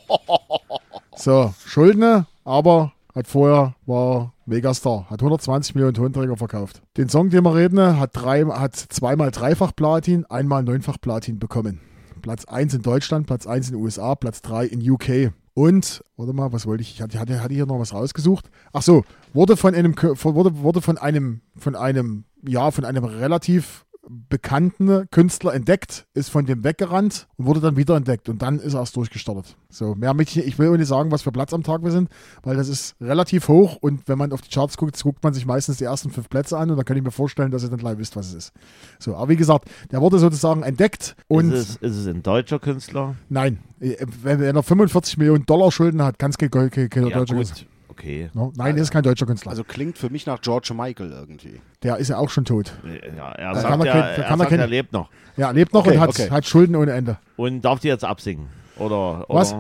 So, 1.15 1.55
Schulden, 1.67 2.27
aber 2.43 2.93
hat 3.15 3.27
vorher, 3.27 3.75
war 3.87 4.33
Megastar, 4.47 5.07
hat 5.11 5.21
120 5.21 5.75
Millionen 5.75 5.95
Tonträger 5.95 6.37
verkauft. 6.37 6.83
Den 6.97 7.09
Song, 7.09 7.31
den 7.31 7.45
wir 7.45 7.55
reden, 7.55 8.01
hat, 8.01 8.11
drei, 8.15 8.43
hat 8.45 8.75
zweimal 8.75 9.31
dreifach 9.31 9.77
Platin, 9.77 10.25
einmal 10.27 10.63
neunfach 10.63 10.97
Platin 11.01 11.39
bekommen. 11.39 11.81
Platz 12.23 12.45
1 12.47 12.75
in 12.75 12.83
Deutschland, 12.83 13.27
Platz 13.27 13.47
1 13.47 13.69
in 13.69 13.75
den 13.75 13.83
USA, 13.83 14.15
Platz 14.15 14.41
3 14.43 14.67
in 14.67 14.91
UK. 14.91 15.33
Und, 15.55 16.03
warte 16.17 16.33
mal, 16.33 16.53
was 16.53 16.67
wollte 16.67 16.83
ich? 16.83 16.95
Ich 16.95 17.03
hatte, 17.03 17.19
hatte, 17.19 17.43
hatte 17.43 17.53
hier 17.53 17.67
noch 17.67 17.79
was 17.79 17.93
rausgesucht. 17.93 18.49
Ach 18.73 18.81
so, 18.81 19.05
wurde 19.35 19.57
von 19.59 19.75
einem, 19.75 19.95
wurde, 19.95 20.59
wurde 20.59 20.81
von 20.81 20.97
einem, 20.97 21.43
von 21.57 21.77
einem, 21.77 22.25
ja, 22.47 22.71
von 22.71 22.87
einem 22.87 23.05
relativ 23.05 23.85
bekannten 24.09 25.09
Künstler 25.11 25.55
entdeckt, 25.55 26.07
ist 26.15 26.29
von 26.29 26.45
dem 26.45 26.65
weggerannt 26.65 27.29
und 27.37 27.47
wurde 27.47 27.61
dann 27.61 27.77
wieder 27.77 27.97
entdeckt 27.97 28.29
und 28.29 28.43
dann 28.43 28.59
ist 28.59 28.75
er 28.75 28.81
erst 28.81 28.97
durchgestartet. 28.97 29.57
So, 29.71 29.95
mehr 29.95 30.13
möchte 30.13 30.41
ich, 30.41 30.59
will 30.59 30.69
auch 30.69 30.77
nicht 30.77 30.89
sagen, 30.89 31.11
was 31.13 31.23
für 31.23 31.31
Platz 31.33 31.55
am 31.55 31.63
Tag 31.63 31.83
wir 31.85 31.93
sind, 31.93 32.09
weil 32.43 32.57
das 32.57 32.69
ist 32.69 32.97
relativ 33.01 33.49
hoch 33.49 33.77
und 33.81 34.09
wenn 34.09 34.19
man 34.19 34.33
auf 34.33 34.43
die 34.43 34.51
Charts 34.51 34.77
guckt, 34.77 35.01
guckt 35.03 35.23
man 35.23 35.33
sich 35.35 35.47
meistens 35.47 35.79
die 35.79 35.85
ersten 35.85 36.11
fünf 36.11 36.29
Plätze 36.29 36.59
an 36.59 36.71
und 36.71 36.77
dann 36.77 36.85
kann 36.85 36.97
ich 36.97 37.03
mir 37.03 37.13
vorstellen, 37.13 37.51
dass 37.51 37.63
ihr 37.63 37.71
dann 37.71 37.79
gleich 37.79 37.99
wisst, 37.99 38.17
was 38.17 38.29
es 38.29 38.35
ist. 38.35 38.53
So, 38.99 39.15
aber 39.15 39.29
wie 39.29 39.37
gesagt, 39.37 39.71
der 39.93 40.01
wurde 40.01 40.19
sozusagen 40.19 40.63
entdeckt 40.63 41.15
und 41.29 41.53
ist, 41.53 41.71
es, 41.81 41.93
ist 41.93 41.97
es 41.97 42.07
ein 42.07 42.23
deutscher 42.23 42.59
Künstler? 42.59 43.15
nein, 43.29 43.59
äh, 43.81 43.97
wenn 44.23 44.57
er 44.57 44.63
45 44.63 45.17
Millionen 45.19 45.47
Dollar 45.47 45.71
Schulden 45.71 46.03
hat, 46.03 46.19
kann 46.19 46.31
es 46.31 46.39
kein, 46.39 46.51
kein, 46.51 46.71
kein 46.71 47.07
Ja, 47.07 47.19
deutscher. 47.19 47.37
Künstler. 47.37 47.67
Okay. 48.03 48.31
No? 48.35 48.53
Nein, 48.57 48.75
das 48.75 48.85
ist 48.85 48.91
kein 48.91 49.05
deutscher 49.05 49.27
Künstler. 49.27 49.51
Also 49.51 49.63
klingt 49.63 49.97
für 49.97 50.11
mich 50.11 50.27
nach 50.27 50.41
George 50.41 50.75
Michael 50.75 51.13
irgendwie. 51.13 51.61
der 51.85 51.99
ist 51.99 52.09
ja 52.09 52.19
auch 52.19 52.31
schon 52.31 52.45
tot. 52.45 52.73
Ja, 53.17 53.31
er 53.33 53.55
Da 53.55 53.61
sagt, 53.61 53.69
kann 53.69 53.81
er 53.81 53.87
ja, 53.87 53.93
er, 53.93 54.23
kann 54.25 54.41
er 54.41 54.49
sagt 54.49 54.53
er 54.53 54.67
lebt 54.67 54.93
noch. 54.93 55.09
Ja, 55.37 55.51
lebt 55.51 55.73
noch 55.73 55.87
Okay, 55.87 55.95
und 55.95 56.01
hat, 56.01 56.09
okay. 56.11 56.31
hat 56.31 56.45
Schulden 56.45 56.75
ohne 56.75 56.93
Ende. 56.93 57.19
Und 57.37 57.61
darf 57.63 57.79
die 57.79 57.89
jetzt 57.89 58.05
absingen? 58.05 58.49
Oder, 58.77 59.31
oder 59.31 59.39
Was? 59.39 59.55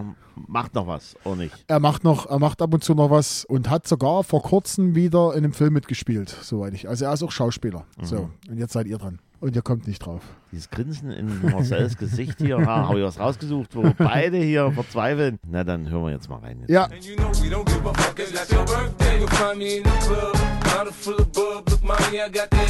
macht 0.48 0.74
noch 0.74 0.86
was? 0.88 1.14
Oder 1.24 1.36
nicht? 1.36 1.54
Er 1.68 1.78
macht 1.78 2.02
noch, 2.02 2.26
er 2.28 2.38
macht 2.40 2.60
ab 2.62 2.74
und 2.74 2.82
zu 2.82 2.94
noch 2.94 3.10
was 3.10 3.44
und 3.44 3.70
hat 3.70 3.86
sogar 3.86 4.24
vor 4.24 4.42
kurzem 4.42 4.94
wieder 4.96 5.32
in 5.34 5.44
einem 5.44 5.52
Film 5.52 5.74
mitgespielt, 5.74 6.28
soweit 6.42 6.74
ich. 6.74 6.88
Also 6.88 7.04
er 7.04 7.12
ist 7.12 7.22
auch 7.22 7.30
Schauspieler. 7.30 7.84
So, 8.00 8.28
und 8.48 8.58
jetzt 8.58 8.72
seid 8.72 8.86
ihr 8.86 8.98
dran. 8.98 9.20
Und 9.40 9.54
ihr 9.54 9.62
kommt 9.62 9.86
nicht 9.86 10.04
drauf. 10.04 10.22
Dieses 10.52 10.68
Grinsen 10.68 11.10
in 11.10 11.50
Marcells 11.50 11.96
Gesicht 11.96 12.38
hier, 12.38 12.58
ha, 12.58 12.88
habe 12.88 12.98
ich 12.98 13.06
was 13.06 13.18
rausgesucht, 13.18 13.74
wo 13.74 13.90
beide 13.96 14.36
hier 14.36 14.70
verzweifeln. 14.70 15.38
Na, 15.48 15.64
dann 15.64 15.88
hören 15.88 16.04
wir 16.04 16.10
jetzt 16.10 16.28
mal 16.28 16.40
rein. 16.40 16.58
Jetzt. 16.60 16.70
Ja, 16.70 16.84
And 16.84 17.02
you 17.02 17.16
know 17.16 17.30
we 17.42 17.48
don't 17.48 17.64
give 17.64 17.86
a 17.86 17.94
fuck, 17.94 18.18
it's 18.18 18.34
not 18.34 18.50
your 18.52 18.66
birthday. 18.66 19.18
You'll 19.18 19.28
find 19.28 19.58
me 19.58 19.78
in 19.78 19.82
the 19.82 19.90
club, 20.06 20.36
bottle 20.64 20.92
full 20.92 21.14
of 21.14 21.32
bub. 21.32 21.70
Look, 21.70 21.82
mommy, 21.82 22.20
I 22.20 22.28
got 22.28 22.50
the 22.50 22.62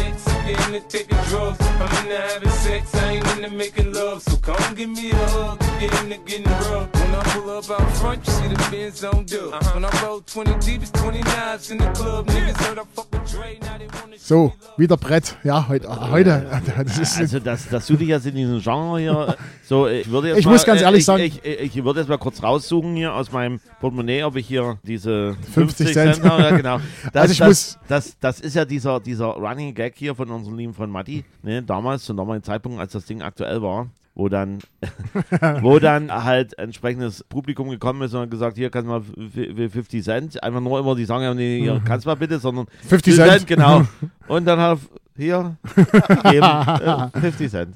drugs. 0.00 0.26
I'm 0.28 0.74
into 0.74 0.88
taking 0.88 1.16
drugs. 1.28 1.60
I'm 1.60 2.04
into 2.04 2.16
having 2.16 2.50
sex, 2.50 2.94
I 2.94 3.12
ain't 3.12 3.38
into 3.38 3.50
making 3.50 3.92
love. 3.92 4.22
So 4.22 4.36
come 4.36 4.74
give 4.74 4.88
me 4.88 5.10
a 5.10 5.16
hug, 5.16 5.58
get 5.80 6.02
into 6.04 6.18
getting 6.24 6.44
rough. 6.44 6.99
When 7.00 7.14
I 7.14 7.22
pull 7.24 7.50
up 7.50 7.70
out 7.70 7.90
front, 7.96 8.26
you 8.26 8.32
see 8.32 8.48
the 8.48 8.70
Benz 8.70 9.04
on 9.04 9.24
dub. 9.26 9.52
When 9.74 9.84
I 9.84 9.90
roll 10.04 10.20
20 10.22 10.54
deep, 10.64 10.82
it's 10.82 10.90
29s 10.92 11.70
in 11.70 11.78
the 11.78 11.86
club. 11.92 12.26
Niggas 12.28 12.56
heard 12.64 12.78
I 12.78 12.82
fuck 12.94 13.10
with 13.12 13.30
Dre, 13.32 13.58
now 13.60 13.78
they 13.78 13.86
wanna 13.88 14.16
So, 14.18 14.52
wieder 14.76 14.96
Brett. 14.96 15.36
Ja, 15.42 15.66
heute. 15.68 15.88
heute 16.10 16.44
das 16.84 16.98
ist, 16.98 17.18
Also, 17.18 17.40
dass, 17.40 17.68
dass 17.68 17.86
du 17.86 17.96
dich 17.96 18.08
jetzt 18.08 18.26
in 18.26 18.34
diesem 18.34 18.60
Genre 18.60 19.00
hier 19.00 19.36
so, 19.64 19.86
ich 19.88 20.08
würde 20.10 20.28
jetzt 20.28 20.38
Ich 20.38 20.44
mal, 20.46 20.52
muss 20.52 20.64
ganz 20.64 20.80
äh, 20.80 20.84
ehrlich 20.84 21.00
ich, 21.00 21.04
sagen- 21.06 21.22
ich, 21.22 21.44
ich, 21.44 21.76
ich 21.76 21.84
würde 21.84 22.00
jetzt 22.00 22.08
mal 22.08 22.18
kurz 22.18 22.42
raussuchen 22.42 22.94
hier 22.96 23.14
aus 23.14 23.32
meinem 23.32 23.60
Portemonnaie, 23.80 24.22
ob 24.24 24.36
ich 24.36 24.46
hier 24.46 24.78
diese 24.82 25.34
50 25.52 25.54
50 25.54 25.92
Cent. 25.92 26.14
Cent, 26.16 26.28
habe. 26.30 26.42
Ja, 26.42 26.56
genau. 26.56 26.80
Das, 27.12 27.22
Also 27.22 27.32
ich 27.32 27.38
das, 27.38 27.48
muss- 27.48 27.78
das, 27.88 28.16
das 28.20 28.40
ist 28.40 28.54
ja 28.54 28.64
dieser, 28.64 29.00
dieser 29.00 29.26
Running 29.26 29.74
Gag 29.74 29.94
hier 29.96 30.14
von 30.14 30.30
unserem 30.30 30.56
lieben 30.56 30.74
Freund 30.74 30.92
Matti, 30.92 31.24
ne, 31.42 31.62
damals, 31.62 32.04
zum 32.04 32.16
damaligen 32.16 32.44
Zeitpunkt, 32.44 32.78
als 32.78 32.92
das 32.92 33.04
Ding 33.06 33.22
aktuell 33.22 33.62
war. 33.62 33.88
Wo 34.20 34.28
dann, 34.28 34.58
wo 35.62 35.78
dann 35.78 36.12
halt 36.12 36.58
entsprechendes 36.58 37.24
Publikum 37.24 37.70
gekommen 37.70 38.02
ist 38.02 38.12
und 38.12 38.20
hat 38.20 38.30
gesagt, 38.30 38.58
hier 38.58 38.68
kannst 38.68 38.86
du 38.86 38.90
mal 38.90 39.00
f- 39.00 39.58
f- 39.58 39.72
50 39.72 40.04
Cent. 40.04 40.42
Einfach 40.42 40.60
nur 40.60 40.78
immer 40.78 40.94
die 40.94 41.06
sagen, 41.06 41.24
ja, 41.24 41.32
nee, 41.32 41.60
hier 41.62 41.80
kannst 41.82 42.04
du 42.04 42.10
mal 42.10 42.16
bitte, 42.16 42.38
sondern 42.38 42.66
50 42.86 43.14
Cent. 43.14 43.46
genau. 43.46 43.86
Und 44.28 44.44
dann 44.44 44.58
halt 44.58 44.80
hier 45.16 45.56
geben, 46.30 46.46
äh, 47.14 47.18
50 47.18 47.50
Cent. 47.50 47.74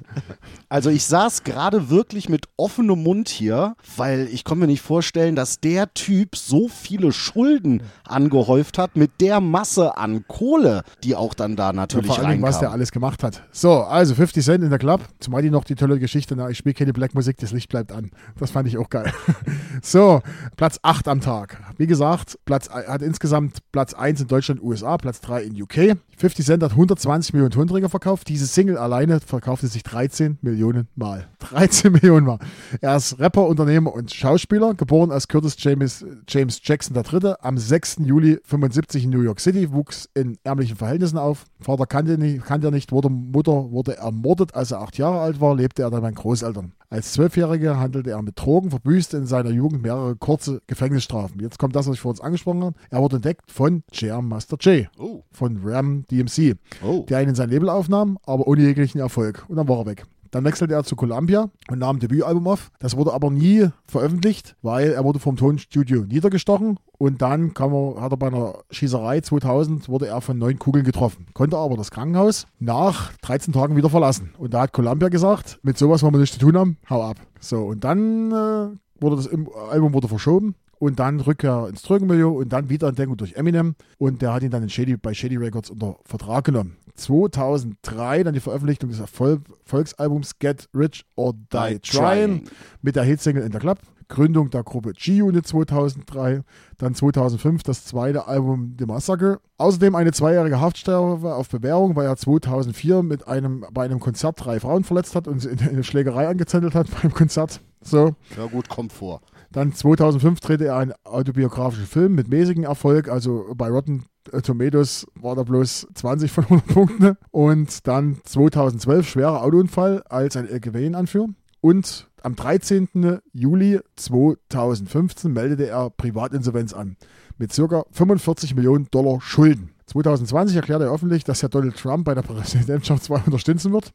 Also 0.75 0.91
ich 0.91 1.05
saß 1.05 1.45
gerade 1.45 1.89
wirklich 1.89 2.29
mit 2.29 2.47
offenem 2.57 3.01
Mund 3.01 3.29
hier, 3.29 3.77
weil 3.97 4.27
ich 4.33 4.43
kann 4.43 4.59
mir 4.59 4.66
nicht 4.66 4.83
vorstellen, 4.83 5.37
dass 5.37 5.61
der 5.61 5.95
Typ 5.95 6.35
so 6.35 6.66
viele 6.66 7.12
Schulden 7.12 7.81
angehäuft 8.03 8.77
hat 8.77 8.97
mit 8.97 9.20
der 9.20 9.41
Masse 9.41 9.97
an 9.97 10.25
Kohle, 10.27 10.83
die 11.05 11.14
auch 11.14 11.35
dann 11.35 11.55
da 11.55 11.72
natürlich 11.72 12.09
vor 12.09 12.18
allem, 12.18 12.43
was 12.43 12.59
der 12.59 12.70
reinkam. 12.70 12.72
alles 12.72 12.91
gemacht 12.91 13.22
hat. 13.22 13.45
So, 13.53 13.85
also 13.85 14.16
50 14.16 14.45
Cent 14.45 14.64
in 14.64 14.70
der 14.70 14.81
Club. 14.81 15.03
Zumal 15.20 15.43
die 15.43 15.51
noch 15.51 15.62
die 15.62 15.77
tolle 15.77 16.01
Geschichte, 16.01 16.35
na, 16.35 16.51
ich 16.51 16.59
spiele 16.59 16.75
keine 16.75 16.93
Blackmusik, 16.93 17.37
das 17.37 17.53
Licht 17.53 17.68
bleibt 17.68 17.93
an. 17.93 18.11
Das 18.41 18.51
fand 18.51 18.66
ich 18.66 18.77
auch 18.77 18.91
geil. 18.91 19.12
so, 19.81 20.22
Platz 20.57 20.81
8 20.83 21.07
am 21.07 21.20
Tag. 21.20 21.57
Wie 21.77 21.87
gesagt, 21.87 22.37
Platz, 22.47 22.68
hat 22.68 23.01
insgesamt 23.01 23.59
Platz 23.70 23.95
1 23.95 24.22
in 24.22 24.27
Deutschland, 24.27 24.61
USA, 24.61 24.97
Platz 24.97 25.20
3 25.20 25.45
in 25.45 25.62
UK. 25.62 25.97
50 26.16 26.45
Cent 26.45 26.62
hat 26.64 26.72
120 26.72 27.33
Millionen 27.33 27.53
Tonträger 27.53 27.89
verkauft. 27.89 28.29
Diese 28.29 28.47
Single 28.47 28.77
alleine 28.77 29.20
verkaufte 29.20 29.68
sich 29.68 29.85
13 29.85 30.39
Millionen 30.43 30.63
Mal. 30.96 31.28
13 31.40 31.92
Millionen 31.92 32.26
Mal. 32.26 32.38
Er 32.80 32.96
ist 32.96 33.18
Rapper, 33.18 33.46
Unternehmer 33.46 33.92
und 33.92 34.12
Schauspieler, 34.12 34.74
geboren 34.74 35.10
als 35.10 35.28
Curtis 35.28 35.56
James, 35.58 36.04
James 36.28 36.60
Jackson 36.62 36.96
III. 36.96 37.34
am 37.40 37.58
6. 37.58 37.98
Juli 38.04 38.38
75 38.44 39.04
in 39.04 39.10
New 39.10 39.20
York 39.20 39.40
City, 39.40 39.72
wuchs 39.72 40.08
in 40.14 40.38
ärmlichen 40.44 40.76
Verhältnissen 40.76 41.18
auf. 41.18 41.44
Vater 41.60 41.86
kannte, 41.86 42.16
nicht, 42.18 42.44
kannte 42.44 42.68
er 42.68 42.70
nicht, 42.70 42.92
wurde, 42.92 43.10
Mutter 43.10 43.70
wurde 43.70 43.96
ermordet, 43.98 44.54
als 44.54 44.70
er 44.70 44.80
acht 44.80 44.96
Jahre 44.98 45.20
alt 45.20 45.40
war, 45.40 45.54
lebte 45.54 45.82
er 45.82 45.90
dann 45.90 46.02
bei 46.02 46.10
Großeltern. 46.12 46.72
Als 46.90 47.12
Zwölfjähriger 47.12 47.80
handelte 47.80 48.10
er 48.10 48.22
mit 48.22 48.38
Drogen, 48.40 48.70
verbüßte 48.70 49.16
in 49.16 49.26
seiner 49.26 49.50
Jugend 49.50 49.82
mehrere 49.82 50.14
kurze 50.14 50.62
Gefängnisstrafen. 50.68 51.40
Jetzt 51.40 51.58
kommt 51.58 51.74
das, 51.74 51.86
was 51.88 51.94
ich 51.94 52.00
vor 52.00 52.12
uns 52.12 52.20
angesprochen 52.20 52.62
habe. 52.62 52.76
Er 52.90 53.00
wurde 53.00 53.16
entdeckt 53.16 53.50
von 53.50 53.82
Jam 53.92 54.28
Master 54.28 54.56
J, 54.60 54.86
Oh. 54.96 55.24
von 55.32 55.58
Ram 55.64 56.04
DMC, 56.10 56.54
Oh. 56.84 57.04
der 57.08 57.22
ihn 57.22 57.30
in 57.30 57.34
sein 57.34 57.50
Label 57.50 57.68
aufnahm, 57.68 58.18
aber 58.26 58.46
ohne 58.46 58.62
jeglichen 58.62 59.00
Erfolg. 59.00 59.44
Und 59.48 59.56
dann 59.56 59.66
war 59.68 59.78
er 59.78 59.86
weg. 59.86 60.04
Dann 60.35 60.43
wechselte 60.43 60.74
er 60.74 60.82
zu 60.82 60.97
Columbia 60.97 61.49
und 61.70 61.78
nahm 61.78 61.95
ein 61.97 62.01
Debütalbum 62.01 62.49
auf. 62.49 62.72
Das 62.80 62.97
wurde 62.97 63.12
aber 63.12 63.30
nie 63.30 63.68
veröffentlicht, 63.87 64.57
weil 64.62 64.91
er 64.91 65.05
wurde 65.05 65.20
vom 65.20 65.37
Tonstudio 65.37 66.03
niedergestochen 66.03 66.80
und 66.99 67.22
dann 67.22 67.53
er, 67.57 68.01
hat 68.01 68.12
er 68.12 68.16
bei 68.16 68.26
einer 68.26 68.55
Schießerei 68.68 69.20
2000 69.20 69.89
wurde 69.89 70.09
er 70.09 70.20
von 70.20 70.37
neun 70.37 70.59
Kugeln 70.59 70.85
getroffen. 70.85 71.26
Konnte 71.35 71.57
aber 71.57 71.76
das 71.76 71.93
Krankenhaus 71.93 72.49
nach 72.59 73.12
13 73.18 73.55
Tagen 73.55 73.76
wieder 73.76 73.91
verlassen. 73.91 74.35
Und 74.37 74.55
da 74.55 74.62
hat 74.62 74.72
Columbia 74.72 75.09
gesagt, 75.09 75.61
mit 75.62 75.78
sowas 75.78 76.03
wollen 76.03 76.14
wir 76.14 76.18
nichts 76.18 76.37
zu 76.37 76.45
tun 76.45 76.59
haben, 76.59 76.78
hau 76.91 77.05
ab. 77.05 77.18
So, 77.39 77.66
und 77.66 77.85
dann 77.85 78.32
äh, 78.32 78.76
wurde 79.01 79.14
das 79.14 79.28
Album 79.70 79.95
wurde 79.95 80.09
verschoben 80.09 80.57
und 80.80 80.99
dann 80.99 81.20
Rückkehr 81.20 81.68
ins 81.68 81.82
Drogenmilieu 81.82 82.30
und 82.30 82.53
dann 82.53 82.68
Wiederentdeckung 82.68 83.16
durch 83.16 83.35
Eminem 83.35 83.76
und 83.99 84.20
der 84.20 84.32
hat 84.32 84.43
ihn 84.43 84.51
dann 84.51 84.68
Shady, 84.68 84.97
bei 84.97 85.14
Shady 85.14 85.37
Records 85.37 85.70
unter 85.70 85.97
Vertrag 86.05 86.45
genommen. 86.45 86.76
2003 86.95 88.22
dann 88.24 88.34
die 88.34 88.40
Veröffentlichung 88.40 88.90
des 88.90 89.01
Erfolg 89.01 89.42
Volksalbums 89.64 90.38
Get 90.38 90.68
Rich 90.74 91.05
or 91.16 91.32
Die, 91.34 91.74
Die 91.74 91.78
Tryin' 91.80 92.45
Tryin'. 92.45 92.51
mit 92.82 92.97
der 92.97 93.05
Hitsingle 93.05 93.45
In 93.45 93.53
der 93.53 93.61
Club. 93.61 93.78
Gründung 94.09 94.51
der 94.51 94.62
Gruppe 94.62 94.92
G-Unit 94.92 95.47
2003, 95.47 96.42
dann 96.76 96.95
2005 96.95 97.62
das 97.62 97.86
zweite 97.86 98.26
Album 98.28 98.76
The 98.78 98.84
Massacre. 98.84 99.40
Außerdem 99.57 99.95
eine 99.95 100.12
zweijährige 100.12 100.61
Haftstrafe 100.61 101.34
auf 101.34 101.49
Bewährung, 101.49 101.97
weil 101.97 102.07
er 102.07 102.16
2004 102.16 103.03
mit 103.03 103.26
einem, 103.26 103.64
bei 103.72 103.86
einem 103.86 104.01
Konzert 104.01 104.45
drei 104.45 104.61
Frauen 104.61 104.84
verletzt 104.84 105.14
hat 105.16 105.26
und 105.26 105.40
sie 105.40 105.49
in 105.49 105.59
eine 105.61 105.82
Schlägerei 105.84 106.28
angezündelt 106.28 106.74
hat 106.74 106.88
beim 107.03 107.14
Konzert. 107.14 107.61
So. 107.80 108.14
Ja 108.36 108.45
gut, 108.47 108.68
kommt 108.68 108.92
vor. 108.92 109.22
Dann 109.51 109.72
2005 109.72 110.40
drehte 110.40 110.66
er 110.66 110.76
einen 110.76 110.92
autobiografischen 111.05 111.86
Film 111.86 112.14
mit 112.14 112.28
mäßigem 112.28 112.64
Erfolg. 112.64 113.09
Also 113.09 113.55
bei 113.57 113.68
Rotten 113.68 114.05
Tomatoes 114.43 115.07
war 115.14 115.37
da 115.37 115.43
bloß 115.43 115.89
20 115.95 116.31
von 116.33 116.45
100 116.45 116.66
Punkten. 116.66 117.16
Und 117.31 117.87
dann 117.87 118.18
2012 118.25 119.09
schwerer 119.09 119.43
Autounfall 119.43 120.03
als 120.09 120.37
ein 120.37 120.49
LKW-Anführer. 120.49 121.29
Und 121.61 122.09
am 122.22 122.37
13. 122.37 123.20
Juli 123.33 123.81
2015 123.97 125.33
meldete 125.33 125.68
er 125.68 125.91
Privatinsolvenz 125.91 126.72
an 126.72 126.97
mit 127.39 127.53
circa 127.53 127.85
45 127.91 128.55
Millionen 128.55 128.89
Dollar 128.91 129.20
Schulden. 129.20 129.70
2020 129.87 130.57
erklärte 130.57 130.85
er 130.85 130.93
öffentlich, 130.93 131.25
dass 131.25 131.43
Herr 131.43 131.49
Donald 131.49 131.77
Trump 131.77 132.05
bei 132.05 132.14
der 132.14 132.22
Präsidentschaftswahl 132.22 133.22
unterstützen 133.27 133.72
wird. 133.72 133.93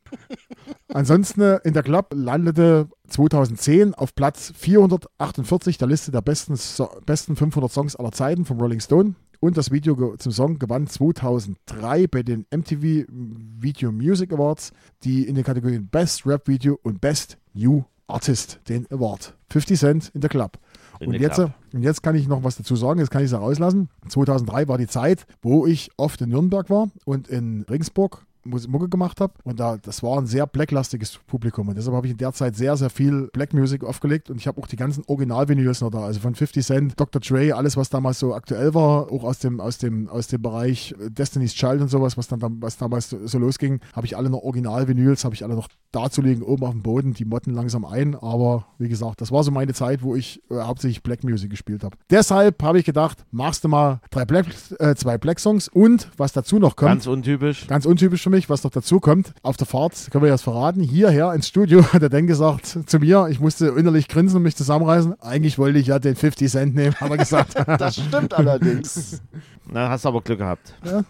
Ansonsten 0.93 1.41
äh, 1.41 1.59
in 1.63 1.73
der 1.73 1.83
Club 1.83 2.11
landete 2.13 2.87
2010 3.07 3.95
auf 3.95 4.13
Platz 4.13 4.53
448 4.55 5.77
der 5.77 5.87
Liste 5.87 6.11
der 6.11 6.21
besten, 6.21 6.59
besten 7.05 7.35
500 7.35 7.71
Songs 7.71 7.95
aller 7.95 8.11
Zeiten 8.11 8.45
vom 8.45 8.59
Rolling 8.59 8.79
Stone. 8.79 9.15
Und 9.41 9.55
das 9.55 9.71
Video 9.71 10.17
zum 10.17 10.31
Song 10.33 10.59
gewann 10.59 10.85
2003 10.87 12.07
bei 12.07 12.23
den 12.23 12.45
MTV 12.53 13.05
Video 13.09 13.91
Music 13.91 14.33
Awards, 14.33 14.73
die 15.03 15.25
in 15.27 15.35
den 15.35 15.45
Kategorien 15.45 15.87
Best 15.87 16.25
Rap 16.25 16.47
Video 16.49 16.77
und 16.83 16.99
Best 16.99 17.37
New 17.53 17.83
Artist 18.07 18.59
den 18.67 18.85
Award. 18.91 19.37
50 19.49 19.79
Cent 19.79 20.11
in 20.13 20.19
der 20.19 20.29
Club. 20.29 20.57
In 20.99 21.09
Und 21.09 21.13
jetzt, 21.21 21.35
Club. 21.35 21.53
und 21.73 21.83
jetzt 21.83 22.03
kann 22.03 22.15
ich 22.15 22.27
noch 22.27 22.43
was 22.43 22.57
dazu 22.57 22.75
sagen, 22.75 22.99
jetzt 22.99 23.11
kann 23.11 23.21
ich 23.21 23.27
es 23.27 23.31
herauslassen. 23.31 23.87
2003 24.09 24.67
war 24.67 24.77
die 24.77 24.87
Zeit, 24.87 25.25
wo 25.41 25.65
ich 25.65 25.89
oft 25.95 26.19
in 26.19 26.29
Nürnberg 26.29 26.69
war 26.69 26.89
und 27.05 27.29
in 27.29 27.61
Regensburg 27.69 28.25
Mucke 28.67 28.89
gemacht 28.89 29.21
habe. 29.21 29.33
Und 29.43 29.59
da, 29.59 29.77
das 29.77 30.03
war 30.03 30.17
ein 30.17 30.27
sehr 30.27 30.47
blacklastiges 30.47 31.19
Publikum. 31.27 31.67
Und 31.67 31.77
deshalb 31.77 31.95
habe 31.95 32.07
ich 32.07 32.11
in 32.11 32.17
der 32.17 32.33
Zeit 32.33 32.55
sehr, 32.55 32.75
sehr 32.77 32.89
viel 32.89 33.29
Black 33.33 33.53
Music 33.53 33.83
aufgelegt. 33.83 34.29
Und 34.29 34.37
ich 34.37 34.47
habe 34.47 34.61
auch 34.61 34.67
die 34.67 34.75
ganzen 34.75 35.03
Original-Vinyls 35.07 35.81
noch 35.81 35.91
da. 35.91 35.99
Also 35.99 36.19
von 36.19 36.35
50 36.35 36.65
Cent, 36.65 36.99
Dr. 36.99 37.21
Dre, 37.21 37.55
alles, 37.55 37.77
was 37.77 37.89
damals 37.89 38.19
so 38.19 38.33
aktuell 38.33 38.73
war, 38.73 39.11
auch 39.11 39.23
aus 39.23 39.39
dem, 39.39 39.59
aus 39.59 39.77
dem, 39.77 40.09
aus 40.09 40.27
dem 40.27 40.41
Bereich 40.41 40.95
äh, 40.99 41.09
Destiny's 41.09 41.53
Child 41.53 41.81
und 41.81 41.89
sowas, 41.89 42.17
was 42.17 42.27
dann 42.27 42.39
was 42.61 42.77
damals 42.77 43.09
so, 43.09 43.25
so 43.25 43.37
losging, 43.37 43.79
habe 43.93 44.05
ich 44.05 44.17
alle 44.17 44.29
noch 44.29 44.41
Original-Vinyls, 44.41 45.25
habe 45.25 45.35
ich 45.35 45.43
alle 45.43 45.55
noch 45.55 45.67
dazulegen, 45.91 46.43
oben 46.43 46.63
auf 46.63 46.71
dem 46.71 46.81
Boden. 46.81 47.13
Die 47.13 47.25
motten 47.25 47.53
langsam 47.53 47.85
ein. 47.85 48.15
Aber 48.15 48.65
wie 48.77 48.89
gesagt, 48.89 49.21
das 49.21 49.31
war 49.31 49.43
so 49.43 49.51
meine 49.51 49.73
Zeit, 49.73 50.01
wo 50.01 50.15
ich 50.15 50.41
äh, 50.49 50.55
hauptsächlich 50.55 51.03
Black 51.03 51.23
Music 51.23 51.49
gespielt 51.49 51.83
habe. 51.83 51.97
Deshalb 52.09 52.61
habe 52.63 52.79
ich 52.79 52.85
gedacht, 52.85 53.25
machst 53.31 53.63
du 53.63 53.67
mal 53.67 54.01
drei 54.11 54.25
Black, 54.25 54.47
äh, 54.79 54.95
zwei 54.95 55.17
Black 55.17 55.39
Songs 55.39 55.67
und 55.67 56.09
was 56.17 56.33
dazu 56.33 56.59
noch 56.59 56.75
kommt. 56.75 56.89
Ganz 56.89 57.07
untypisch. 57.07 57.67
Ganz 57.67 57.85
untypisch 57.85 58.23
für 58.23 58.29
mich, 58.29 58.38
was 58.47 58.63
noch 58.63 58.69
dazu 58.69 58.99
kommt. 58.99 59.33
Auf 59.41 59.57
der 59.57 59.65
Fahrt, 59.65 60.09
können 60.11 60.23
wir 60.23 60.29
jetzt 60.29 60.43
verraten, 60.43 60.81
hierher 60.81 61.33
ins 61.33 61.47
Studio 61.47 61.83
hat 61.93 62.03
er 62.03 62.09
dann 62.09 62.27
gesagt 62.27 62.77
zu 62.85 62.99
mir, 62.99 63.27
ich 63.29 63.39
musste 63.39 63.69
innerlich 63.69 64.07
grinsen 64.07 64.37
und 64.37 64.43
mich 64.43 64.55
zusammenreißen. 64.55 65.19
Eigentlich 65.21 65.57
wollte 65.57 65.79
ich 65.79 65.87
ja 65.87 65.97
den 65.97 66.15
50 66.15 66.49
Cent 66.51 66.75
nehmen, 66.75 66.93
hat 66.95 67.09
er 67.09 67.17
gesagt. 67.17 67.55
Das 67.79 67.95
stimmt 67.95 68.33
allerdings. 68.33 69.21
Na, 69.71 69.89
hast 69.89 70.05
aber 70.05 70.21
Glück 70.21 70.39
gehabt. 70.39 70.73
Ja. 70.83 71.03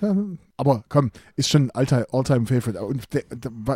Aber 0.58 0.84
komm, 0.90 1.12
ist 1.36 1.50
schon 1.50 1.72
ein 1.72 1.88
All-Time-Favorite. 2.12 2.82
Und, 2.84 3.08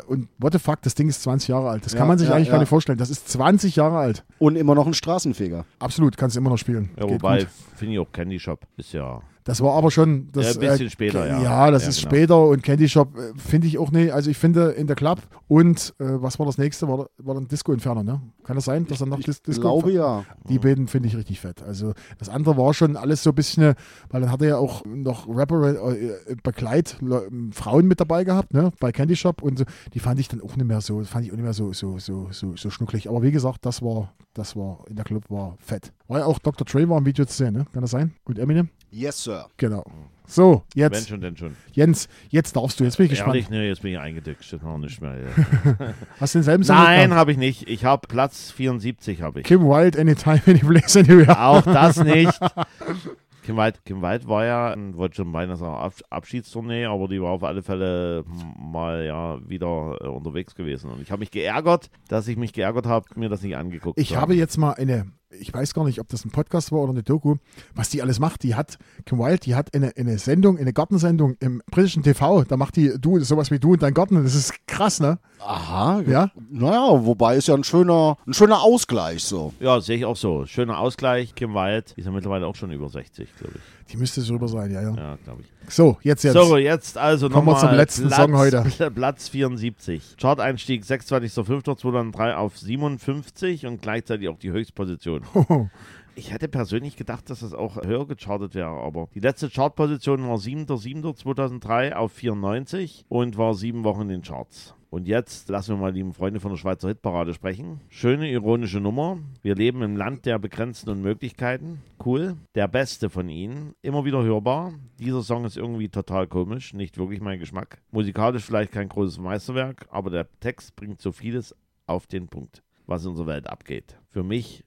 und 0.08 0.28
what 0.38 0.54
the 0.54 0.60
fuck, 0.60 0.82
das 0.82 0.96
Ding 0.96 1.08
ist 1.08 1.24
20 1.24 1.48
Jahre 1.48 1.70
alt. 1.70 1.86
Das 1.86 1.94
Ja, 1.94 2.00
kann 2.00 2.08
man 2.08 2.18
sich 2.18 2.28
ja, 2.28 2.36
eigentlich 2.36 2.48
ja. 2.48 2.54
gar 2.54 2.60
nicht 2.60 2.70
vorstellen. 2.70 2.98
Das 2.98 3.10
ist 3.10 3.30
20 3.30 3.76
Jahre 3.78 3.98
alt. 3.98 4.24
Und 4.40 4.58
immer 4.58 4.76
noch 4.76 4.86
ein 4.86 4.94
Straßenfeger. 4.94 5.66
Absolut, 5.80 6.18
kannst 6.18 6.36
du 6.36 6.42
immer 6.42 6.50
noch 6.50 6.58
spielen. 6.58 6.90
Ja, 6.98 7.06
Geht 7.06 7.16
wobei, 7.16 7.48
finde 7.76 7.94
ich 7.94 8.00
auch 8.00 8.12
Candy 8.12 8.40
Shop 8.40 8.60
ist 8.78 8.92
ja. 8.94 9.22
Das 9.46 9.62
war 9.62 9.74
aber 9.74 9.92
schon. 9.92 10.30
Das, 10.32 10.56
Ja, 10.56 10.62
ein 10.62 10.70
bisschen 10.72 10.90
später, 10.90 11.28
ja. 11.28 11.42
Ja, 11.42 11.72
das 11.72 11.84
Ja, 11.84 11.90
ist 11.90 11.98
genau. 12.00 12.10
später 12.10 12.46
und 12.48 12.64
Candy 12.64 12.88
Shop 12.88 13.18
äh, 13.18 13.34
finde 13.38 13.68
ich 13.68 13.78
auch 13.78 13.92
nicht. 13.92 14.12
Also 14.14 14.30
ich 14.32 14.38
finde 14.38 14.70
in 14.72 14.88
der 14.88 14.96
Club 14.96 15.20
und 15.48 15.94
äh, 16.00 16.06
was 16.22 16.40
war 16.40 16.46
das 16.46 16.58
nächste? 16.58 16.88
War, 16.88 17.08
war 17.18 17.36
dann 17.36 17.48
Disco 17.48 17.74
Inferno, 17.74 18.04
ne? 18.04 18.22
Kann 18.44 18.56
das 18.56 18.66
sein, 18.66 18.88
dass 18.88 19.00
dann 19.00 19.10
noch 19.10 19.20
Dis 19.20 19.38
Ich 19.38 19.42
Disco 19.44 19.62
glaube 19.62 19.92
Inferno- 19.92 20.20
ja. 20.20 20.26
Die 20.50 20.60
beiden 20.60 20.88
finde 20.88 21.08
ich 21.10 21.16
richtig 21.18 21.40
fett. 21.40 21.62
Also 21.64 21.94
das 22.18 22.30
andere 22.30 22.58
war 22.58 22.74
schon 22.74 22.96
alles 22.98 23.24
so 23.24 23.32
ein 23.32 23.36
bisschen, 23.36 23.74
weil 24.10 24.22
dann 24.22 24.32
hat 24.32 24.42
er 24.42 24.48
ja 24.48 24.58
auch 24.58 24.84
noch 24.86 25.28
Rapper, 25.28 25.92
äh, 25.94 26.36
Begleit, 26.44 26.98
Le- 27.02 27.28
Frauen 27.52 27.88
mit 27.88 28.00
dabei 28.00 28.24
gehabt, 28.24 28.54
ne? 28.54 28.72
Bei 28.80 28.92
Candy 28.92 29.16
Shop 29.16 29.42
und 29.42 29.60
so. 29.60 29.66
Die 29.94 30.00
fand 30.00 30.20
ich 30.20 30.28
dann 30.28 30.42
auch 30.42 30.56
nicht 30.56 30.66
mehr 30.68 30.82
so, 30.82 31.04
fand 31.04 31.26
ich 31.26 31.32
auch 31.32 31.36
nicht 31.36 31.44
mehr 31.44 31.54
so, 31.54 31.74
so, 31.74 32.00
so, 32.00 32.28
so, 32.32 32.56
so 32.56 32.70
schnucklig. 32.70 33.10
Aber 33.10 33.22
wie 33.24 33.32
gesagt, 33.32 33.66
das 33.66 33.82
war, 33.82 34.14
das 34.34 34.56
war 34.56 34.80
in 34.90 34.96
der 34.96 35.06
Club 35.06 35.30
war 35.30 35.56
fett. 35.60 35.92
War 36.14 36.20
ja 36.20 36.26
auch 36.28 36.38
Dr. 36.38 36.64
Dre 36.64 36.88
war 36.88 37.00
im 37.00 37.08
Video 37.08 37.26
zu 37.26 37.36
sehen, 37.36 37.54
ne? 37.54 37.66
Kann 37.74 37.82
das 37.82 37.90
sein? 37.90 38.14
Und 38.26 38.38
Eminem? 38.38 38.70
Yes, 38.92 39.24
Sir. 39.24 39.48
Genau. 39.58 39.84
So, 40.28 40.62
Wenn 40.76 40.92
jetzt, 40.92 41.10
schon, 41.10 41.22
denn 41.22 41.36
schon. 41.36 41.56
Jens, 41.72 42.08
jetzt 42.30 42.56
darfst 42.56 42.80
du. 42.80 42.84
Jetzt 42.84 42.98
bin 42.98 43.06
ich 43.06 43.10
gespannt. 43.10 43.34
Ehrlich, 43.34 43.50
ne, 43.50 43.68
jetzt 43.68 43.82
bin 43.82 43.94
ich 43.94 44.00
eingedickt. 44.00 44.44
Steht 44.44 44.62
noch 44.62 44.78
nicht 44.78 45.02
mehr. 45.02 45.18
Ja. 45.18 45.94
Hast 46.20 46.36
du 46.36 46.38
denselben 46.38 46.64
Song 46.64 46.76
Nein, 46.76 47.16
habe 47.16 47.32
ich 47.32 47.40
nicht. 47.40 47.68
Ich 47.68 47.84
habe 47.84 48.08
Platz 48.08 48.52
74, 48.52 49.24
habe 49.24 49.40
ich. 49.40 49.48
Kim 49.48 49.64
Wilde, 49.64 50.00
Anytime, 50.00 50.40
Anyplace, 50.46 50.98
Anywhere. 50.98 51.44
Auch 51.44 51.64
das 51.64 51.98
nicht. 51.98 52.40
Kim 53.44 53.58
White, 53.58 53.80
Kim 53.84 54.02
White 54.02 54.28
war 54.28 54.46
ja, 54.46 54.76
wollte 54.94 55.18
schon 55.18 55.32
beinahe 55.32 55.58
sagen, 55.58 55.76
Ab 55.76 55.94
Abschiedstournee, 56.10 56.86
aber 56.86 57.08
die 57.08 57.22
war 57.22 57.32
auf 57.32 57.44
alle 57.44 57.62
Fälle 57.62 58.24
mal 58.58 59.04
ja 59.06 59.38
wieder 59.48 59.98
äh, 60.00 60.08
unterwegs 60.08 60.56
gewesen. 60.56 60.92
Und 60.92 61.02
ich 61.02 61.12
habe 61.12 61.20
mich 61.20 61.32
geärgert, 61.32 61.90
dass 62.08 62.28
ich 62.28 62.38
mich 62.38 62.54
geärgert 62.54 62.86
habe, 62.86 63.06
mir 63.16 63.30
das 63.30 63.42
nicht 63.42 63.58
angeguckt 63.58 64.00
Ich 64.00 64.16
habe 64.16 64.34
jetzt 64.34 64.58
mal 64.58 64.72
eine, 64.72 65.08
ich 65.40 65.54
weiß 65.54 65.74
gar 65.74 65.86
nicht, 65.86 66.00
ob 66.00 66.08
das 66.10 66.26
ein 66.26 66.32
Podcast 66.32 66.72
war 66.72 66.80
oder 66.80 66.92
eine 66.92 67.04
Doku, 67.04 67.36
was 67.76 67.90
die 67.90 68.02
alles 68.02 68.20
macht. 68.20 68.44
Die 68.44 68.56
hat, 68.56 68.78
Kim 69.06 69.20
Wilde, 69.20 69.40
die 69.40 69.56
hat 69.56 69.74
eine, 69.74 69.94
eine 69.98 70.18
Sendung, 70.18 70.58
eine 70.58 70.74
Gartensendung 70.74 71.36
im 71.40 71.62
britischen 71.70 72.04
TV. 72.04 72.44
Da 72.44 72.58
macht 72.58 72.76
die 72.76 72.94
du 73.00 73.20
sowas 73.20 73.52
wie 73.52 73.60
du 73.60 73.74
und 73.74 73.84
dein 73.84 73.94
Garten. 73.94 74.22
Das 74.24 74.36
ist 74.36 74.54
krass, 74.68 75.00
ne? 75.00 75.20
Aha. 75.40 76.02
Ja. 76.08 76.32
Naja, 76.50 77.06
wobei 77.06 77.38
ist 77.38 77.48
ja 77.48 77.56
ein 77.56 77.64
schöner, 77.64 78.18
ein 78.26 78.34
schöner 78.34 78.62
Ausgleich 78.62 79.24
so. 79.24 79.54
Ja, 79.60 79.82
sehe 79.82 79.98
ich 79.98 80.06
auch 80.06 80.16
so. 80.16 80.46
Schöner 80.46 80.80
Ausgleich. 80.80 81.36
Kim 81.36 81.54
White 81.54 81.94
ist 81.96 82.06
ja 82.06 82.12
mittlerweile 82.12 82.48
auch 82.48 82.56
schon 82.56 82.72
über 82.72 82.90
60, 82.90 83.30
glaube 83.38 83.54
ich. 83.56 83.62
Die 83.92 83.98
müsste 83.98 84.22
so 84.22 84.34
rüber 84.34 84.48
sein, 84.48 84.72
ja, 84.72 84.82
ja. 84.82 84.96
Ja, 84.96 85.18
glaube 85.24 85.42
ich. 85.42 85.74
So, 85.74 85.98
jetzt, 86.02 86.24
jetzt. 86.24 86.34
So, 86.34 86.58
jetzt 86.58 86.98
also 86.98 87.30
Kommen 87.30 87.48
wir 87.48 87.54
nochmal 87.54 87.70
zum 87.70 87.78
letzten 87.78 88.08
Platz, 88.08 88.20
Song 88.20 88.38
heute. 88.38 88.92
Platz 88.96 89.30
74. 89.30 90.16
Chart-Einstieg 90.18 90.84
26.05.2003 90.84 92.34
auf 92.34 92.58
57 92.58 93.66
und 93.66 93.82
gleichzeitig 93.82 94.30
auch 94.30 94.38
die 94.38 94.52
Höchstposition. 94.52 95.23
Ich 96.16 96.32
hätte 96.32 96.48
persönlich 96.48 96.96
gedacht, 96.96 97.32
dass 97.32 97.40
das 97.40 97.56
auch 97.56 97.76
höher 97.84 98.06
gechartet 98.06 98.54
wäre, 98.54 98.70
aber 98.70 99.10
die 99.16 99.20
letzte 99.20 99.50
Chartposition 99.50 100.28
war 100.28 100.38
7.07.2003 100.38 101.94
auf 101.94 102.12
94 102.12 103.06
und 103.10 103.38
war 103.38 103.56
sieben 103.56 103.84
Wochen 103.84 104.04
in 104.04 104.10
den 104.10 104.22
Charts. 104.22 104.76
Und 104.92 105.08
jetzt 105.08 105.50
lassen 105.50 105.74
wir 105.74 105.82
mal 105.82 105.92
lieben 105.92 106.14
Freunde 106.14 106.40
von 106.40 106.52
der 106.52 106.60
Schweizer 106.60 106.90
Hitparade 106.90 107.34
sprechen. 107.34 107.82
Schöne 107.90 108.30
ironische 108.30 108.80
Nummer. 108.80 109.18
Wir 109.42 109.56
leben 109.56 109.82
im 109.82 109.98
Land 109.98 110.28
der 110.28 110.38
begrenzten 110.38 110.92
Unmöglichkeiten. 110.92 111.82
Cool. 112.06 112.38
Der 112.54 112.68
beste 112.68 113.10
von 113.10 113.28
ihnen. 113.28 113.74
Immer 113.82 114.06
wieder 114.06 114.22
hörbar. 114.22 114.74
Dieser 115.00 115.24
Song 115.24 115.46
ist 115.46 115.58
irgendwie 115.58 115.90
total 115.90 116.28
komisch. 116.28 116.76
Nicht 116.76 117.00
wirklich 117.00 117.22
mein 117.22 117.40
Geschmack. 117.40 117.82
Musikalisch 117.90 118.44
vielleicht 118.44 118.72
kein 118.72 118.88
großes 118.88 119.18
Meisterwerk, 119.18 119.88
aber 119.90 120.12
der 120.12 120.28
Text 120.42 120.76
bringt 120.76 121.02
so 121.02 121.12
vieles 121.12 121.56
auf 121.88 122.06
den 122.06 122.28
Punkt, 122.28 122.62
was 122.86 123.04
in 123.04 123.10
unserer 123.10 123.28
Welt 123.28 123.50
abgeht. 123.50 123.98
Für 124.12 124.22
mich 124.22 124.64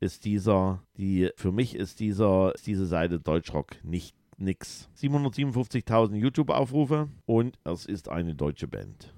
ist 0.00 0.24
dieser, 0.24 0.82
die, 0.96 1.30
für 1.36 1.52
mich 1.52 1.74
ist 1.74 2.00
dieser, 2.00 2.54
ist 2.54 2.66
diese 2.66 2.86
Seite 2.86 3.18
Deutschrock 3.20 3.82
nicht 3.84 4.14
nix. 4.38 4.88
757.000 4.98 6.16
YouTube-Aufrufe 6.16 7.08
und 7.24 7.58
es 7.64 7.86
ist 7.86 8.08
eine 8.08 8.34
deutsche 8.34 8.68
Band. 8.68 9.14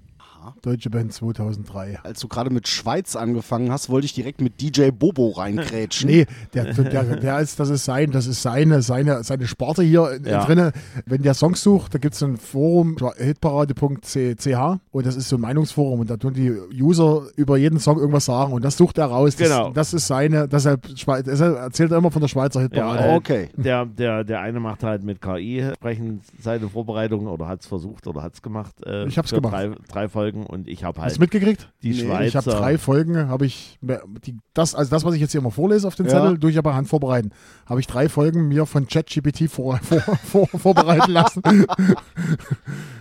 Deutsche 0.62 0.90
Band 0.90 1.12
2003. 1.12 1.98
Als 2.02 2.20
du 2.20 2.28
gerade 2.28 2.50
mit 2.50 2.68
Schweiz 2.68 3.16
angefangen 3.16 3.70
hast, 3.70 3.88
wollte 3.90 4.04
ich 4.06 4.12
direkt 4.14 4.40
mit 4.40 4.60
DJ 4.60 4.90
Bobo 4.90 5.30
reinkrätschen. 5.30 6.08
Nee, 6.10 6.26
der, 6.54 6.72
der, 6.74 7.04
der 7.16 7.38
ist, 7.40 7.58
das 7.60 7.68
ist 7.70 7.84
sein, 7.84 8.10
das 8.10 8.26
ist 8.26 8.42
seine, 8.42 8.82
seine, 8.82 9.22
seine 9.24 9.46
Sparte 9.46 9.82
hier 9.82 10.18
Ja. 10.24 10.44
drinne. 10.44 10.72
Wenn 11.06 11.22
der 11.22 11.34
Songs 11.34 11.62
sucht, 11.62 11.94
da 11.94 11.98
gibt 11.98 12.14
es 12.14 12.22
ein 12.22 12.36
Forum, 12.36 12.96
hitparade.ch 13.16 14.78
und 14.92 15.06
das 15.06 15.16
ist 15.16 15.28
so 15.28 15.36
ein 15.36 15.40
Meinungsforum 15.40 16.00
und 16.00 16.10
da 16.10 16.16
tun 16.16 16.34
die 16.34 16.50
User 16.80 17.22
über 17.36 17.56
jeden 17.56 17.78
Song 17.78 17.98
irgendwas 17.98 18.24
sagen 18.26 18.52
und 18.52 18.64
das 18.64 18.76
sucht 18.76 18.98
er 18.98 19.06
raus. 19.06 19.36
Das, 19.36 19.48
Genau. 19.48 19.70
das 19.70 19.94
ist 19.94 20.06
seine, 20.06 20.48
deshalb, 20.48 20.86
Schweiz- 20.98 21.24
deshalb 21.24 21.56
erzählt 21.56 21.90
er 21.92 21.98
immer 21.98 22.10
von 22.10 22.20
der 22.20 22.28
Schweizer 22.28 22.60
Hitparade. 22.60 23.04
äh, 23.04 23.16
Okay. 23.16 23.48
Der, 23.56 23.86
der, 23.86 24.24
der 24.24 24.40
eine 24.40 24.60
macht 24.60 24.82
halt 24.82 25.02
mit 25.02 25.20
KI 25.20 25.64
sprechen 25.74 26.20
seine 26.40 26.68
Vorbereitung 26.68 27.26
oder 27.26 27.48
hat 27.48 27.60
es 27.60 27.66
versucht 27.66 28.06
oder 28.06 28.22
hat 28.22 28.34
es 28.34 28.42
gemacht. 28.42 28.74
Äh, 28.84 29.06
Ich 29.08 29.18
hab's 29.18 29.30
für 29.30 29.36
gemacht. 29.36 29.54
Drei, 29.54 29.70
drei 29.88 30.08
Folgen 30.08 30.27
und 30.36 30.68
ich 30.68 30.84
habe 30.84 30.98
Hast 31.00 31.04
halt 31.04 31.16
du 31.16 31.20
mitgekriegt? 31.20 31.72
die 31.82 31.90
Nee, 31.90 31.94
Schweizer. 32.06 32.24
Ich 32.26 32.36
habe 32.36 32.50
drei 32.50 32.78
Folgen, 32.78 33.28
habe 33.28 33.46
ich, 33.46 33.78
die, 34.26 34.36
das, 34.54 34.74
also 34.74 34.90
das, 34.90 35.04
was 35.04 35.14
ich 35.14 35.20
jetzt 35.20 35.32
hier 35.32 35.40
immer 35.40 35.50
vorlese 35.50 35.86
auf 35.86 35.94
den 35.94 36.06
Ja. 36.06 36.12
Zettel, 36.12 36.38
durch 36.38 36.58
aber 36.58 36.74
Hand 36.74 36.88
vorbereiten, 36.88 37.30
habe 37.66 37.80
ich 37.80 37.86
drei 37.86 38.08
Folgen 38.08 38.48
mir 38.48 38.66
von 38.66 38.86
ChatGPT 38.86 39.50
vor, 39.50 39.76
vor, 39.82 40.00
vor, 40.00 40.46
vorbereiten 40.48 41.12
lassen. 41.12 41.42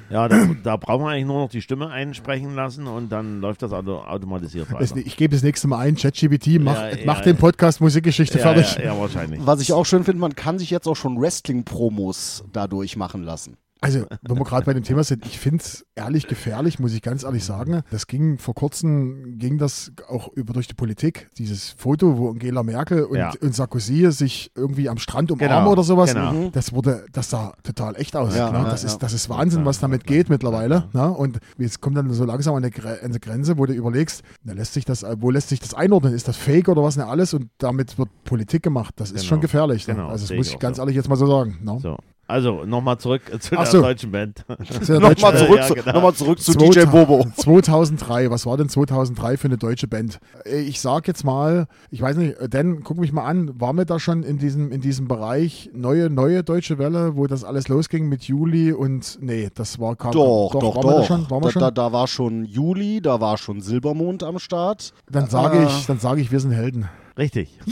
Ja, 0.10 0.30
da, 0.30 0.48
da 0.64 0.78
brauchen 0.78 1.04
wir 1.04 1.10
eigentlich 1.10 1.26
nur 1.26 1.42
noch 1.42 1.50
die 1.50 1.62
Stimme 1.62 1.90
einsprechen 1.90 2.56
lassen 2.56 2.88
und 2.88 3.10
dann 3.12 3.42
läuft 3.42 3.62
das 3.62 3.74
auto, 3.74 3.98
automatisiert 3.98 4.72
weiter. 4.72 4.96
ich 4.96 5.18
gebe 5.18 5.36
das 5.36 5.44
nächste 5.44 5.68
Mal 5.68 5.80
ein, 5.80 5.96
ChatGPT, 5.96 6.62
mach, 6.62 6.76
Ja, 6.76 6.98
mach 7.06 7.18
ja, 7.18 7.24
den 7.24 7.36
ja. 7.36 7.40
Podcast 7.42 7.82
Musikgeschichte 7.82 8.38
ja, 8.38 8.44
fertig. 8.44 8.76
ja, 8.78 8.84
ja, 8.94 8.98
wahrscheinlich. 8.98 9.46
Was 9.46 9.60
ich 9.60 9.74
auch 9.74 9.86
schön 9.86 10.06
finde, 10.06 10.22
man 10.22 10.34
kann 10.34 10.60
sich 10.60 10.70
jetzt 10.70 10.88
auch 10.88 10.96
schon 10.96 11.20
Wrestling-Promos 11.20 12.46
dadurch 12.54 12.96
machen 12.96 13.24
lassen. 13.24 13.58
Also, 13.82 14.06
wenn 14.24 14.38
wir 14.38 14.44
gerade 14.44 14.66
bei 14.66 14.74
dem 14.74 14.84
Thema 14.84 15.04
sind, 15.04 15.26
ich 15.26 15.38
finde 15.40 15.64
es 15.64 15.86
ehrlich 15.96 16.28
gefährlich, 16.28 16.80
muss 16.80 16.94
ich 16.94 17.02
ganz 17.02 17.24
ehrlich 17.24 17.44
sagen. 17.44 17.82
Das 17.92 18.08
ging 18.08 18.38
vor 18.40 18.56
kurzem, 18.56 19.38
ging 19.38 19.58
das 19.58 19.92
auch 20.08 20.30
über 20.34 20.54
durch 20.54 20.68
die 20.68 20.74
Politik. 20.74 21.30
Dieses 21.38 21.72
Foto, 21.72 22.18
wo 22.18 22.30
Angela 22.32 22.64
Merkel 22.64 23.04
und, 23.04 23.18
Ja. 23.18 23.32
und 23.42 23.54
Sarkozy 23.54 24.12
sich 24.12 24.52
irgendwie 24.56 24.90
am 24.90 24.98
Strand 24.98 25.32
umarmen 25.32 25.58
Genau, 25.60 25.72
oder 25.72 25.84
sowas. 25.84 26.14
genau. 26.14 26.50
Das 26.52 26.74
wurde, 26.74 27.06
das 27.12 27.30
sah 27.30 27.54
total 27.64 27.96
echt 27.98 28.16
aus. 28.16 28.36
Ja, 28.36 28.52
ne? 28.52 28.64
das, 28.70 28.84
ja. 28.84 28.90
Ist, 28.90 29.00
das 29.00 29.14
ist 29.14 29.30
Wahnsinn, 29.30 29.66
was 29.66 29.80
damit 29.80 30.06
geht 30.06 30.30
mittlerweile. 30.30 30.90
Ne? 30.94 31.12
Und 31.12 31.40
jetzt 31.58 31.82
kommt 31.82 31.98
dann 31.98 32.12
so 32.12 32.26
langsam 32.26 32.56
an 32.56 32.64
eine, 32.64 33.20
Grenze, 33.20 33.58
wo 33.58 33.66
du 33.66 33.74
überlegst, 33.74 34.24
na, 34.44 34.54
lässt 34.54 34.74
sich 34.74 34.86
das, 34.86 35.06
wo 35.20 35.30
lässt 35.30 35.50
sich 35.50 35.60
das 35.60 35.74
einordnen? 35.74 36.14
Ist 36.14 36.28
das 36.28 36.38
Fake 36.38 36.68
oder 36.68 36.82
was 36.84 36.96
denn 36.96 37.04
alles? 37.04 37.34
Und 37.34 37.50
damit 37.60 37.98
wird 37.98 38.10
Politik 38.24 38.64
gemacht. 38.64 38.94
Das 38.98 39.10
ist 39.12 39.18
Genau. 39.22 39.28
schon 39.30 39.42
gefährlich. 39.42 39.88
Ne? 39.88 39.94
Genau, 39.96 40.08
also 40.08 40.22
das 40.24 40.28
sehe 40.30 40.38
muss 40.38 40.50
ich 40.50 40.60
ganz 40.60 40.78
so. 40.78 40.82
ehrlich 40.84 40.96
jetzt 40.96 41.10
mal 41.10 41.16
so 41.16 41.28
sagen. 41.28 41.60
Ne? 41.64 41.78
So. 41.82 41.98
Also, 42.30 42.66
nochmal 42.66 42.98
zurück 42.98 43.22
zu 43.40 43.56
der 43.56 43.66
so. 43.66 43.82
deutschen 43.82 44.12
Band. 44.12 44.44
Ja 44.88 45.00
Nochmal 45.00 45.16
Deutsch- 45.16 45.38
zurück, 45.40 45.58
ja, 45.58 45.68
zu, 45.68 45.74
genau. 45.76 45.94
nochmal 45.94 46.14
zurück 46.14 46.40
zu 46.42 46.52
2000 46.54 46.76
DJ 46.76 46.90
Bobo. 46.92 47.26
2003, 47.38 48.30
was 48.30 48.46
war 48.46 48.58
denn 48.58 48.68
2003 48.68 49.38
für 49.38 49.48
eine 49.48 49.58
deutsche 49.58 49.88
Band? 49.88 50.20
Äh, 50.46 50.60
Ich 50.60 50.82
sag 50.82 51.08
jetzt 51.08 51.24
mal, 51.24 51.68
ich 51.90 52.02
weiß 52.02 52.18
nicht, 52.18 52.38
äh, 52.38 52.50
Dan, 52.50 52.84
guck 52.84 52.98
mich 52.98 53.14
mal 53.14 53.24
an, 53.24 53.60
waren 53.62 53.78
wir 53.78 53.86
da 53.86 53.98
schon 54.00 54.24
in 54.24 54.38
diesem, 54.40 54.72
in 54.74 54.82
diesem 54.82 55.08
Bereich 55.08 55.70
neue, 55.74 56.10
neue 56.10 56.44
deutsche 56.44 56.78
Welle, 56.78 57.16
wo 57.16 57.28
das 57.28 57.44
alles 57.46 57.70
losging 57.70 58.10
mit 58.10 58.24
Juli 58.24 58.74
und 58.74 59.18
nee, 59.22 59.50
das 59.56 59.80
war 59.80 59.96
kam, 59.96 60.12
Doch, 60.12 60.50
doch, 60.52 60.76
waren 60.76 60.82
doch. 60.82 60.84
Wir 60.92 60.98
da 60.98 61.04
schon, 61.06 61.30
waren 61.32 61.42
wir 61.44 61.48
da, 61.48 61.52
schon? 61.52 61.62
Da, 61.62 61.72
da 61.72 61.92
war 61.94 62.08
schon 62.08 62.44
Juli, 62.46 63.02
da 63.02 63.22
war 63.22 63.38
schon 63.38 63.62
Silbermond 63.62 64.24
am 64.24 64.38
Start. 64.40 64.92
dann 65.10 65.30
sage 65.30 65.60
Ah. 65.60 65.68
ich, 65.68 65.86
dann 65.86 66.00
sage 66.00 66.20
ich, 66.22 66.30
wir 66.32 66.40
sind 66.42 66.52
Helden. 66.52 66.90
Richtig. 67.18 67.58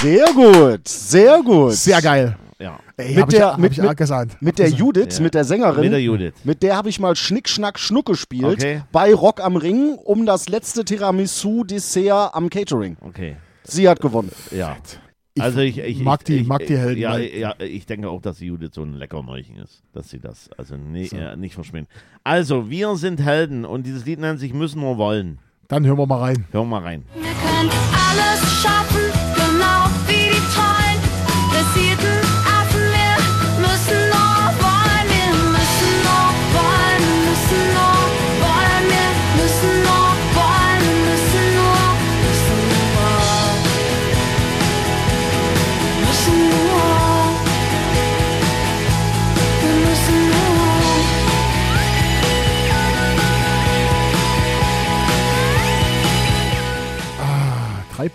Sehr 0.00 0.26
gut, 0.34 0.86
sehr 0.86 1.42
gut. 1.42 1.72
Sehr 1.72 2.00
geil. 2.00 2.36
Ey, 3.02 3.16
Mit 3.16 3.32
der- 3.32 3.52
ich, 3.52 3.58
mit- 3.58 3.72
ich 3.72 3.78
mit-. 3.82 4.42
Mit 4.42 4.58
der 4.58 4.68
Judith, 4.68 5.16
Ja. 5.18 5.22
mit 5.24 5.34
der 5.34 5.44
Sängerin. 5.44 5.80
Mit 5.82 5.92
der 5.92 6.02
Judith. 6.02 6.32
Mit 6.44 6.62
der 6.62 6.76
habe 6.76 6.88
ich 6.88 7.00
mal 7.00 7.14
Schnick, 7.16 7.48
Schnack, 7.48 7.78
Schnuck 7.78 8.06
gespielt 8.06 8.44
Okay. 8.58 8.82
bei 8.92 9.12
Rock 9.14 9.40
am 9.40 9.56
Ring 9.56 9.94
um 10.04 10.26
das 10.26 10.48
letzte 10.48 10.84
Tiramisu-Dessert 10.84 12.34
am 12.34 12.48
Catering. 12.50 12.96
Okay. 13.00 13.36
Sie 13.64 13.88
hat 13.88 14.00
gewonnen. 14.00 14.30
Ja. 14.50 14.76
Ich 15.34 15.42
also 15.42 15.60
ich, 15.60 15.78
ich 15.78 16.00
mag 16.02 16.24
die- 16.26 16.36
ich, 16.38 16.46
mag 16.46 16.66
die 16.66 16.76
Helden, 16.76 17.00
Ja, 17.00 17.16
ja, 17.16 17.54
ich 17.58 17.86
denke 17.86 18.10
auch, 18.10 18.20
dass 18.20 18.36
die 18.38 18.46
Judith 18.46 18.72
so 18.74 18.82
ein 18.82 18.92
Leckerneuchen 18.94 19.56
ist, 19.56 19.82
dass 19.94 20.10
sie 20.10 20.18
das 20.20 20.50
also 20.58 20.76
nee, 20.76 21.06
äh, 21.06 21.36
nicht 21.36 21.54
verschmähen. 21.54 21.86
Also, 22.22 22.68
wir 22.68 22.94
sind 22.96 23.18
Helden 23.20 23.64
und 23.64 23.86
dieses 23.86 24.04
Lied 24.04 24.18
nennt 24.20 24.40
sich 24.40 24.52
Müssen 24.52 24.80
nur 24.80 24.98
wollen. 24.98 25.38
Dann 25.68 25.86
hören 25.86 25.96
wir 25.96 26.06
mal 26.06 26.18
rein. 26.20 26.44
Hören 26.52 26.68
wir 26.68 26.80
mal 26.80 26.82
rein. 26.82 27.04
Wir 27.14 27.22
können 27.22 27.70
alles 27.70 28.60
schaffen, 28.62 28.91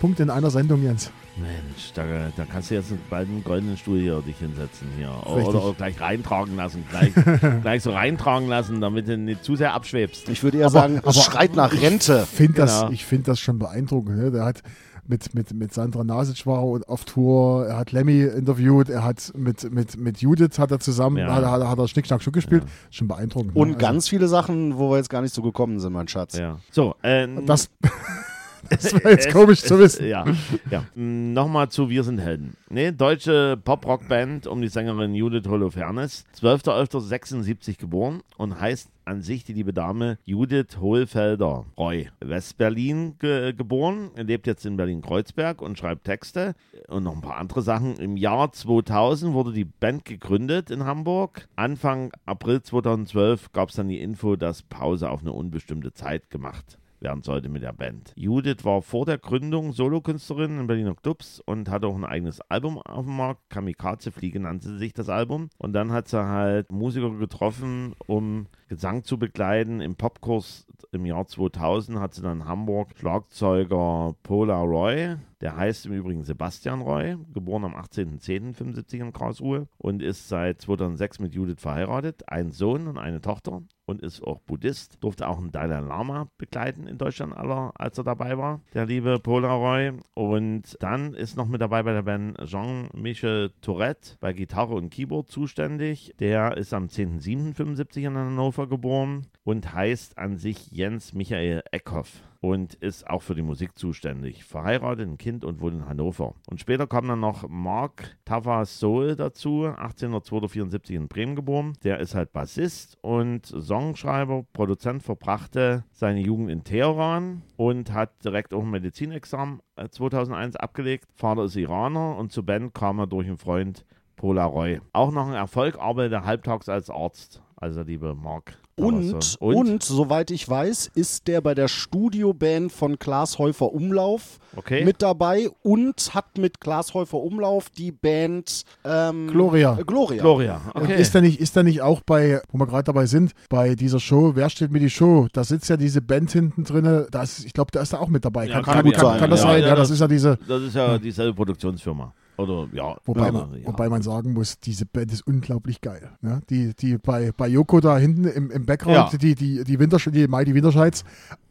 Punkte 0.00 0.22
in 0.22 0.30
einer 0.30 0.50
Sendung, 0.50 0.82
Jens. 0.82 1.10
Mensch, 1.36 1.92
da, 1.94 2.02
da 2.36 2.44
kannst 2.44 2.70
du 2.70 2.74
jetzt 2.74 2.92
bald 3.10 3.28
einen 3.28 3.44
goldenen 3.44 3.76
Stuhl 3.76 4.00
hier 4.00 4.20
dich 4.22 4.36
hinsetzen 4.38 4.88
hier. 4.96 5.10
Oder, 5.26 5.64
oder 5.64 5.74
gleich 5.74 6.00
reintragen 6.00 6.56
lassen. 6.56 6.84
Gleich, 6.90 7.12
gleich 7.62 7.82
so 7.82 7.92
reintragen 7.92 8.48
lassen, 8.48 8.80
damit 8.80 9.06
du 9.08 9.16
nicht 9.16 9.44
zu 9.44 9.54
sehr 9.54 9.72
abschwebst. 9.74 10.28
Ich 10.28 10.42
würde 10.42 10.58
eher 10.58 10.66
Aber- 10.66 10.72
sagen, 10.72 10.94
es 10.96 11.04
aber- 11.04 11.12
schreit 11.12 11.54
nach 11.54 11.72
Rente. 11.80 12.26
Find 12.26 12.58
das, 12.58 12.80
Genau. 12.80 12.92
ich 12.92 13.04
finde 13.04 13.24
das 13.24 13.38
schon 13.40 13.58
beeindruckend. 13.58 14.16
Ne? 14.18 14.30
Der 14.32 14.44
hat 14.44 14.62
mit, 15.06 15.32
mit, 15.34 15.54
mit 15.54 15.72
Sandra 15.72 16.04
Nasic 16.04 16.44
war 16.44 16.62
er 16.62 16.90
auf 16.90 17.04
Tour, 17.06 17.66
er 17.66 17.78
hat 17.78 17.92
Lemmy 17.92 18.22
interviewt, 18.24 18.90
er 18.90 19.04
hat 19.04 19.32
mit, 19.34 19.72
mit, 19.72 19.96
mit 19.96 20.18
Judith 20.20 20.58
hat 20.58 20.70
er 20.70 20.80
zusammen, 20.80 21.16
Ja. 21.16 21.34
hat, 21.34 21.44
hat, 21.46 21.66
hat 21.66 21.78
er 21.78 21.88
Schnick, 21.88 22.06
Schnack, 22.06 22.22
Schnuck 22.22 22.34
gespielt. 22.34 22.64
Schon 22.90 23.08
beeindruckend. 23.08 23.54
ne? 23.54 23.60
Und 23.62 23.68
Also, 23.76 23.78
ganz 23.78 24.08
viele 24.08 24.28
Sachen, 24.28 24.76
wo 24.76 24.90
wir 24.90 24.96
jetzt 24.98 25.08
gar 25.08 25.22
nicht 25.22 25.34
so 25.34 25.40
gekommen 25.40 25.78
sind, 25.80 25.92
mein 25.94 26.08
Schatz. 26.08 26.36
Ja. 26.36 26.58
So, 26.70 26.94
äh, 27.02 27.26
Das, 27.46 27.70
Das 28.70 28.92
wäre 28.92 29.10
jetzt 29.10 29.32
komisch 29.32 29.62
zu 29.62 29.78
wissen. 29.78 30.06
Ja, 30.06 30.24
ja. 30.70 30.84
Mm, 30.94 31.32
Nochmal 31.32 31.68
zu 31.68 31.88
Wir 31.88 32.04
sind 32.04 32.18
Helden. 32.18 32.56
Ne, 32.70 32.92
deutsche 32.92 33.56
Pop-Rock-Band 33.62 34.46
um 34.46 34.60
die 34.60 34.68
Sängerin 34.68 35.14
Judith 35.14 35.48
Holofernes. 35.48 36.24
12.11.76 36.40 37.78
geboren 37.78 38.22
und 38.36 38.60
heißt 38.60 38.90
an 39.04 39.22
sich 39.22 39.42
die 39.44 39.54
liebe 39.54 39.72
Dame 39.72 40.18
Judith 40.26 40.78
Hohlfelder 40.80 41.64
Roy. 41.78 42.10
West-Berlin 42.20 43.14
ge 43.18 43.54
geboren, 43.54 44.10
lebt 44.16 44.46
jetzt 44.46 44.66
in 44.66 44.76
Berlin-Kreuzberg 44.76 45.62
und 45.62 45.78
schreibt 45.78 46.04
Texte 46.04 46.54
und 46.88 47.04
noch 47.04 47.14
ein 47.14 47.22
paar 47.22 47.38
andere 47.38 47.62
Sachen. 47.62 47.96
Im 47.96 48.16
Jahr 48.16 48.52
2000 48.52 49.32
wurde 49.32 49.52
die 49.52 49.64
Band 49.64 50.04
gegründet 50.04 50.70
in 50.70 50.84
Hamburg. 50.84 51.48
Anfang 51.56 52.12
April 52.26 52.62
2012 52.62 53.52
gab 53.52 53.70
es 53.70 53.76
dann 53.76 53.88
die 53.88 54.00
Info, 54.00 54.36
dass 54.36 54.62
Pause 54.62 55.10
auf 55.10 55.22
eine 55.22 55.32
unbestimmte 55.32 55.94
Zeit 55.94 56.28
gemacht 56.28 56.78
werden 57.00 57.22
sollte 57.22 57.48
mit 57.48 57.62
der 57.62 57.72
Band. 57.72 58.12
Judith 58.16 58.64
war 58.64 58.82
vor 58.82 59.06
der 59.06 59.18
Gründung 59.18 59.72
Solokünstlerin 59.72 60.60
in 60.60 60.66
Berliner 60.66 60.94
Clubs 60.94 61.40
und 61.40 61.68
hatte 61.68 61.86
auch 61.86 61.96
ein 61.96 62.04
eigenes 62.04 62.40
Album 62.42 62.78
auf 62.78 63.04
dem 63.04 63.16
Markt. 63.16 63.50
Kamikaze 63.50 64.10
Fliege 64.10 64.40
nannte 64.40 64.76
sich 64.76 64.92
das 64.92 65.08
Album. 65.08 65.48
Und 65.58 65.72
dann 65.72 65.92
hat 65.92 66.08
sie 66.08 66.24
halt 66.24 66.72
Musiker 66.72 67.10
getroffen, 67.10 67.94
um 68.06 68.46
Gesang 68.68 69.04
zu 69.04 69.18
begleiten. 69.18 69.80
Im 69.80 69.96
Popkurs 69.96 70.66
im 70.92 71.06
Jahr 71.06 71.26
2000 71.26 71.98
hat 71.98 72.14
sie 72.14 72.22
dann 72.22 72.46
Hamburg 72.46 72.94
Schlagzeuger 72.98 74.14
Pola 74.22 74.60
Roy, 74.60 75.16
der 75.40 75.56
heißt 75.56 75.86
im 75.86 75.92
Übrigen 75.92 76.24
Sebastian 76.24 76.80
Roy, 76.80 77.16
geboren 77.32 77.64
am 77.64 77.74
18.10.75 77.74 79.00
in 79.00 79.12
Karlsruhe 79.12 79.68
und 79.78 80.02
ist 80.02 80.28
seit 80.28 80.60
2006 80.60 81.20
mit 81.20 81.34
Judith 81.34 81.60
verheiratet, 81.60 82.28
ein 82.28 82.50
Sohn 82.50 82.88
und 82.88 82.98
eine 82.98 83.20
Tochter 83.20 83.62
und 83.88 84.02
ist 84.02 84.22
auch 84.22 84.40
Buddhist. 84.40 85.02
Durfte 85.02 85.28
auch 85.28 85.38
einen 85.38 85.50
Dalai 85.50 85.80
Lama 85.80 86.28
begleiten 86.36 86.86
in 86.86 86.98
Deutschland, 86.98 87.34
als 87.36 87.98
er 87.98 88.04
dabei 88.04 88.36
war, 88.36 88.60
der 88.74 88.86
liebe 88.86 89.18
Polaroy. 89.18 89.92
Und 90.14 90.76
dann 90.80 91.14
ist 91.14 91.36
noch 91.36 91.48
mit 91.48 91.60
dabei 91.60 91.82
bei 91.82 91.92
der 91.92 92.02
Band 92.02 92.38
Jean-Michel 92.44 93.52
Tourette 93.60 94.16
bei 94.20 94.32
Gitarre 94.32 94.74
und 94.74 94.90
Keyboard 94.90 95.28
zuständig. 95.28 96.12
Der 96.20 96.56
ist 96.56 96.74
am 96.74 96.86
10.07.75 96.86 98.06
in 98.06 98.16
Hannover 98.16 98.68
geboren 98.68 99.26
und 99.44 99.72
heißt 99.72 100.18
an 100.18 100.36
sich 100.36 100.70
Jens 100.70 101.14
Michael 101.14 101.62
Eckhoff 101.72 102.22
und 102.40 102.74
ist 102.74 103.08
auch 103.08 103.22
für 103.22 103.34
die 103.34 103.42
Musik 103.42 103.76
zuständig. 103.78 104.44
Verheiratet, 104.44 105.08
ein 105.08 105.18
Kind 105.18 105.44
und 105.44 105.60
wohnt 105.60 105.74
in 105.74 105.88
Hannover. 105.88 106.34
Und 106.48 106.60
später 106.60 106.86
kam 106.86 107.08
dann 107.08 107.20
noch 107.20 107.48
Mark 107.48 108.16
Tavasol 108.24 109.16
dazu, 109.16 109.64
1874 109.64 110.96
in 110.96 111.08
Bremen 111.08 111.36
geboren. 111.36 111.72
Der 111.82 111.98
ist 111.98 112.14
halt 112.14 112.32
Bassist 112.32 112.96
und 113.00 113.46
Songschreiber, 113.46 114.44
Produzent, 114.52 115.02
verbrachte 115.02 115.84
seine 115.90 116.20
Jugend 116.20 116.50
in 116.50 116.64
Teheran 116.64 117.42
und 117.56 117.92
hat 117.92 118.24
direkt 118.24 118.54
auch 118.54 118.62
ein 118.62 118.70
Medizinexamen 118.70 119.60
äh, 119.76 119.88
2001 119.88 120.56
abgelegt. 120.56 121.06
Vater 121.14 121.44
ist 121.44 121.56
Iraner 121.56 122.16
und 122.16 122.32
zur 122.32 122.46
Band 122.46 122.74
kam 122.74 123.00
er 123.00 123.06
durch 123.06 123.26
einen 123.26 123.38
Freund 123.38 123.84
Polaroy. 124.16 124.80
Auch 124.92 125.12
noch 125.12 125.28
ein 125.28 125.34
Erfolg, 125.34 125.78
arbeitet 125.78 126.24
halbtags 126.24 126.68
als 126.68 126.90
Arzt. 126.90 127.42
Also 127.56 127.82
liebe 127.82 128.14
Mark. 128.14 128.58
Und, 128.78 129.10
Tavasol. 129.10 129.54
und, 129.54 129.82
soweit 129.82 130.30
ich 130.30 130.48
weiß, 130.48 130.90
ist 130.94 131.26
der 131.28 131.40
bei 131.40 131.54
der 131.54 131.68
Studioband 131.68 132.72
von 132.72 132.98
Klaas 132.98 133.38
Häufer 133.38 133.72
Umlauf 133.72 134.38
Okay. 134.56 134.84
mit 134.84 135.02
dabei 135.02 135.48
und 135.62 136.14
hat 136.14 136.38
mit 136.38 136.60
Klaas 136.60 136.94
Häufer 136.94 137.18
Umlauf 137.18 137.70
die 137.70 137.92
Band 137.92 138.62
ähm, 138.84 139.28
Gloria. 139.28 139.78
äh, 139.78 139.84
Gloria. 139.84 140.22
Gloria. 140.22 140.60
Und 140.74 140.82
Okay. 140.84 141.00
ist 141.00 141.14
da 141.14 141.20
nicht, 141.20 141.40
ist 141.40 141.56
da 141.56 141.62
nicht 141.62 141.82
auch 141.82 142.00
bei, 142.00 142.40
wo 142.50 142.58
wir 142.58 142.66
gerade 142.66 142.84
dabei 142.84 143.06
sind, 143.06 143.32
bei 143.48 143.74
dieser 143.74 144.00
Show, 144.00 144.32
wer 144.34 144.48
steht 144.50 144.70
mir 144.70 144.80
die 144.80 144.90
Show? 144.90 145.26
Da 145.32 145.44
sitzt 145.44 145.68
ja 145.68 145.76
diese 145.76 146.00
Band 146.00 146.30
hinten 146.32 146.64
drin, 146.64 147.06
da 147.10 147.22
ist, 147.22 147.44
ich 147.44 147.52
glaube, 147.52 147.70
da 147.72 147.80
ist 147.80 147.92
er 147.92 148.00
auch 148.00 148.08
mit 148.08 148.24
dabei. 148.24 148.46
Ja, 148.46 148.54
kann, 148.54 148.64
kann 148.64 148.74
kann, 148.74 148.84
gut 148.86 148.94
kann, 148.94 149.18
kann 149.18 149.30
das 149.30 149.40
ja. 149.42 149.46
sein? 149.48 149.62
Ja, 149.62 149.68
Ja, 149.68 149.74
das 149.74 149.88
das- 149.88 149.94
ist 149.96 150.00
ja 150.00 150.08
diese, 150.08 150.38
Das 150.48 150.62
ist 150.62 150.74
ja 150.74 150.98
dieselbe 150.98 151.34
Produktionsfirma. 151.34 152.12
Oder 152.38 152.68
ja. 152.72 152.96
wobei, 153.04 153.32
man, 153.32 153.52
ja. 153.54 153.66
wobei 153.66 153.88
man 153.88 154.00
sagen 154.02 154.32
muss, 154.32 154.60
diese 154.60 154.86
Band 154.86 155.12
ist 155.12 155.26
unglaublich 155.26 155.80
geil. 155.80 156.12
Ne? 156.20 156.40
Die, 156.48 156.72
die 156.74 156.96
bei, 156.96 157.32
bei 157.36 157.48
Yoko 157.48 157.80
da 157.80 157.98
hinten 157.98 158.24
im, 158.24 158.50
im 158.52 158.64
Background, 158.64 159.12
Ja. 159.12 159.18
die, 159.18 159.34
die, 159.34 159.64
die, 159.64 159.78
Winter, 159.80 159.98
die 159.98 160.28
Mighty 160.28 160.54
Winterscheids, 160.54 161.04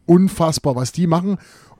unfassbar, 0.05 0.75
was 0.75 0.93
die 0.93 1.05
machen. 1.05 1.37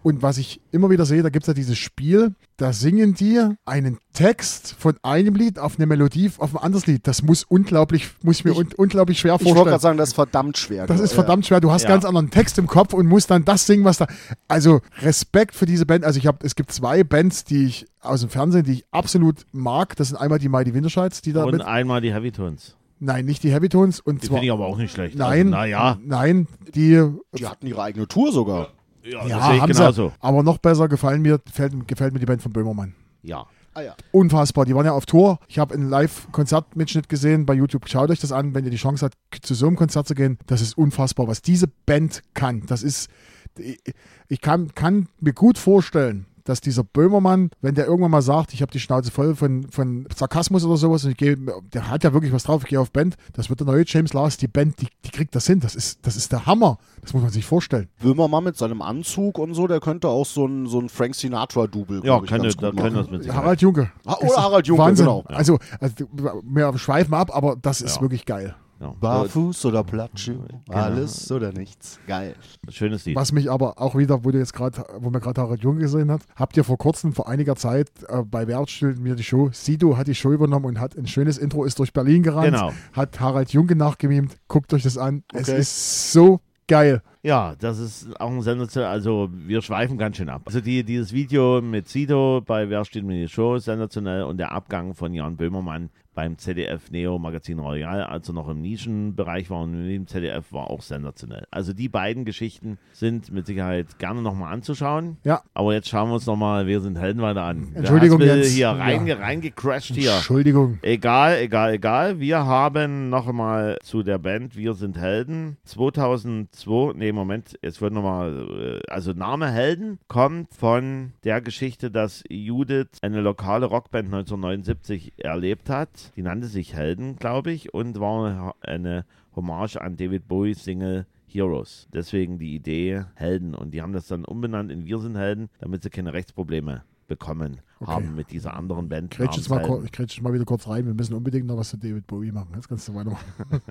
Und 0.08 0.22
was 0.22 0.38
ich 0.38 0.62
immer 0.72 0.90
wieder 0.90 1.06
sehe, 1.06 1.22
da 1.22 1.28
gibt 1.28 1.44
es 1.44 1.48
ja 1.48 1.54
dieses 1.54 1.78
Spiel, 1.78 2.34
da 2.56 2.72
singen 2.72 3.14
die 3.14 3.42
einen 3.66 3.98
Text 4.14 4.74
von 4.80 4.96
einem 5.04 5.36
Lied 5.36 5.60
auf 5.60 5.76
eine 5.78 5.86
Melodie 5.86 6.32
auf 6.38 6.56
ein 6.56 6.64
anderes 6.64 6.88
Lied. 6.88 7.06
Das 7.08 7.24
muss 7.24 7.44
unglaublich, 7.44 8.08
muss 8.24 8.38
ich 8.38 8.46
mir 8.46 8.52
Ich- 8.52 8.58
un 8.58 8.70
unglaublich 8.78 9.20
schwer 9.20 9.34
Ich 9.36 9.42
wollte 9.42 9.50
vorstellen. 9.56 9.66
gerade 9.68 9.82
sagen, 9.82 9.98
das 9.98 10.10
ist 10.10 10.16
verdammt 10.16 10.58
schwer. 10.58 10.88
Das 10.88 11.02
ist 11.02 11.12
Ja. 11.12 11.16
verdammt 11.16 11.46
schwer. 11.46 11.60
Du 11.60 11.72
hast 11.72 11.82
Ja. 11.84 11.90
ganz 11.90 12.06
anderen 12.06 12.30
Text 12.30 12.58
im 12.58 12.68
Kopf 12.68 12.94
und 12.94 13.06
musst 13.06 13.30
dann 13.32 13.44
das 13.44 13.66
singen, 13.66 13.84
was 13.84 13.98
da. 13.98 14.08
Also 14.48 14.80
Respekt 15.02 15.56
für 15.56 15.66
diese 15.66 15.86
Band. 15.86 16.06
Also 16.06 16.20
ich 16.20 16.26
habe, 16.26 16.38
es 16.44 16.56
gibt 16.56 16.72
zwei 16.72 17.04
Bands, 17.04 17.44
die 17.44 17.66
ich 17.66 17.86
aus 18.00 18.22
dem 18.22 18.30
Fernsehen, 18.30 18.64
die 18.64 18.72
ich 18.72 18.86
absolut 18.92 19.46
mag. 19.52 19.98
Das 19.98 20.08
sind 20.08 20.16
einmal 20.16 20.40
die 20.40 20.48
Mighty 20.48 20.74
Winterscheids, 20.74 21.22
die 21.22 21.34
da 21.34 21.44
Und 21.44 21.52
mit. 21.52 21.62
einmal 21.64 22.00
die 22.00 22.14
Heavy 22.14 22.32
Tones. 22.32 22.78
Nein, 23.00 23.26
nicht 23.26 23.44
die 23.44 23.52
Heavy 23.52 23.68
Tones. 23.68 24.00
Und 24.00 24.24
Die 24.24 24.28
finde 24.28 24.46
ich 24.46 24.52
aber 24.52 24.66
auch 24.68 24.78
nicht 24.78 24.94
schlecht. 24.94 25.18
Nein, 25.18 25.48
Also, 25.48 25.50
naja, 25.50 25.98
nein, 26.02 26.48
die. 26.74 27.04
Die 27.38 27.46
hatten 27.46 27.68
ihre 27.68 27.84
eigene 27.84 28.08
Tour 28.08 28.32
sogar. 28.32 28.70
Ja, 29.12 29.26
Ja, 29.28 29.46
sehe 29.48 29.56
ich 29.56 29.62
haben 29.62 29.72
genauso. 29.72 30.10
sie. 30.10 30.16
Aber 30.20 30.44
noch 30.44 30.58
besser 30.58 30.88
gefallen 30.88 31.22
mir, 31.22 31.40
gefällt, 31.40 31.88
gefällt 31.88 32.14
mir 32.14 32.20
die 32.20 32.26
Band 32.26 32.42
von 32.42 32.52
Böhmermann. 32.54 32.94
Ja. 33.24 33.46
Ah 33.74 33.82
ja. 33.82 33.96
Unfassbar. 34.12 34.66
Die 34.66 34.74
waren 34.76 34.86
ja 34.86 34.92
auf 34.94 35.06
Tour. 35.06 35.40
Ich 35.48 35.60
habe 35.60 35.74
einen 35.76 35.88
Live-Konzertmitschnitt 35.90 37.10
gesehen 37.10 37.46
bei 37.46 37.54
YouTube. 37.54 37.88
Schaut 37.90 38.10
euch 38.10 38.20
das 38.20 38.32
an, 38.32 38.54
wenn 38.54 38.66
ihr 38.66 38.72
die 38.72 38.78
Chance 38.78 39.06
habt, 39.06 39.46
zu 39.46 39.54
so 39.54 39.68
einem 39.68 39.76
Konzert 39.76 40.08
zu 40.08 40.16
gehen. 40.16 40.38
Das 40.48 40.62
ist 40.62 40.78
unfassbar, 40.78 41.28
was 41.28 41.42
diese 41.42 41.68
Band 41.86 42.22
kann. 42.34 42.64
Das 42.68 42.84
ist, 42.84 43.10
ich- 43.58 43.80
ich 44.28 44.42
kann, 44.42 44.74
kann 44.76 45.08
mir 45.20 45.34
gut 45.34 45.58
vorstellen, 45.58 46.26
dass 46.48 46.62
dieser 46.62 46.84
Böhmermann, 46.84 47.50
wenn 47.62 47.76
der 47.76 47.86
irgendwann 47.88 48.12
mal 48.12 48.22
sagt, 48.22 48.54
ich 48.54 48.62
habe 48.62 48.72
die 48.72 48.80
Schnauze 48.80 49.12
voll 49.12 49.36
von, 49.36 49.68
von 49.70 50.08
Sarkasmus 50.16 50.64
oder 50.64 50.78
sowas, 50.78 51.04
und 51.04 51.12
ich 51.12 51.18
gehe, 51.18 51.36
der 51.74 51.90
hat 51.90 52.04
ja 52.04 52.14
wirklich 52.14 52.32
was 52.32 52.44
drauf, 52.44 52.64
ich 52.64 52.70
gehe 52.70 52.80
auf 52.80 52.92
Band, 52.92 53.16
das 53.34 53.50
wird 53.50 53.60
der 53.60 53.68
neue 53.68 53.84
James 53.86 54.14
Lars, 54.14 54.38
die 54.38 54.48
Band, 54.48 54.80
die, 54.82 54.88
die 55.04 55.10
kriegt 55.12 55.36
das 55.36 55.46
hin. 55.46 55.60
Das 55.60 55.76
ist, 55.76 56.06
das 56.06 56.16
ist 56.16 56.32
der 56.32 56.46
Hammer. 56.46 56.78
Das 57.02 57.14
muss 57.14 57.22
man 57.22 57.32
sich 57.32 57.46
vorstellen. 57.46 57.90
Böhmermann 58.02 58.46
mit 58.46 58.58
seinem 58.58 58.82
Anzug 58.82 59.38
und 59.40 59.54
so, 59.54 59.68
der 59.68 59.80
könnte 59.80 60.08
auch 60.08 60.26
so 60.26 60.46
ein, 60.46 60.68
so 60.68 60.80
ein 60.80 60.90
Frank 60.90 61.16
Sinatra-Double 61.16 62.02
Ja, 62.06 62.22
ich, 62.24 62.30
ganz 62.30 62.56
gut 62.56 62.78
das 62.80 63.10
mit 63.10 63.24
Sicherheit. 63.24 63.44
Harald 63.44 63.62
Junke. 63.62 63.92
Ah, 64.06 64.16
oder 64.22 64.36
Harald 64.38 64.68
Junke, 64.68 64.84
Wahnsinn. 64.84 65.06
genau. 65.06 65.24
Also, 65.28 65.60
also, 65.80 65.96
wir 66.44 66.78
schweifen 66.78 67.14
ab, 67.14 67.36
aber 67.36 67.56
das 67.62 67.82
ist 67.82 67.98
Ja. 67.98 68.02
wirklich 68.02 68.26
geil. 68.26 68.56
Ja. 68.80 68.94
Barfuß 69.00 69.66
oder 69.66 69.84
Plattschuh, 69.84 70.36
Genau. 70.66 70.78
alles 70.78 71.32
oder 71.32 71.52
nichts. 71.52 72.00
Geil. 72.08 72.36
Schönes 72.70 73.06
Lied. 73.06 73.16
Was 73.16 73.32
mich 73.32 73.50
aber 73.50 73.82
auch 73.82 73.96
wieder, 73.96 74.24
wo 74.24 74.32
du 74.32 74.38
jetzt 74.38 74.54
gerade, 74.54 74.84
wo 75.00 75.10
man 75.10 75.20
gerade 75.22 75.42
Harald 75.42 75.62
Junke 75.64 75.82
gesehen 75.82 76.12
hat, 76.12 76.22
habt 76.36 76.56
ihr 76.58 76.64
vor 76.64 76.78
kurzem, 76.78 77.14
vor 77.14 77.28
einiger 77.28 77.56
Zeit 77.56 77.90
äh, 78.08 78.22
bei 78.24 78.48
Wertstill 78.48 78.96
mir 78.98 79.16
die 79.16 79.24
Show, 79.24 79.50
Sido 79.52 79.98
hat 79.98 80.08
die 80.08 80.16
Show 80.16 80.32
übernommen 80.32 80.66
und 80.66 80.80
hat 80.80 80.96
ein 80.96 81.08
schönes 81.08 81.38
Intro, 81.38 81.64
ist 81.64 81.80
durch 81.80 81.92
Berlin 81.94 82.22
gerannt, 82.24 82.48
Genau. 82.54 82.72
hat 82.94 83.20
Harald 83.20 83.52
Junke 83.52 83.76
nachgemimt. 83.76 84.36
Guckt 84.48 84.74
euch 84.74 84.84
das 84.84 84.98
an. 84.98 85.24
Es 85.34 85.50
Okay. 85.50 85.60
ist 85.60 86.12
so 86.14 86.40
geil. 86.68 87.02
Ja, 87.24 87.56
das 87.60 87.80
ist 87.80 88.22
auch 88.22 88.30
ein 88.30 88.42
sensationell, 88.42 88.90
also 88.90 89.30
wir 89.34 89.62
schweifen 89.62 89.98
ganz 89.98 90.18
schön 90.18 90.30
ab. 90.30 90.44
Also 90.46 90.62
die, 90.62 90.84
dieses 90.84 91.12
Video 91.12 91.62
mit 91.62 91.90
Sido 91.90 92.42
bei 92.46 92.70
Wer 92.70 92.86
steht 92.86 93.04
mir 93.04 93.16
die 93.20 93.28
Show, 93.28 93.58
sensationell 93.58 94.24
und 94.24 94.38
der 94.38 94.52
Abgang 94.52 94.94
von 94.94 95.14
Jan 95.14 95.36
Böhmermann 95.36 95.90
beim 96.18 96.40
ZDF 96.40 96.90
Neo 96.90 97.20
Magazin 97.20 97.60
Royal, 97.60 98.02
als 98.02 98.28
er 98.28 98.34
noch 98.34 98.50
im 98.50 98.60
Nischenbereich 98.60 99.52
war 99.52 99.62
und 99.62 99.88
im 99.88 100.08
ZDF 100.08 100.52
war 100.52 100.72
auch 100.72 100.82
sensationell. 100.82 101.46
Also 101.52 101.74
die 101.74 101.90
beiden 101.90 102.26
Geschichten 102.26 102.80
sind 102.92 103.32
mit 103.32 103.46
Sicherheit 103.46 104.00
gerne 104.00 104.24
nochmal 104.24 104.52
anzuschauen. 104.52 105.18
Ja. 105.24 105.44
Aber 105.54 105.76
jetzt 105.76 105.90
schauen 105.90 106.10
wir 106.10 106.16
uns 106.16 106.26
nochmal 106.26 106.66
Wir 106.66 106.82
sind 106.82 106.98
Helden 106.98 107.22
weiter 107.22 107.44
an. 107.44 107.68
Entschuldigung, 107.76 108.20
Jens. 108.20 108.48
hier 108.48 108.62
Ja. 108.66 108.72
reinge, 108.74 109.20
reingecrashed 109.20 109.94
hier. 109.94 110.14
Entschuldigung. 110.16 110.80
Egal, 110.82 111.38
egal, 111.40 111.74
egal. 111.76 112.20
Wir 112.20 112.44
haben 112.48 113.10
noch 113.12 113.28
einmal 113.28 113.78
zu 113.84 114.02
der 114.02 114.18
Band 114.18 114.56
Wir 114.58 114.74
sind 114.74 114.98
Helden. 114.98 115.58
2002, 115.66 116.94
nee, 116.96 117.12
Moment, 117.12 117.60
jetzt 117.62 117.80
wird 117.80 117.94
nochmal, 117.94 118.82
also 118.88 119.14
Name 119.14 119.52
Helden 119.52 120.00
kommt 120.08 120.52
von 120.52 121.14
der 121.24 121.42
Geschichte, 121.42 121.92
dass 121.92 122.24
Judith 122.28 122.88
eine 123.04 123.22
lokale 123.22 123.68
Rockband 123.68 124.06
1979 124.08 125.14
erlebt 125.18 125.70
hat. 125.70 125.90
Die 126.16 126.22
nannte 126.22 126.48
sich 126.48 126.74
Helden, 126.74 127.16
glaube 127.18 127.52
ich, 127.52 127.74
und 127.74 128.00
war 128.00 128.56
eine 128.62 129.06
Hommage 129.36 129.78
an 129.82 129.98
David 129.98 130.28
Bowies 130.28 130.64
Single 130.64 131.06
Heroes. 131.28 131.88
Deswegen 131.94 132.40
die 132.40 132.56
Idee 132.56 133.04
Helden. 133.16 133.54
Und 133.54 133.72
die 133.74 133.82
haben 133.82 133.94
das 133.94 134.08
dann 134.08 134.26
umbenannt 134.26 134.72
in 134.72 134.86
Wir 134.86 135.00
sind 135.00 135.16
Helden, 135.18 135.50
damit 135.60 135.84
sie 135.84 135.90
keine 135.90 136.14
Rechtsprobleme 136.14 136.84
bekommen 137.08 137.62
Okay. 137.80 137.92
haben 137.92 138.16
mit 138.16 138.32
dieser 138.32 138.56
anderen 138.56 138.90
Band. 138.90 139.14
Ich 139.14 139.20
grätsch 139.20 139.38
jetzt 139.38 139.50
mal 139.50 140.34
wieder 140.34 140.46
kurz 140.46 140.68
rein. 140.68 140.88
Wir 140.88 140.96
müssen 140.96 141.14
unbedingt 141.14 141.46
noch 141.46 141.58
was 141.58 141.70
zu 141.70 141.78
David 141.78 142.08
Bowie 142.08 142.32
machen. 142.32 142.50
Jetzt 142.56 142.68
kannst 142.68 142.88
du 142.88 142.96
weitermachen. 142.96 143.24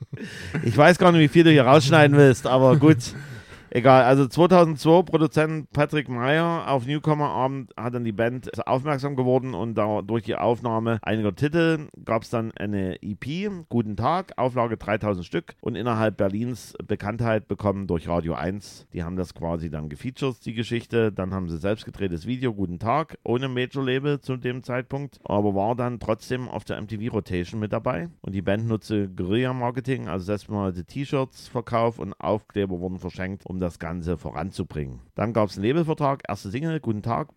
Ich 0.62 0.76
weiß 0.76 0.96
gar 0.98 1.10
nicht, 1.12 1.20
wie 1.20 1.28
viel 1.28 1.42
du 1.44 1.50
hier 1.50 1.66
rausschneiden 1.66 2.16
willst, 2.16 2.46
aber 2.46 2.76
gut. 2.76 2.98
Egal, 3.70 4.04
also 4.04 4.26
2002 4.26 5.02
Produzent 5.02 5.70
Patrick 5.72 6.08
Meyer 6.08 6.70
auf 6.70 6.86
Newcomer 6.86 7.28
Abend 7.28 7.72
hat 7.76 7.94
dann 7.94 8.04
die 8.04 8.12
Band 8.12 8.48
aufmerksam 8.66 9.16
geworden 9.16 9.54
und 9.54 9.74
da 9.74 10.02
durch 10.02 10.22
die 10.22 10.36
Aufnahme 10.36 10.98
einiger 11.02 11.34
Titel 11.34 11.88
gab 12.04 12.22
es 12.22 12.30
dann 12.30 12.52
eine 12.52 13.02
EP, 13.02 13.50
Guten 13.68 13.96
Tag, 13.96 14.32
Auflage 14.36 14.76
3000 14.76 15.26
Stück 15.26 15.56
und 15.60 15.74
innerhalb 15.74 16.16
Berlins 16.16 16.74
Bekanntheit 16.86 17.48
bekommen 17.48 17.86
durch 17.86 18.08
Radio 18.08 18.34
1. 18.34 18.86
Die 18.92 19.02
haben 19.02 19.16
das 19.16 19.34
quasi 19.34 19.68
dann 19.68 19.88
gefeatured, 19.88 20.44
die 20.46 20.54
Geschichte. 20.54 21.10
Dann 21.10 21.34
haben 21.34 21.48
sie 21.48 21.58
selbst 21.58 21.84
gedrehtes 21.84 22.26
Video, 22.26 22.54
Guten 22.54 22.78
Tag, 22.78 23.18
ohne 23.24 23.48
Major-Label 23.48 24.20
zu 24.20 24.36
dem 24.36 24.62
Zeitpunkt, 24.62 25.18
aber 25.24 25.54
war 25.54 25.74
dann 25.74 25.98
trotzdem 25.98 26.48
auf 26.48 26.64
der 26.64 26.80
MTV 26.80 27.12
Rotation 27.12 27.60
mit 27.60 27.72
dabei. 27.72 28.08
Und 28.20 28.34
die 28.34 28.42
Band 28.42 28.68
nutzte 28.68 29.08
Guerilla-Marketing, 29.08 30.08
also 30.08 30.24
selbstbemalte 30.24 30.84
T-Shirts, 30.84 31.48
Verkauf 31.48 31.98
und 31.98 32.14
Aufkleber 32.14 32.80
wurden 32.80 32.98
verschenkt, 32.98 33.44
um 33.46 33.55
das 33.60 33.78
Ganze 33.78 34.16
voranzubringen. 34.16 35.00
Dann 35.14 35.32
gab 35.32 35.48
es 35.48 35.56
einen 35.56 35.66
Labelvertrag, 35.66 36.22
erste 36.28 36.50
Single, 36.50 36.80
Guten 36.80 37.02
Tag, 37.02 37.28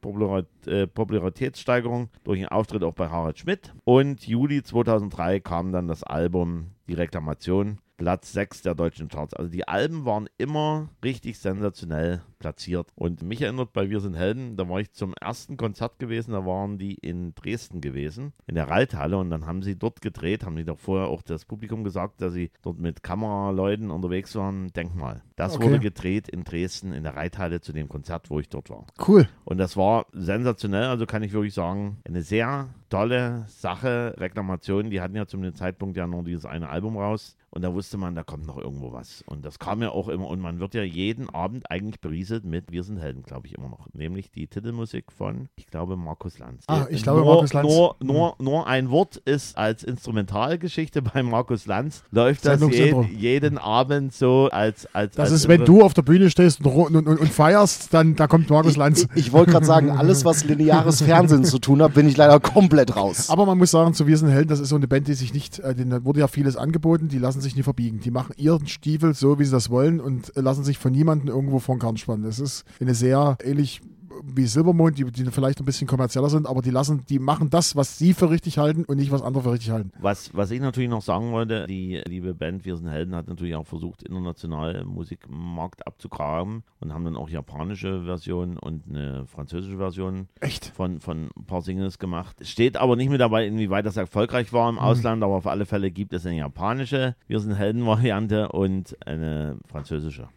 äh, 0.65 0.87
Popularitätssteigerung 0.87 2.09
durch 2.23 2.39
einen 2.39 2.49
Auftritt 2.49 2.83
auch 2.83 2.93
bei 2.93 3.09
Harald 3.09 3.39
Schmidt. 3.39 3.73
Und 3.83 4.27
Juli 4.27 4.63
2003 4.63 5.39
kam 5.39 5.71
dann 5.71 5.87
das 5.87 6.03
Album 6.03 6.71
Die 6.87 6.93
Reklamation. 6.93 7.79
Platz 7.99 8.31
6 8.31 8.61
der 8.61 8.75
deutschen 8.75 9.09
Charts. 9.09 9.33
Also 9.33 9.51
die 9.51 9.67
Alben 9.67 10.05
waren 10.05 10.29
immer 10.37 10.87
richtig 11.03 11.37
sensationell 11.37 12.21
platziert. 12.39 12.87
Und 12.95 13.21
mich 13.21 13.41
erinnert 13.41 13.73
bei 13.73 13.89
Wir 13.89 13.99
sind 13.99 14.15
Helden, 14.15 14.55
da 14.55 14.69
war 14.69 14.79
ich 14.79 14.93
zum 14.93 15.13
ersten 15.19 15.57
Konzert 15.57 15.99
gewesen, 15.99 16.31
da 16.31 16.45
waren 16.45 16.77
die 16.77 16.93
in 16.95 17.35
Dresden 17.35 17.81
gewesen, 17.81 18.31
in 18.47 18.55
der 18.55 18.69
Reithalle 18.69 19.17
und 19.17 19.29
dann 19.29 19.45
haben 19.45 19.61
sie 19.61 19.75
dort 19.75 20.01
gedreht, 20.01 20.45
haben 20.45 20.55
die 20.55 20.63
doch 20.63 20.79
vorher 20.79 21.09
auch 21.09 21.21
das 21.21 21.43
Publikum 21.43 21.83
gesagt, 21.83 22.21
dass 22.21 22.31
sie 22.31 22.51
dort 22.61 22.79
mit 22.79 23.03
Kameraleuten 23.03 23.91
unterwegs 23.91 24.33
waren. 24.35 24.69
Denk 24.69 24.95
mal, 24.95 25.21
das 25.35 25.55
Okay. 25.55 25.65
wurde 25.65 25.79
gedreht 25.79 26.29
in 26.29 26.45
Dresden 26.45 26.93
in 26.93 27.03
der 27.03 27.17
Reithalle 27.17 27.59
zu 27.59 27.73
dem 27.73 27.89
Konzert, 27.89 28.29
wo 28.29 28.39
ich 28.39 28.47
dort 28.47 28.69
war. 28.69 28.87
Cool. 29.05 29.27
Und 29.43 29.57
das 29.57 29.75
war 29.75 30.05
sensationell, 30.13 30.85
also 30.85 31.05
kann 31.05 31.21
ich 31.21 31.33
wirklich 31.33 31.53
sagen, 31.53 31.97
eine 32.07 32.21
sehr 32.21 32.69
tolle 32.89 33.43
Sache. 33.47 34.15
Reklamation, 34.17 34.89
die 34.89 35.01
hatten 35.01 35.17
ja 35.17 35.25
zum 35.27 35.53
Zeitpunkt 35.53 35.97
ja 35.97 36.07
nur 36.07 36.23
dieses 36.23 36.45
eine 36.45 36.69
Album 36.69 36.95
raus. 36.97 37.35
Und 37.51 37.63
da 37.63 37.73
wusste 37.73 37.97
man, 37.97 38.15
da 38.15 38.23
kommt 38.23 38.45
noch 38.45 38.57
irgendwo 38.57 38.93
was. 38.93 39.23
Und 39.25 39.43
das 39.45 39.59
kam 39.59 39.81
ja 39.81 39.89
auch 39.89 40.07
immer. 40.07 40.27
Und 40.27 40.39
man 40.39 40.59
wird 40.59 40.73
ja 40.73 40.83
jeden 40.83 41.29
Abend 41.29 41.69
eigentlich 41.71 41.99
berieselt 41.99 42.45
mit 42.45 42.71
Wir 42.71 42.83
sind 42.83 42.97
Helden, 42.97 43.23
glaube 43.23 43.47
ich, 43.47 43.55
immer 43.55 43.69
noch. 43.69 43.87
Nämlich 43.93 44.31
die 44.31 44.47
Titelmusik 44.47 45.11
von, 45.11 45.49
ich 45.55 45.67
glaube, 45.67 45.97
Markus 45.97 46.37
Lanz. 46.37 46.63
Ah, 46.67 46.85
ich 46.89 47.03
glaube, 47.03 47.21
nur, 47.21 47.33
Markus 47.33 47.53
Lanz. 47.53 47.67
Nur, 47.67 47.95
nur, 48.01 48.35
nur 48.39 48.67
ein 48.67 48.89
Wort 48.91 49.17
ist 49.17 49.57
als 49.57 49.83
Instrumentalgeschichte 49.83 51.01
bei 51.13 51.23
Markus 51.23 51.65
Lanz. 51.65 52.03
Läuft 52.11 52.45
das 52.45 52.61
je, 52.61 52.95
jeden 53.05 53.57
Abend 53.57 54.13
so 54.13 54.49
als. 54.51 54.85
als 54.93 55.15
Das 55.15 55.31
als 55.31 55.41
ist, 55.41 55.47
wenn 55.47 55.65
du 55.65 55.81
auf 55.81 55.93
der 55.93 56.03
Bühne 56.03 56.29
stehst 56.29 56.65
und, 56.65 56.95
und, 56.95 57.07
und, 57.07 57.19
und 57.19 57.31
feierst, 57.31 57.93
dann 57.93 58.15
da 58.15 58.27
kommt 58.27 58.49
Markus 58.49 58.75
Lanz. 58.75 59.07
Ich, 59.15 59.27
ich 59.27 59.33
wollte 59.33 59.51
gerade 59.51 59.65
sagen, 59.65 59.91
alles, 59.91 60.25
was 60.25 60.43
lineares 60.43 61.01
Fernsehen 61.01 61.43
zu 61.43 61.59
tun 61.59 61.81
hat, 61.81 61.93
bin 61.93 62.07
ich 62.07 62.17
leider 62.17 62.39
komplett 62.39 62.95
raus. 62.95 63.29
Aber 63.29 63.45
man 63.45 63.57
muss 63.57 63.71
sagen, 63.71 63.93
zu 63.93 64.07
Wir 64.07 64.17
sind 64.17 64.29
Helden, 64.29 64.49
das 64.49 64.59
ist 64.59 64.69
so 64.69 64.75
eine 64.75 64.87
Band, 64.87 65.07
die 65.07 65.13
sich 65.13 65.33
nicht, 65.33 65.59
äh, 65.59 65.75
denen 65.75 66.03
wurde 66.05 66.19
ja 66.19 66.27
vieles 66.27 66.55
angeboten, 66.55 67.07
die 67.07 67.19
lassen 67.19 67.38
sich 67.41 67.55
nie 67.55 67.63
verbiegen. 67.63 67.99
Die 67.99 68.11
machen 68.11 68.33
ihren 68.37 68.67
Stiefel 68.67 69.13
so, 69.13 69.39
wie 69.39 69.45
sie 69.45 69.51
das 69.51 69.69
wollen 69.69 69.99
und 69.99 70.35
äh, 70.35 70.41
lassen 70.41 70.63
sich 70.63 70.77
von 70.77 70.91
niemandem 70.91 71.29
irgendwo 71.29 71.59
vor 71.59 71.75
den 71.75 71.81
Karren 71.81 71.97
spannen. 71.97 72.23
Das 72.23 72.39
ist 72.39 72.65
eine 72.79 72.95
sehr 72.95 73.37
ähnlich 73.43 73.81
wie 74.23 74.45
Silbermond, 74.45 74.97
die, 74.97 75.05
die 75.05 75.25
vielleicht 75.25 75.59
ein 75.59 75.65
bisschen 75.65 75.87
kommerzieller 75.87 76.29
sind, 76.29 76.47
aber 76.47 76.61
die 76.61 76.69
lassen, 76.71 77.03
die 77.09 77.19
machen 77.19 77.49
das, 77.49 77.75
was 77.75 77.97
sie 77.97 78.13
für 78.13 78.29
richtig 78.29 78.57
halten 78.57 78.83
und 78.85 78.97
nicht 78.97 79.11
was 79.11 79.21
andere 79.21 79.43
für 79.43 79.51
richtig 79.53 79.71
halten. 79.71 79.91
Was, 79.99 80.33
was 80.33 80.51
ich 80.51 80.59
natürlich 80.61 80.89
noch 80.89 81.01
sagen 81.01 81.31
wollte, 81.31 81.65
die 81.67 82.01
liebe 82.07 82.33
Band 82.33 82.65
Wir 82.65 82.75
sind 82.75 82.87
Helden 82.87 83.15
hat 83.15 83.27
natürlich 83.27 83.55
auch 83.55 83.65
versucht, 83.67 84.03
international 84.03 84.83
Musikmarkt 84.85 85.85
abzugraben 85.87 86.63
und 86.79 86.93
haben 86.93 87.05
dann 87.05 87.15
auch 87.15 87.29
japanische 87.29 88.03
Versionen 88.03 88.57
und 88.57 88.83
eine 88.89 89.25
französische 89.25 89.77
Version 89.77 90.27
Echt? 90.39 90.67
von, 90.75 90.99
von 90.99 91.29
ein 91.37 91.45
paar 91.45 91.61
Singles 91.61 91.99
gemacht. 91.99 92.37
Steht 92.45 92.77
aber 92.77 92.95
nicht 92.95 93.09
mit 93.09 93.21
dabei, 93.21 93.45
inwieweit 93.47 93.85
das 93.85 93.97
erfolgreich 93.97 94.53
war 94.53 94.69
im 94.69 94.75
Mhm. 94.75 94.81
Ausland, 94.81 95.23
aber 95.23 95.35
auf 95.35 95.47
alle 95.47 95.65
Fälle 95.65 95.91
gibt 95.91 96.13
es 96.13 96.25
eine 96.25 96.37
japanische 96.37 97.15
Wir 97.27 97.39
sind 97.39 97.53
Helden-Variante 97.55 98.49
und 98.49 98.95
eine 99.05 99.57
französische. 99.67 100.29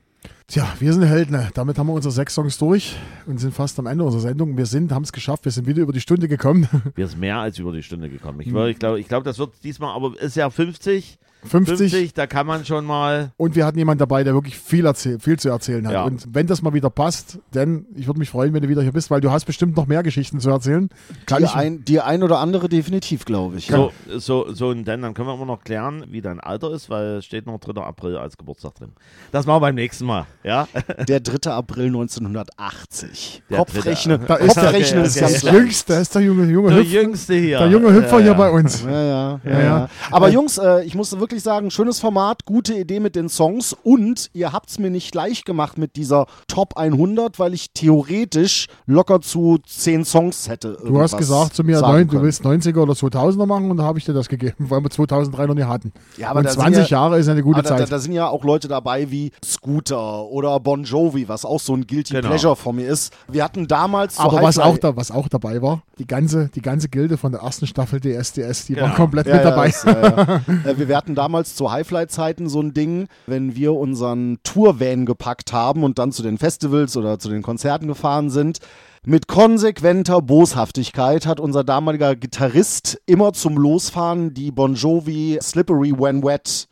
Tja, 0.52 0.68
wir 0.80 0.92
sind 0.92 1.04
Helden. 1.04 1.48
Damit 1.54 1.78
haben 1.78 1.86
wir 1.86 1.94
unsere 1.94 2.12
sechs 2.12 2.34
Songs 2.34 2.58
durch 2.58 2.94
und 3.24 3.38
sind 3.38 3.54
fast 3.54 3.78
am 3.78 3.86
Ende 3.86 4.04
unserer 4.04 4.20
Sendung. 4.20 4.54
Wir 4.58 4.66
sind, 4.66 4.92
haben 4.92 5.02
es 5.02 5.10
geschafft, 5.10 5.46
wir 5.46 5.52
sind 5.52 5.66
wieder 5.66 5.80
über 5.80 5.94
die 5.94 6.00
Stunde 6.02 6.28
gekommen. 6.28 6.68
Wir 6.94 7.08
sind 7.08 7.20
mehr 7.20 7.38
als 7.38 7.58
über 7.58 7.72
die 7.72 7.82
Stunde 7.82 8.10
gekommen. 8.10 8.38
Ich, 8.42 8.48
ich 8.48 8.78
glaube, 8.78 9.00
ich 9.00 9.08
glaub, 9.08 9.24
das 9.24 9.38
wird 9.38 9.54
diesmal, 9.64 9.96
aber 9.96 10.12
ist 10.20 10.36
ja 10.36 10.50
50. 10.50 11.18
50. 11.44 11.90
50, 11.90 12.14
da 12.14 12.26
kann 12.26 12.46
man 12.46 12.64
schon 12.64 12.84
mal 12.84 13.32
Und 13.36 13.56
wir 13.56 13.66
hatten 13.66 13.76
jemanden 13.76 13.98
dabei, 13.98 14.22
der 14.22 14.32
wirklich 14.32 14.56
viel, 14.56 14.86
erzähl 14.86 15.18
viel 15.18 15.38
zu 15.38 15.48
erzählen 15.48 15.84
hat. 15.86 15.92
Ja. 15.92 16.04
Und 16.04 16.28
wenn 16.32 16.46
das 16.46 16.62
mal 16.62 16.72
wieder 16.72 16.88
passt, 16.88 17.40
denn 17.52 17.86
ich 17.96 18.06
würde 18.06 18.20
mich 18.20 18.30
freuen, 18.30 18.54
wenn 18.54 18.62
du 18.62 18.68
wieder 18.68 18.82
hier 18.82 18.92
bist, 18.92 19.10
weil 19.10 19.20
du 19.20 19.30
hast 19.32 19.44
bestimmt 19.44 19.76
noch 19.76 19.86
mehr 19.86 20.04
Geschichten 20.04 20.38
zu 20.38 20.50
erzählen. 20.50 20.88
Kann 21.26 21.38
Die 21.38 21.44
ich, 21.46 21.54
ein, 21.54 21.84
die 21.84 22.00
ein 22.00 22.22
oder 22.22 22.38
andere 22.38 22.68
definitiv, 22.68 23.24
glaube 23.24 23.56
ich. 23.56 23.66
So, 23.66 23.92
so, 24.16 24.52
so 24.52 24.68
und 24.68 24.84
dann, 24.84 25.02
dann 25.02 25.14
können 25.14 25.28
wir 25.28 25.34
immer 25.34 25.46
noch 25.46 25.64
klären, 25.64 26.04
wie 26.10 26.20
dein 26.20 26.38
Alter 26.38 26.70
ist, 26.70 26.90
weil 26.90 27.16
es 27.16 27.24
steht 27.24 27.46
noch 27.46 27.58
3. 27.58 27.82
April 27.82 28.16
als 28.16 28.36
Geburtstag 28.36 28.76
drin. 28.76 28.92
Das 29.32 29.44
machen 29.44 29.56
wir 29.56 29.60
beim 29.66 29.74
nächsten 29.74 30.04
Mal, 30.04 30.26
ja? 30.44 30.66
Der 31.08 31.20
3. 31.20 31.50
April 31.50 31.86
1980. 31.86 33.42
Der 33.50 33.58
Kopfrechnen, 33.58 34.20
Da 34.26 34.36
ist 34.36 34.56
der- 34.56 34.68
okay, 34.68 34.80
ist 34.80 34.90
okay. 34.92 35.00
ganz 35.00 35.14
das 35.14 35.42
leicht. 35.42 35.56
Jüngste, 35.56 35.92
das 35.94 36.02
ist 36.02 36.14
der 36.14 36.22
junge, 36.22 36.44
junge, 36.50 36.68
Der 36.70 36.78
Hüpf, 36.78 36.90
Jüngste 36.92 37.34
hier. 37.34 37.58
der 37.58 37.68
junge 37.68 37.92
Hüpfer 37.92 38.16
ja, 38.18 38.22
hier 38.22 38.26
ja. 38.32 38.34
bei 38.34 38.50
uns. 38.50 38.82
Ja, 38.84 38.90
ja, 38.90 39.02
ja, 39.02 39.40
Ja, 39.44 39.50
ja. 39.52 39.60
ja. 39.62 39.88
Aber 40.10 40.28
Jungs, 40.28 40.58
äh, 40.58 40.84
ich 40.84 40.94
musste 40.94 41.20
wirklich 41.20 41.42
sagen, 41.42 41.70
schönes 41.70 41.98
Format, 42.00 42.44
gute 42.44 42.74
Idee 42.74 43.00
mit 43.00 43.16
den 43.16 43.28
Songs 43.28 43.76
und 43.82 44.30
ihr 44.32 44.52
habt 44.52 44.70
es 44.70 44.78
mir 44.78 44.90
nicht 44.90 45.14
leicht 45.14 45.44
gemacht 45.44 45.78
mit 45.78 45.96
dieser 45.96 46.26
Top 46.48 46.76
100, 46.76 47.38
weil 47.38 47.54
ich 47.54 47.72
theoretisch 47.72 48.66
locker 48.86 49.20
zu 49.20 49.58
10 49.66 50.04
Songs 50.04 50.48
hätte. 50.48 50.78
Du 50.84 51.00
hast 51.00 51.16
gesagt 51.16 51.54
zu 51.54 51.64
mir, 51.64 51.80
neun, 51.80 52.08
du 52.08 52.20
willst 52.22 52.42
90er 52.44 52.78
oder 52.78 52.92
2000er 52.94 53.46
machen 53.46 53.70
und 53.70 53.76
da 53.76 53.84
habe 53.84 53.98
ich 53.98 54.04
dir 54.04 54.12
das 54.12 54.28
gegeben, 54.28 54.54
weil 54.58 54.80
wir 54.82 54.90
2003 54.90 55.46
noch 55.46 55.54
nie 55.54 55.62
hatten. 55.64 55.92
Ja, 56.16 56.30
aber 56.30 56.40
und 56.40 56.46
da 56.46 56.50
sind 56.52 56.60
20 56.62 56.90
ja- 56.90 56.98
Jahre 56.98 57.18
ist 57.18 57.28
eine 57.28 57.42
gute 57.42 57.58
Aber 57.60 57.68
da, 57.68 57.74
da, 57.76 57.78
Zeit. 57.84 57.92
da 57.92 57.98
sind 57.98 58.12
ja 58.12 58.28
auch 58.28 58.44
Leute 58.44 58.68
dabei 58.68 59.10
wie 59.10 59.32
Scooter 59.44 60.24
oder 60.32 60.58
Bon 60.60 60.82
Jovi, 60.84 61.28
was 61.28 61.44
auch 61.44 61.60
so 61.60 61.74
ein 61.74 61.86
Guilty 61.86 62.14
Genau. 62.14 62.28
Pleasure 62.28 62.56
von 62.56 62.76
mir 62.76 62.88
ist. 62.88 63.12
Wir 63.28 63.44
hatten 63.44 63.68
damals 63.68 64.18
aber 64.18 64.42
was 64.42 64.58
auch, 64.58 64.78
da, 64.78 64.96
was 64.96 65.10
auch 65.10 65.28
dabei 65.28 65.60
war, 65.62 65.82
die 65.98 66.06
ganze, 66.06 66.48
die 66.54 66.62
ganze 66.62 66.88
Gilde 66.88 67.16
von 67.18 67.32
der 67.32 67.42
ersten 67.42 67.66
Staffel 67.66 68.00
DSDS, 68.00 68.66
die 68.66 68.76
war 68.76 68.84
Genau. 68.84 68.94
komplett 68.96 69.26
Ja, 69.26 69.34
mit 69.36 69.44
ja, 69.44 69.50
dabei. 69.50 69.66
das, 69.68 69.84
ja, 69.84 69.92
ja. 70.02 70.40
Äh, 70.72 70.88
wir 70.88 70.96
hatten 70.96 71.14
damals 71.14 71.54
zu 71.54 71.70
Highfly-Zeiten 71.70 72.48
so 72.48 72.60
ein 72.60 72.72
Ding, 72.74 73.06
wenn 73.26 73.54
wir 73.54 73.74
unseren 73.74 74.38
Tour-Van 74.42 75.06
gepackt 75.06 75.52
haben 75.52 75.84
und 75.84 75.98
dann 75.98 76.10
zu 76.12 76.22
den 76.22 76.38
Festivals 76.38 76.96
oder 76.96 77.18
zu 77.18 77.28
den 77.28 77.42
Konzerten 77.42 77.86
gefahren 77.86 78.30
sind. 78.30 78.58
Mit 79.04 79.26
konsequenter 79.26 80.22
Boshaftigkeit 80.22 81.26
hat 81.26 81.40
unser 81.40 81.64
damaliger 81.64 82.14
Gitarrist 82.14 83.00
immer 83.06 83.32
zum 83.32 83.56
Losfahren 83.56 84.32
die 84.32 84.52
Bon 84.52 84.74
Jovi 84.76 85.38
Slippery 85.42 85.92
When 85.98 86.22
Wet 86.22 86.68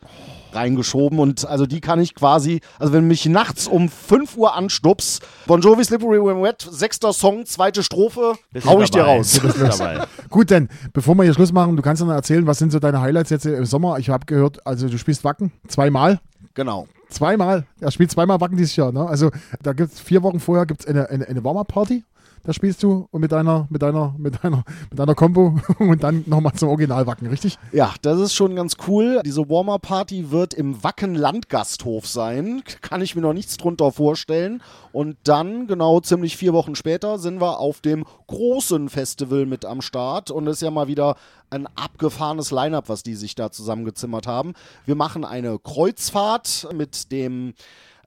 reingeschoben 0.53 1.19
und 1.19 1.45
also 1.45 1.65
die 1.65 1.81
kann 1.81 1.99
ich 1.99 2.15
quasi, 2.15 2.61
also 2.79 2.93
wenn 2.93 3.01
du 3.03 3.07
mich 3.07 3.25
nachts 3.25 3.67
um 3.67 3.89
5 3.89 4.37
Uhr 4.37 4.55
anstups, 4.55 5.19
Bon 5.47 5.61
Jovi 5.61 5.83
Slippery 5.83 6.23
When 6.23 6.41
Wet, 6.43 6.67
sechster 6.69 7.13
Song, 7.13 7.45
zweite 7.45 7.83
Strophe, 7.83 8.33
Bist 8.51 8.67
hau 8.67 8.81
ich 8.81 8.91
dir 8.91 8.99
dabei? 8.99 9.17
raus. 9.17 9.39
Du 9.41 9.47
dabei? 9.67 10.05
Gut, 10.29 10.49
denn 10.49 10.69
bevor 10.93 11.15
wir 11.15 11.23
hier 11.23 11.33
Schluss 11.33 11.51
machen, 11.51 11.75
du 11.75 11.81
kannst 11.81 12.01
dann 12.01 12.09
erzählen, 12.09 12.45
was 12.47 12.59
sind 12.59 12.71
so 12.71 12.79
deine 12.79 13.01
Highlights 13.01 13.29
jetzt 13.29 13.45
im 13.45 13.65
Sommer? 13.65 13.97
Ich 13.99 14.09
habe 14.09 14.25
gehört, 14.25 14.65
also 14.65 14.87
du 14.87 14.97
spielst 14.97 15.23
Wacken 15.23 15.51
zweimal. 15.67 16.19
Genau. 16.53 16.87
Zweimal. 17.09 17.65
Er 17.79 17.91
spielt 17.91 18.11
zweimal 18.11 18.39
Wacken 18.41 18.57
dieses 18.57 18.75
Jahr. 18.75 18.91
Ne? 18.91 19.05
Also 19.05 19.31
da 19.61 19.73
gibt 19.73 19.93
es 19.93 19.99
vier 19.99 20.23
Wochen 20.23 20.39
vorher 20.39 20.65
gibt's 20.65 20.85
eine, 20.85 21.09
eine, 21.09 21.27
eine 21.27 21.43
Warm-Up-Party. 21.43 22.03
Da 22.43 22.53
spielst 22.53 22.81
du 22.81 23.07
und 23.11 23.21
mit 23.21 23.31
deiner, 23.31 23.67
mit 23.69 23.81
deiner, 23.81 24.15
mit 24.17 24.43
deiner, 24.43 24.63
mit 24.89 24.97
deiner 24.97 25.13
Combo 25.13 25.59
und 25.79 26.03
dann 26.03 26.23
nochmal 26.25 26.53
zum 26.53 26.69
Original 26.69 27.05
Wacken, 27.05 27.27
richtig? 27.27 27.59
Ja, 27.71 27.93
das 28.01 28.19
ist 28.19 28.33
schon 28.33 28.55
ganz 28.55 28.77
cool. 28.87 29.21
Diese 29.23 29.47
Warmer-Party 29.47 30.31
wird 30.31 30.55
im 30.55 30.83
Wacken 30.83 31.13
Landgasthof 31.13 32.07
sein. 32.07 32.63
Kann 32.81 33.01
ich 33.01 33.15
mir 33.15 33.21
noch 33.21 33.33
nichts 33.33 33.57
drunter 33.57 33.91
vorstellen. 33.91 34.63
Und 34.91 35.17
dann, 35.23 35.67
genau 35.67 35.99
ziemlich 35.99 36.35
vier 36.35 36.53
Wochen 36.53 36.75
später, 36.75 37.19
sind 37.19 37.39
wir 37.39 37.59
auf 37.59 37.81
dem 37.81 38.05
großen 38.27 38.89
Festival 38.89 39.45
mit 39.45 39.63
am 39.63 39.81
Start. 39.81 40.31
Und 40.31 40.47
es 40.47 40.57
ist 40.57 40.61
ja 40.61 40.71
mal 40.71 40.87
wieder 40.87 41.15
ein 41.51 41.67
abgefahrenes 41.75 42.49
Line-Up, 42.49 42.89
was 42.89 43.03
die 43.03 43.15
sich 43.15 43.35
da 43.35 43.51
zusammengezimmert 43.51 44.25
haben. 44.25 44.53
Wir 44.85 44.95
machen 44.95 45.25
eine 45.25 45.59
Kreuzfahrt 45.59 46.69
mit 46.73 47.11
dem 47.11 47.53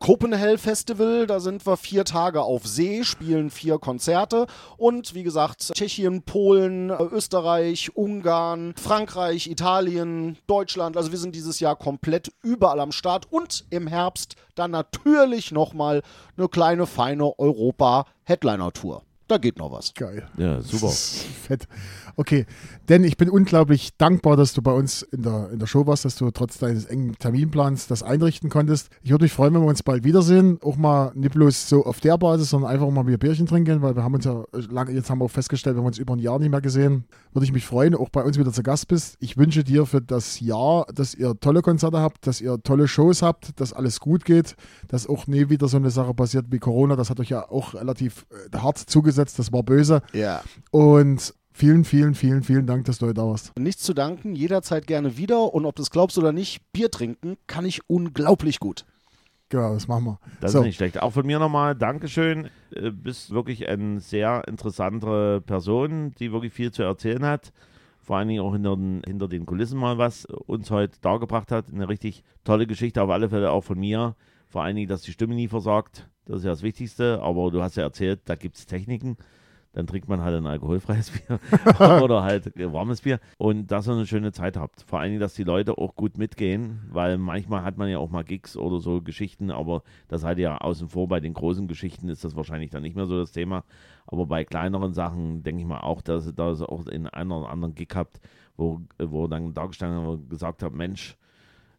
Copenhagen 0.00 0.58
Festival, 0.58 1.26
da 1.26 1.40
sind 1.40 1.66
wir 1.66 1.76
vier 1.76 2.04
Tage 2.04 2.42
auf 2.42 2.66
See, 2.66 3.04
spielen 3.04 3.50
vier 3.50 3.78
Konzerte 3.78 4.46
und 4.76 5.14
wie 5.14 5.22
gesagt 5.22 5.72
Tschechien, 5.74 6.22
Polen, 6.22 6.90
Österreich, 6.90 7.96
Ungarn, 7.96 8.74
Frankreich, 8.76 9.46
Italien, 9.46 10.36
Deutschland. 10.46 10.96
Also 10.96 11.10
wir 11.10 11.18
sind 11.18 11.34
dieses 11.34 11.60
Jahr 11.60 11.76
komplett 11.76 12.32
überall 12.42 12.80
am 12.80 12.92
Start 12.92 13.26
und 13.30 13.64
im 13.70 13.86
Herbst 13.86 14.36
dann 14.54 14.70
natürlich 14.72 15.52
nochmal 15.52 16.02
eine 16.36 16.48
kleine 16.48 16.86
feine 16.86 17.38
Europa 17.38 18.06
Headliner 18.24 18.72
Tour. 18.72 19.02
da 19.28 19.38
geht 19.38 19.58
noch 19.58 19.70
was. 19.72 19.94
Geil. 19.94 20.28
Ja, 20.36 20.60
super. 20.60 20.88
Fett. 21.46 21.66
Okay, 22.16 22.46
denn 22.88 23.04
ich 23.04 23.16
bin 23.16 23.28
unglaublich 23.28 23.96
dankbar, 23.96 24.36
dass 24.36 24.52
du 24.52 24.62
bei 24.62 24.72
uns 24.72 25.02
in 25.02 25.22
der, 25.22 25.50
in 25.52 25.58
der 25.58 25.66
Show 25.66 25.86
warst, 25.86 26.04
dass 26.04 26.16
du 26.16 26.30
trotz 26.30 26.58
deines 26.58 26.84
engen 26.84 27.16
Terminplans 27.18 27.86
das 27.86 28.02
einrichten 28.02 28.50
konntest. 28.50 28.88
Ich 29.02 29.10
würde 29.10 29.24
mich 29.24 29.32
freuen, 29.32 29.54
wenn 29.54 29.62
wir 29.62 29.68
uns 29.68 29.82
bald 29.82 30.04
wiedersehen. 30.04 30.58
Auch 30.62 30.76
mal 30.76 31.12
nicht 31.14 31.34
bloß 31.34 31.68
so 31.68 31.84
auf 31.84 32.00
der 32.00 32.18
Basis, 32.18 32.50
sondern 32.50 32.70
einfach 32.70 32.88
mal 32.90 33.06
wieder 33.06 33.18
Bierchen 33.18 33.46
trinken, 33.46 33.82
weil 33.82 33.96
wir 33.96 34.04
haben 34.04 34.14
uns 34.14 34.24
ja 34.24 34.44
lange, 34.70 34.92
jetzt 34.92 35.10
haben 35.10 35.18
wir 35.18 35.24
auch 35.24 35.30
festgestellt, 35.30 35.76
wir 35.76 35.80
haben 35.80 35.86
uns 35.86 35.98
über 35.98 36.14
ein 36.14 36.20
Jahr 36.20 36.38
nicht 36.38 36.50
mehr 36.50 36.60
gesehen. 36.60 37.04
Würde 37.32 37.44
ich 37.44 37.52
mich 37.52 37.66
freuen, 37.66 37.94
auch 37.94 38.10
bei 38.10 38.22
uns 38.22 38.38
wieder 38.38 38.52
zu 38.52 38.62
Gast 38.62 38.88
bist. 38.88 39.16
Ich 39.20 39.36
wünsche 39.36 39.64
dir 39.64 39.86
für 39.86 40.00
das 40.00 40.40
Jahr, 40.40 40.86
dass 40.94 41.14
ihr 41.14 41.34
tolle 41.40 41.62
Konzerte 41.62 41.98
habt, 41.98 42.26
dass 42.26 42.40
ihr 42.40 42.62
tolle 42.62 42.86
Shows 42.86 43.22
habt, 43.22 43.60
dass 43.60 43.72
alles 43.72 44.00
gut 44.00 44.24
geht, 44.24 44.54
dass 44.88 45.08
auch 45.08 45.26
nie 45.26 45.48
wieder 45.48 45.68
so 45.68 45.76
eine 45.76 45.90
Sache 45.90 46.14
passiert 46.14 46.46
wie 46.50 46.58
Corona. 46.58 46.96
Das 46.96 47.10
hat 47.10 47.18
euch 47.20 47.30
ja 47.30 47.48
auch 47.48 47.74
relativ 47.74 48.26
äh, 48.30 48.56
hart 48.56 48.78
zugesetzt, 48.78 49.38
das 49.38 49.52
war 49.52 49.62
böse. 49.62 50.02
Ja. 50.12 50.42
Und 50.70 51.34
vielen, 51.54 51.84
vielen, 51.84 52.14
vielen, 52.14 52.42
vielen 52.42 52.66
Dank, 52.66 52.84
dass 52.84 52.98
du 52.98 53.06
heute 53.06 53.14
da 53.14 53.26
warst. 53.26 53.52
Nichts 53.58 53.82
zu 53.82 53.94
danken, 53.94 54.34
jederzeit 54.34 54.86
gerne 54.86 55.16
wieder. 55.16 55.54
Und 55.54 55.64
ob 55.64 55.76
du 55.76 55.82
es 55.82 55.90
glaubst 55.90 56.18
oder 56.18 56.32
nicht, 56.32 56.60
Bier 56.72 56.90
trinken 56.90 57.36
kann 57.46 57.64
ich 57.64 57.88
unglaublich 57.88 58.60
gut. 58.60 58.84
Genau, 59.48 59.72
das 59.72 59.86
machen 59.86 60.04
wir. 60.04 60.18
Das 60.40 60.52
so, 60.52 60.58
ist 60.58 60.64
nicht 60.64 60.76
schlecht. 60.76 61.00
Auch 61.00 61.12
von 61.12 61.26
mir 61.26 61.38
nochmal 61.38 61.74
Dankeschön. 61.74 62.48
Du 62.72 62.90
bist 62.90 63.30
wirklich 63.30 63.68
eine 63.68 64.00
sehr 64.00 64.42
interessante 64.48 65.42
Person, 65.42 66.12
die 66.18 66.32
wirklich 66.32 66.52
viel 66.52 66.72
zu 66.72 66.82
erzählen 66.82 67.24
hat. 67.24 67.52
Vor 68.00 68.16
allen 68.16 68.28
Dingen 68.28 68.42
auch 68.42 68.52
hinter 68.52 68.76
den, 68.76 69.02
hinter 69.06 69.28
den 69.28 69.46
Kulissen 69.46 69.78
mal 69.78 69.96
was 69.96 70.26
uns 70.26 70.70
heute 70.70 70.98
dargebracht 71.00 71.52
hat. 71.52 71.72
Eine 71.72 71.88
richtig 71.88 72.24
tolle 72.42 72.66
Geschichte, 72.66 73.02
auf 73.02 73.10
alle 73.10 73.28
Fälle 73.28 73.50
auch 73.50 73.62
von 73.62 73.78
mir. 73.78 74.16
Vor 74.48 74.62
allen 74.62 74.76
Dingen, 74.76 74.88
dass 74.88 75.02
die 75.02 75.12
Stimme 75.12 75.34
nie 75.34 75.48
versagt. 75.48 76.08
Das 76.24 76.38
ist 76.38 76.44
ja 76.44 76.50
das 76.50 76.62
Wichtigste. 76.62 77.20
Aber 77.22 77.50
du 77.50 77.62
hast 77.62 77.76
ja 77.76 77.84
erzählt, 77.84 78.22
da 78.24 78.34
gibt 78.34 78.56
es 78.56 78.66
Techniken. 78.66 79.16
Dann 79.74 79.86
trinkt 79.86 80.08
man 80.08 80.22
halt 80.22 80.36
ein 80.36 80.46
alkoholfreies 80.46 81.10
Bier 81.28 81.40
oder 82.02 82.22
halt 82.22 82.52
warmes 82.56 83.02
Bier. 83.02 83.20
Und 83.36 83.70
dass 83.70 83.88
ihr 83.88 83.92
eine 83.92 84.06
schöne 84.06 84.32
Zeit 84.32 84.56
habt. 84.56 84.82
Vor 84.82 85.00
allen 85.00 85.10
Dingen, 85.10 85.20
dass 85.20 85.34
die 85.34 85.44
Leute 85.44 85.76
auch 85.76 85.94
gut 85.96 86.16
mitgehen, 86.16 86.80
weil 86.90 87.18
manchmal 87.18 87.64
hat 87.64 87.76
man 87.76 87.88
ja 87.88 87.98
auch 87.98 88.10
mal 88.10 88.24
Gigs 88.24 88.56
oder 88.56 88.80
so 88.80 89.02
Geschichten, 89.02 89.50
aber 89.50 89.82
das 90.08 90.24
halt 90.24 90.38
ja 90.38 90.58
außen 90.58 90.88
vor. 90.88 91.08
Bei 91.08 91.20
den 91.20 91.34
großen 91.34 91.68
Geschichten 91.68 92.08
ist 92.08 92.24
das 92.24 92.36
wahrscheinlich 92.36 92.70
dann 92.70 92.82
nicht 92.82 92.96
mehr 92.96 93.06
so 93.06 93.18
das 93.18 93.32
Thema. 93.32 93.64
Aber 94.06 94.26
bei 94.26 94.44
kleineren 94.44 94.94
Sachen 94.94 95.42
denke 95.42 95.62
ich 95.62 95.66
mal 95.66 95.80
auch, 95.80 96.02
dass 96.02 96.26
ihr 96.26 96.32
da 96.32 96.52
auch 96.52 96.86
in 96.86 97.06
einer 97.08 97.38
oder 97.38 97.50
anderen 97.50 97.74
Gig 97.74 97.88
habt, 97.94 98.20
wo, 98.56 98.80
wo 98.98 99.26
dann 99.26 99.54
haben 99.54 100.06
und 100.06 100.30
gesagt 100.30 100.62
habt, 100.62 100.74
Mensch, 100.74 101.16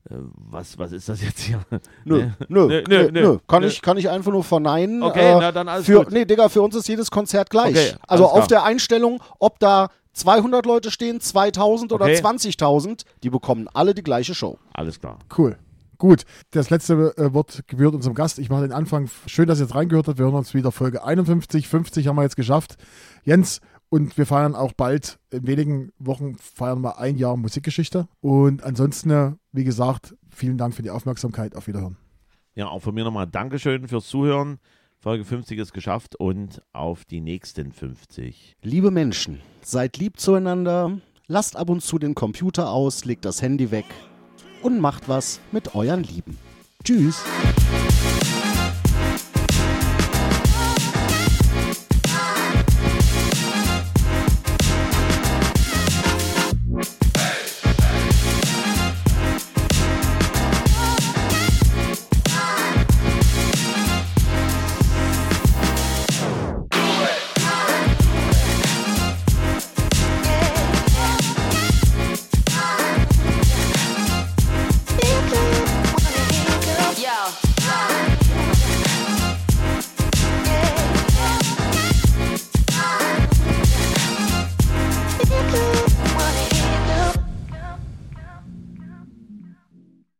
was, 0.09 0.77
was 0.77 0.91
ist 0.91 1.09
das 1.09 1.21
jetzt 1.21 1.39
hier? 1.39 1.59
Nö, 2.03 2.29
nö, 2.47 2.67
Nö, 2.67 2.83
nö, 2.87 3.11
nö. 3.11 3.37
Kann, 3.47 3.61
Nö. 3.63 3.67
Ich, 3.67 3.81
kann 3.81 3.97
ich 3.97 4.09
einfach 4.09 4.31
nur 4.31 4.43
verneinen. 4.43 5.01
Okay, 5.01 5.33
Äh, 5.33 5.39
na 5.39 5.51
dann 5.51 5.67
alles 5.67 5.85
für, 5.85 6.03
gut. 6.03 6.11
Nee, 6.11 6.25
Digga, 6.25 6.47
für 6.49 6.61
uns 6.61 6.75
ist 6.75 6.87
jedes 6.87 7.09
Konzert 7.09 7.49
gleich. 7.49 7.69
Okay, 7.75 7.93
also 8.07 8.25
auf 8.27 8.47
der 8.47 8.63
Einstellung, 8.63 9.21
ob 9.39 9.59
da 9.59 9.89
200 10.13 10.65
Leute 10.65 10.91
stehen, 10.91 11.19
2000 11.19 11.91
oder 11.91 12.05
Okay. 12.05 12.21
20.000, 12.21 13.03
die 13.23 13.29
bekommen 13.29 13.67
alle 13.73 13.93
die 13.93 14.03
gleiche 14.03 14.35
Show. 14.35 14.57
Alles 14.73 14.99
klar. 14.99 15.17
cool. 15.37 15.57
Gut, 15.97 16.23
das 16.51 16.69
letzte 16.69 17.13
äh, 17.17 17.33
Wort 17.33 17.63
gebührt 17.67 17.95
unserem 17.95 18.15
Gast. 18.15 18.37
Ich 18.37 18.49
mache 18.49 18.63
den 18.63 18.73
Anfang. 18.73 19.09
Schön, 19.27 19.47
dass 19.47 19.59
ihr 19.59 19.63
jetzt 19.63 19.75
reingehört 19.75 20.07
habt. 20.09 20.17
Wir 20.19 20.25
hören 20.25 20.35
uns 20.35 20.53
wieder 20.53 20.71
Folge 20.73 21.03
51, 21.05 21.67
50 21.69 22.07
haben 22.07 22.17
wir 22.17 22.23
jetzt 22.23 22.35
geschafft. 22.35 22.75
Jens, 23.23 23.61
und 23.89 24.17
wir 24.17 24.25
feiern 24.25 24.55
auch 24.55 24.73
bald, 24.73 25.19
in 25.31 25.47
wenigen 25.47 25.91
Wochen 25.99 26.37
feiern 26.37 26.81
wir 26.81 26.99
ein 26.99 27.17
Jahr 27.17 27.37
Musikgeschichte. 27.37 28.07
Und 28.21 28.63
ansonsten, 28.63 29.39
wie 29.51 29.63
gesagt, 29.63 30.15
vielen 30.29 30.57
Dank 30.57 30.73
für 30.73 30.83
die 30.83 30.89
Aufmerksamkeit. 30.89 31.55
Auf 31.55 31.67
Wiederhören. 31.67 31.97
Ja, 32.55 32.67
auch 32.67 32.81
von 32.81 32.95
mir 32.95 33.03
nochmal 33.03 33.27
Dankeschön 33.27 33.87
fürs 33.87 34.07
Zuhören. 34.07 34.59
Folge 34.99 35.23
50 35.23 35.59
ist 35.59 35.73
geschafft 35.73 36.15
und 36.15 36.61
auf 36.73 37.05
die 37.05 37.21
nächsten 37.21 37.71
50. 37.71 38.55
Liebe 38.63 38.91
Menschen, 38.91 39.41
seid 39.61 39.97
lieb 39.97 40.19
zueinander, 40.19 40.99
lasst 41.27 41.55
ab 41.57 41.69
und 41.69 41.81
zu 41.81 41.99
den 41.99 42.15
Computer 42.15 42.71
aus, 42.71 43.05
legt 43.05 43.25
das 43.25 43.41
Handy 43.41 43.71
weg 43.71 43.85
und 44.63 44.79
macht 44.79 45.07
was 45.07 45.39
mit 45.51 45.75
euren 45.75 46.03
Lieben. 46.03 46.39
Tschüss. 46.83 47.23